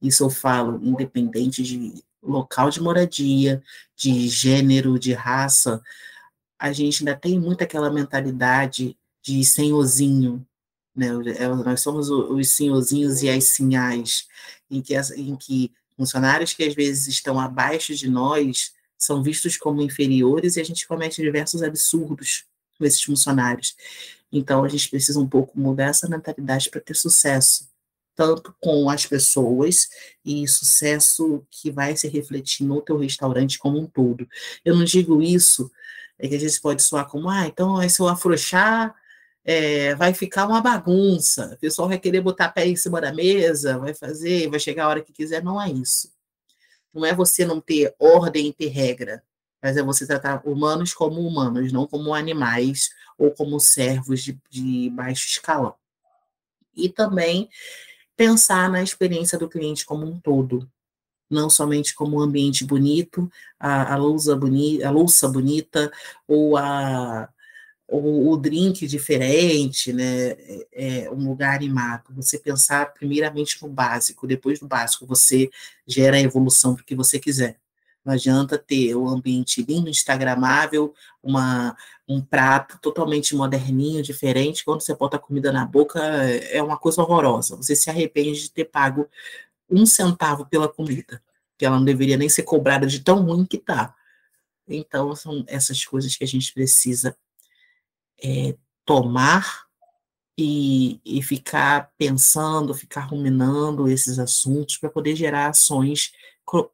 isso 0.00 0.24
eu 0.24 0.30
falo, 0.30 0.80
independente 0.82 1.62
de 1.62 2.02
local 2.22 2.70
de 2.70 2.80
moradia, 2.80 3.62
de 3.96 4.28
gênero, 4.28 4.98
de 4.98 5.12
raça, 5.12 5.82
a 6.58 6.72
gente 6.72 7.02
ainda 7.02 7.16
tem 7.16 7.38
muito 7.38 7.62
aquela 7.62 7.90
mentalidade 7.90 8.96
de 9.22 9.44
senhorzinho, 9.44 10.44
né? 10.98 11.08
É, 11.36 11.48
nós 11.48 11.80
somos 11.80 12.10
os 12.10 12.50
senhorzinhos 12.50 13.22
e 13.22 13.30
as 13.30 13.44
sinhais, 13.44 14.26
em 14.70 14.82
que, 14.82 14.94
em 15.16 15.36
que 15.36 15.72
funcionários 15.96 16.52
que 16.52 16.64
às 16.64 16.74
vezes 16.74 17.06
estão 17.06 17.38
abaixo 17.38 17.94
de 17.94 18.08
nós 18.08 18.72
são 18.98 19.22
vistos 19.22 19.56
como 19.56 19.80
inferiores 19.80 20.56
e 20.56 20.60
a 20.60 20.64
gente 20.64 20.86
comete 20.86 21.22
diversos 21.22 21.62
absurdos 21.62 22.44
com 22.76 22.84
esses 22.84 23.02
funcionários. 23.02 23.76
Então, 24.30 24.64
a 24.64 24.68
gente 24.68 24.90
precisa 24.90 25.18
um 25.20 25.26
pouco 25.26 25.58
mudar 25.58 25.86
essa 25.86 26.08
mentalidade 26.08 26.68
para 26.68 26.80
ter 26.80 26.94
sucesso, 26.94 27.68
tanto 28.14 28.54
com 28.60 28.90
as 28.90 29.06
pessoas 29.06 29.88
e 30.24 30.46
sucesso 30.48 31.46
que 31.50 31.70
vai 31.70 31.96
se 31.96 32.08
refletir 32.08 32.66
no 32.66 32.82
teu 32.82 32.98
restaurante 32.98 33.58
como 33.58 33.78
um 33.78 33.86
todo. 33.86 34.28
Eu 34.64 34.76
não 34.76 34.84
digo 34.84 35.22
isso, 35.22 35.70
é 36.18 36.28
que 36.28 36.34
às 36.34 36.42
vezes 36.42 36.58
pode 36.58 36.82
soar 36.82 37.06
como, 37.06 37.30
ah, 37.30 37.46
então 37.46 37.88
se 37.88 38.00
eu 38.00 38.08
afrouxar, 38.08 38.94
é, 39.50 39.94
vai 39.94 40.12
ficar 40.12 40.46
uma 40.46 40.60
bagunça, 40.60 41.54
o 41.54 41.56
pessoal 41.56 41.88
vai 41.88 41.98
querer 41.98 42.20
botar 42.20 42.50
pé 42.50 42.66
em 42.66 42.76
cima 42.76 43.00
da 43.00 43.14
mesa, 43.14 43.78
vai 43.78 43.94
fazer, 43.94 44.46
vai 44.50 44.60
chegar 44.60 44.84
a 44.84 44.88
hora 44.88 45.00
que 45.00 45.10
quiser, 45.10 45.42
não 45.42 45.58
é 45.58 45.70
isso. 45.70 46.12
Não 46.92 47.02
é 47.02 47.14
você 47.14 47.46
não 47.46 47.58
ter 47.58 47.94
ordem 47.98 48.48
e 48.48 48.52
ter 48.52 48.66
regra, 48.66 49.22
mas 49.62 49.78
é 49.78 49.82
você 49.82 50.06
tratar 50.06 50.46
humanos 50.46 50.92
como 50.92 51.26
humanos, 51.26 51.72
não 51.72 51.86
como 51.86 52.12
animais 52.12 52.90
ou 53.16 53.30
como 53.30 53.58
servos 53.58 54.22
de, 54.22 54.38
de 54.50 54.90
baixo 54.90 55.26
escalão. 55.26 55.74
E 56.76 56.90
também 56.90 57.48
pensar 58.14 58.70
na 58.70 58.82
experiência 58.82 59.38
do 59.38 59.48
cliente 59.48 59.86
como 59.86 60.04
um 60.04 60.20
todo, 60.20 60.70
não 61.30 61.48
somente 61.48 61.94
como 61.94 62.18
um 62.18 62.20
ambiente 62.20 62.66
bonito, 62.66 63.32
a, 63.58 63.94
a 63.94 63.96
louça, 63.96 64.36
boni, 64.36 64.82
a 64.84 64.90
louça 64.90 65.26
bonita 65.26 65.90
ou 66.26 66.54
a, 66.58 67.30
o, 67.88 68.30
o 68.30 68.36
drink 68.36 68.86
diferente, 68.86 69.92
né? 69.92 70.30
É, 70.72 71.04
é 71.04 71.10
um 71.10 71.28
lugar 71.28 71.56
animado. 71.56 72.14
Você 72.14 72.38
pensar 72.38 72.92
primeiramente 72.92 73.60
no 73.62 73.68
básico, 73.68 74.26
depois 74.26 74.60
do 74.60 74.68
básico 74.68 75.06
você 75.06 75.50
gera 75.86 76.18
a 76.18 76.20
evolução 76.20 76.74
para 76.74 76.82
o 76.82 76.84
que 76.84 76.94
você 76.94 77.18
quiser. 77.18 77.58
Não 78.04 78.14
adianta 78.14 78.58
ter 78.58 78.94
um 78.94 79.08
ambiente 79.08 79.62
lindo, 79.62 79.88
instagramável, 79.88 80.94
uma, 81.22 81.76
um 82.06 82.20
prato 82.20 82.78
totalmente 82.80 83.34
moderninho, 83.34 84.02
diferente. 84.02 84.64
Quando 84.64 84.82
você 84.82 84.94
bota 84.94 85.16
a 85.16 85.20
comida 85.20 85.50
na 85.50 85.64
boca, 85.64 86.00
é 86.00 86.62
uma 86.62 86.78
coisa 86.78 87.02
horrorosa. 87.02 87.56
Você 87.56 87.74
se 87.74 87.90
arrepende 87.90 88.42
de 88.42 88.50
ter 88.50 88.66
pago 88.66 89.08
um 89.68 89.84
centavo 89.84 90.46
pela 90.46 90.68
comida, 90.68 91.22
que 91.58 91.66
ela 91.66 91.76
não 91.76 91.84
deveria 91.84 92.16
nem 92.16 92.28
ser 92.28 92.44
cobrada 92.44 92.86
de 92.86 93.00
tão 93.00 93.22
ruim 93.24 93.44
que 93.44 93.58
tá. 93.58 93.94
Então, 94.66 95.14
são 95.16 95.44
essas 95.46 95.84
coisas 95.84 96.16
que 96.16 96.24
a 96.24 96.26
gente 96.26 96.52
precisa 96.52 97.16
é, 98.22 98.56
tomar 98.84 99.66
e, 100.36 101.00
e, 101.04 101.22
ficar 101.22 101.90
pensando, 101.98 102.74
ficar 102.74 103.02
ruminando 103.02 103.88
esses 103.88 104.18
assuntos 104.18 104.76
para 104.76 104.88
poder 104.88 105.16
gerar 105.16 105.48
ações 105.48 106.12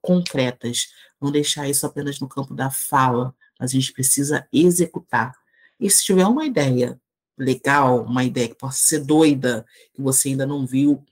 concretas, 0.01 0.89
não 1.21 1.33
deixar 1.33 1.69
isso 1.69 1.87
apenas 1.87 2.21
no 2.21 2.29
campo 2.29 2.55
da 2.55 2.71
fala, 2.71 3.35
mas 3.59 3.71
a 3.71 3.75
gente 3.75 3.93
precisa 3.93 4.47
executar. 4.53 5.35
E 5.81 5.91
se 5.91 6.05
tiver 6.05 6.27
uma 6.27 6.45
ideia 6.45 7.01
legal, 7.37 8.05
uma 8.05 8.23
ideia 8.23 8.49
que 8.49 8.55
possa 8.55 8.79
ser 8.79 9.01
doida, 9.01 9.67
que 9.93 10.01
você 10.01 10.29
ainda 10.29 10.47
não 10.47 10.67
viu, 10.67 11.03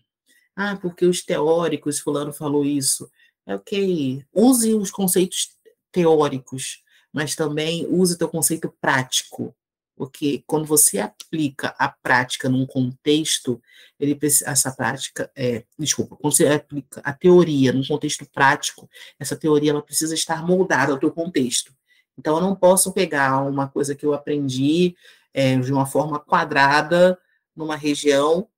ah, 0.55 0.77
porque 0.77 1.07
os 1.07 1.23
teóricos, 1.23 1.99
fulano 1.99 2.33
falou 2.33 2.65
isso, 2.65 3.11
é 3.47 3.55
ok, 3.55 4.25
use 4.33 4.75
os 4.75 4.91
conceitos 4.91 5.51
teóricos, 5.91 6.83
mas 7.13 7.35
também 7.35 7.87
use 7.89 8.15
o 8.15 8.19
teu 8.19 8.29
conceito 8.29 8.73
prático. 8.81 9.55
Porque 9.97 10.43
quando 10.47 10.67
você 10.67 10.99
aplica 10.99 11.75
a 11.79 11.89
prática 11.89 12.49
num 12.49 12.67
contexto, 12.67 13.63
ele 14.01 14.19
essa 14.23 14.73
prática, 14.73 15.31
é, 15.37 15.65
desculpa, 15.79 16.17
quando 16.17 16.35
você 16.35 16.47
aplica 16.49 17.01
a 17.05 17.13
teoria 17.13 17.73
num 17.73 17.87
contexto 17.87 18.27
prático, 18.27 18.89
essa 19.19 19.37
teoria 19.37 19.71
ela 19.71 19.83
precisa 19.83 20.15
estar 20.15 20.45
moldada 20.45 20.93
ao 20.93 20.99
teu 20.99 21.11
contexto. 21.11 21.75
Então, 22.19 22.37
eu 22.37 22.43
não 22.43 22.55
posso 22.55 22.93
pegar 22.93 23.43
uma 23.43 23.69
coisa 23.69 23.95
que 23.95 24.05
eu 24.05 24.13
aprendi 24.15 24.97
é, 25.33 25.57
de 25.59 25.73
uma 25.73 25.87
forma 25.87 26.19
quadrada 26.19 27.19
numa 27.55 27.77
região 27.77 28.49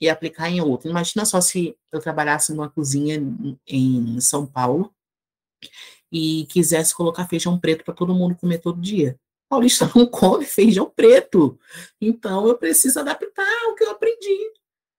e 0.00 0.08
aplicar 0.08 0.48
em 0.48 0.60
outra. 0.60 0.90
Imagina 0.90 1.24
só 1.24 1.40
se 1.40 1.76
eu 1.92 2.00
trabalhasse 2.00 2.52
numa 2.52 2.70
cozinha 2.70 3.20
em 3.66 4.20
São 4.20 4.46
Paulo 4.46 4.92
e 6.10 6.46
quisesse 6.50 6.94
colocar 6.94 7.28
feijão 7.28 7.58
preto 7.58 7.84
para 7.84 7.94
todo 7.94 8.14
mundo 8.14 8.36
comer 8.36 8.58
todo 8.58 8.80
dia. 8.80 9.18
Paulista 9.50 9.90
não 9.96 10.06
come 10.06 10.44
feijão 10.44 10.88
preto. 10.88 11.58
Então 12.00 12.46
eu 12.46 12.56
preciso 12.56 13.00
adaptar 13.00 13.66
o 13.68 13.74
que 13.74 13.82
eu 13.82 13.90
aprendi. 13.90 14.38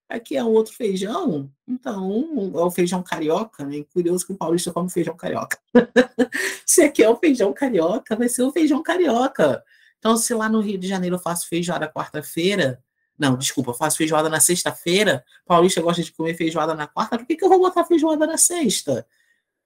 Aqui 0.06 0.36
é 0.36 0.44
outro 0.44 0.74
feijão, 0.74 1.50
então 1.66 2.52
é 2.54 2.62
o 2.62 2.70
feijão 2.70 3.02
carioca, 3.02 3.64
né? 3.64 3.82
Curioso 3.94 4.26
que 4.26 4.32
o 4.34 4.36
paulista 4.36 4.70
come 4.70 4.90
feijão 4.90 5.16
carioca. 5.16 5.58
se 6.66 6.82
aqui 6.82 7.02
é 7.02 7.08
o 7.08 7.16
feijão 7.16 7.50
carioca, 7.54 8.14
vai 8.14 8.28
ser 8.28 8.42
o 8.42 8.52
feijão 8.52 8.82
carioca. 8.82 9.64
Então, 9.98 10.18
se 10.18 10.34
lá 10.34 10.50
no 10.50 10.60
Rio 10.60 10.76
de 10.76 10.86
Janeiro 10.86 11.16
eu 11.16 11.20
faço 11.20 11.48
feijoada 11.48 11.90
quarta-feira, 11.90 12.84
não, 13.18 13.38
desculpa, 13.38 13.70
eu 13.70 13.74
faço 13.74 13.96
feijoada 13.96 14.28
na 14.28 14.38
sexta-feira, 14.38 15.24
paulista 15.46 15.80
gosta 15.80 16.02
de 16.02 16.12
comer 16.12 16.34
feijoada 16.34 16.74
na 16.74 16.86
quarta, 16.86 17.16
por 17.16 17.26
que, 17.26 17.36
que 17.36 17.44
eu 17.44 17.48
vou 17.48 17.60
botar 17.60 17.84
feijoada 17.86 18.26
na 18.26 18.36
sexta? 18.36 19.06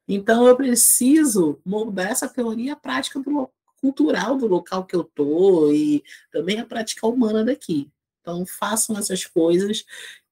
Então, 0.06 0.46
eu 0.46 0.54
preciso 0.54 1.60
moldar 1.64 2.12
essa 2.12 2.28
teoria 2.28 2.76
prática 2.76 3.18
do, 3.18 3.50
cultural 3.86 4.36
do 4.36 4.46
local 4.46 4.84
que 4.84 4.96
eu 4.96 5.04
tô 5.04 5.70
e 5.72 6.02
também 6.32 6.58
a 6.58 6.66
prática 6.66 7.06
humana 7.06 7.44
daqui. 7.44 7.88
Então, 8.20 8.44
façam 8.44 8.98
essas 8.98 9.24
coisas 9.24 9.84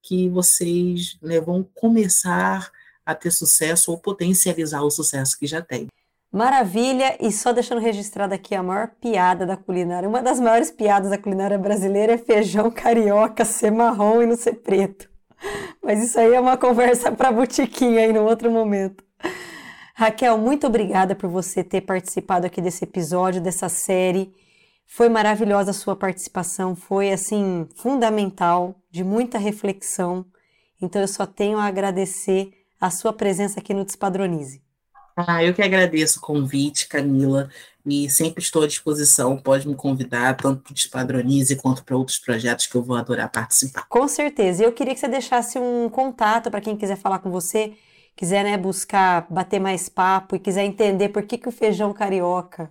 que 0.02 0.28
vocês 0.28 1.16
né, 1.22 1.40
vão 1.40 1.62
começar 1.74 2.70
a 3.06 3.14
ter 3.14 3.30
sucesso 3.30 3.92
ou 3.92 3.98
potencializar 3.98 4.82
o 4.82 4.90
sucesso 4.90 5.38
que 5.38 5.46
já 5.46 5.62
tem. 5.62 5.86
Maravilha! 6.32 7.16
E 7.20 7.30
só 7.30 7.52
deixando 7.52 7.80
registrado 7.80 8.34
aqui 8.34 8.56
a 8.56 8.62
maior 8.62 8.88
piada 9.00 9.46
da 9.46 9.56
culinária. 9.56 10.08
Uma 10.08 10.20
das 10.20 10.40
maiores 10.40 10.70
piadas 10.70 11.10
da 11.10 11.18
culinária 11.18 11.56
brasileira 11.56 12.14
é 12.14 12.18
feijão 12.18 12.70
carioca 12.72 13.44
ser 13.44 13.70
marrom 13.70 14.20
e 14.20 14.26
não 14.26 14.36
ser 14.36 14.54
preto. 14.54 15.08
Mas 15.80 16.02
isso 16.02 16.18
aí 16.18 16.34
é 16.34 16.40
uma 16.40 16.56
conversa 16.56 17.12
para 17.12 17.30
botiquinha 17.30 18.00
aí 18.00 18.12
no 18.12 18.24
outro 18.24 18.50
momento. 18.50 19.04
Raquel, 19.96 20.36
muito 20.36 20.66
obrigada 20.66 21.14
por 21.14 21.30
você 21.30 21.62
ter 21.62 21.82
participado 21.82 22.44
aqui 22.44 22.60
desse 22.60 22.82
episódio, 22.82 23.40
dessa 23.40 23.68
série. 23.68 24.34
Foi 24.88 25.08
maravilhosa 25.08 25.70
a 25.70 25.74
sua 25.74 25.94
participação, 25.94 26.74
foi 26.74 27.12
assim 27.12 27.68
fundamental, 27.76 28.74
de 28.90 29.04
muita 29.04 29.38
reflexão. 29.38 30.26
Então 30.82 31.00
eu 31.00 31.06
só 31.06 31.24
tenho 31.26 31.58
a 31.58 31.66
agradecer 31.66 32.50
a 32.80 32.90
sua 32.90 33.12
presença 33.12 33.60
aqui 33.60 33.72
no 33.72 33.84
Despadronize. 33.84 34.60
Ah, 35.16 35.44
eu 35.44 35.54
que 35.54 35.62
agradeço 35.62 36.18
o 36.18 36.22
convite, 36.22 36.88
Camila, 36.88 37.48
e 37.86 38.10
sempre 38.10 38.42
estou 38.42 38.64
à 38.64 38.66
disposição. 38.66 39.36
Pode 39.36 39.68
me 39.68 39.76
convidar, 39.76 40.36
tanto 40.36 40.60
para 40.60 40.72
o 40.72 40.74
Despadronize 40.74 41.54
quanto 41.54 41.84
para 41.84 41.96
outros 41.96 42.18
projetos 42.18 42.66
que 42.66 42.74
eu 42.74 42.82
vou 42.82 42.96
adorar 42.96 43.30
participar. 43.30 43.86
Com 43.88 44.08
certeza. 44.08 44.64
E 44.64 44.66
eu 44.66 44.72
queria 44.72 44.92
que 44.92 44.98
você 44.98 45.06
deixasse 45.06 45.56
um 45.56 45.88
contato 45.88 46.50
para 46.50 46.60
quem 46.60 46.76
quiser 46.76 46.96
falar 46.96 47.20
com 47.20 47.30
você 47.30 47.74
quiser 48.16 48.44
né, 48.44 48.56
buscar 48.56 49.26
bater 49.30 49.60
mais 49.60 49.88
papo 49.88 50.36
e 50.36 50.38
quiser 50.38 50.64
entender 50.64 51.08
por 51.10 51.24
que, 51.24 51.38
que 51.38 51.48
o 51.48 51.52
feijão 51.52 51.92
carioca 51.92 52.70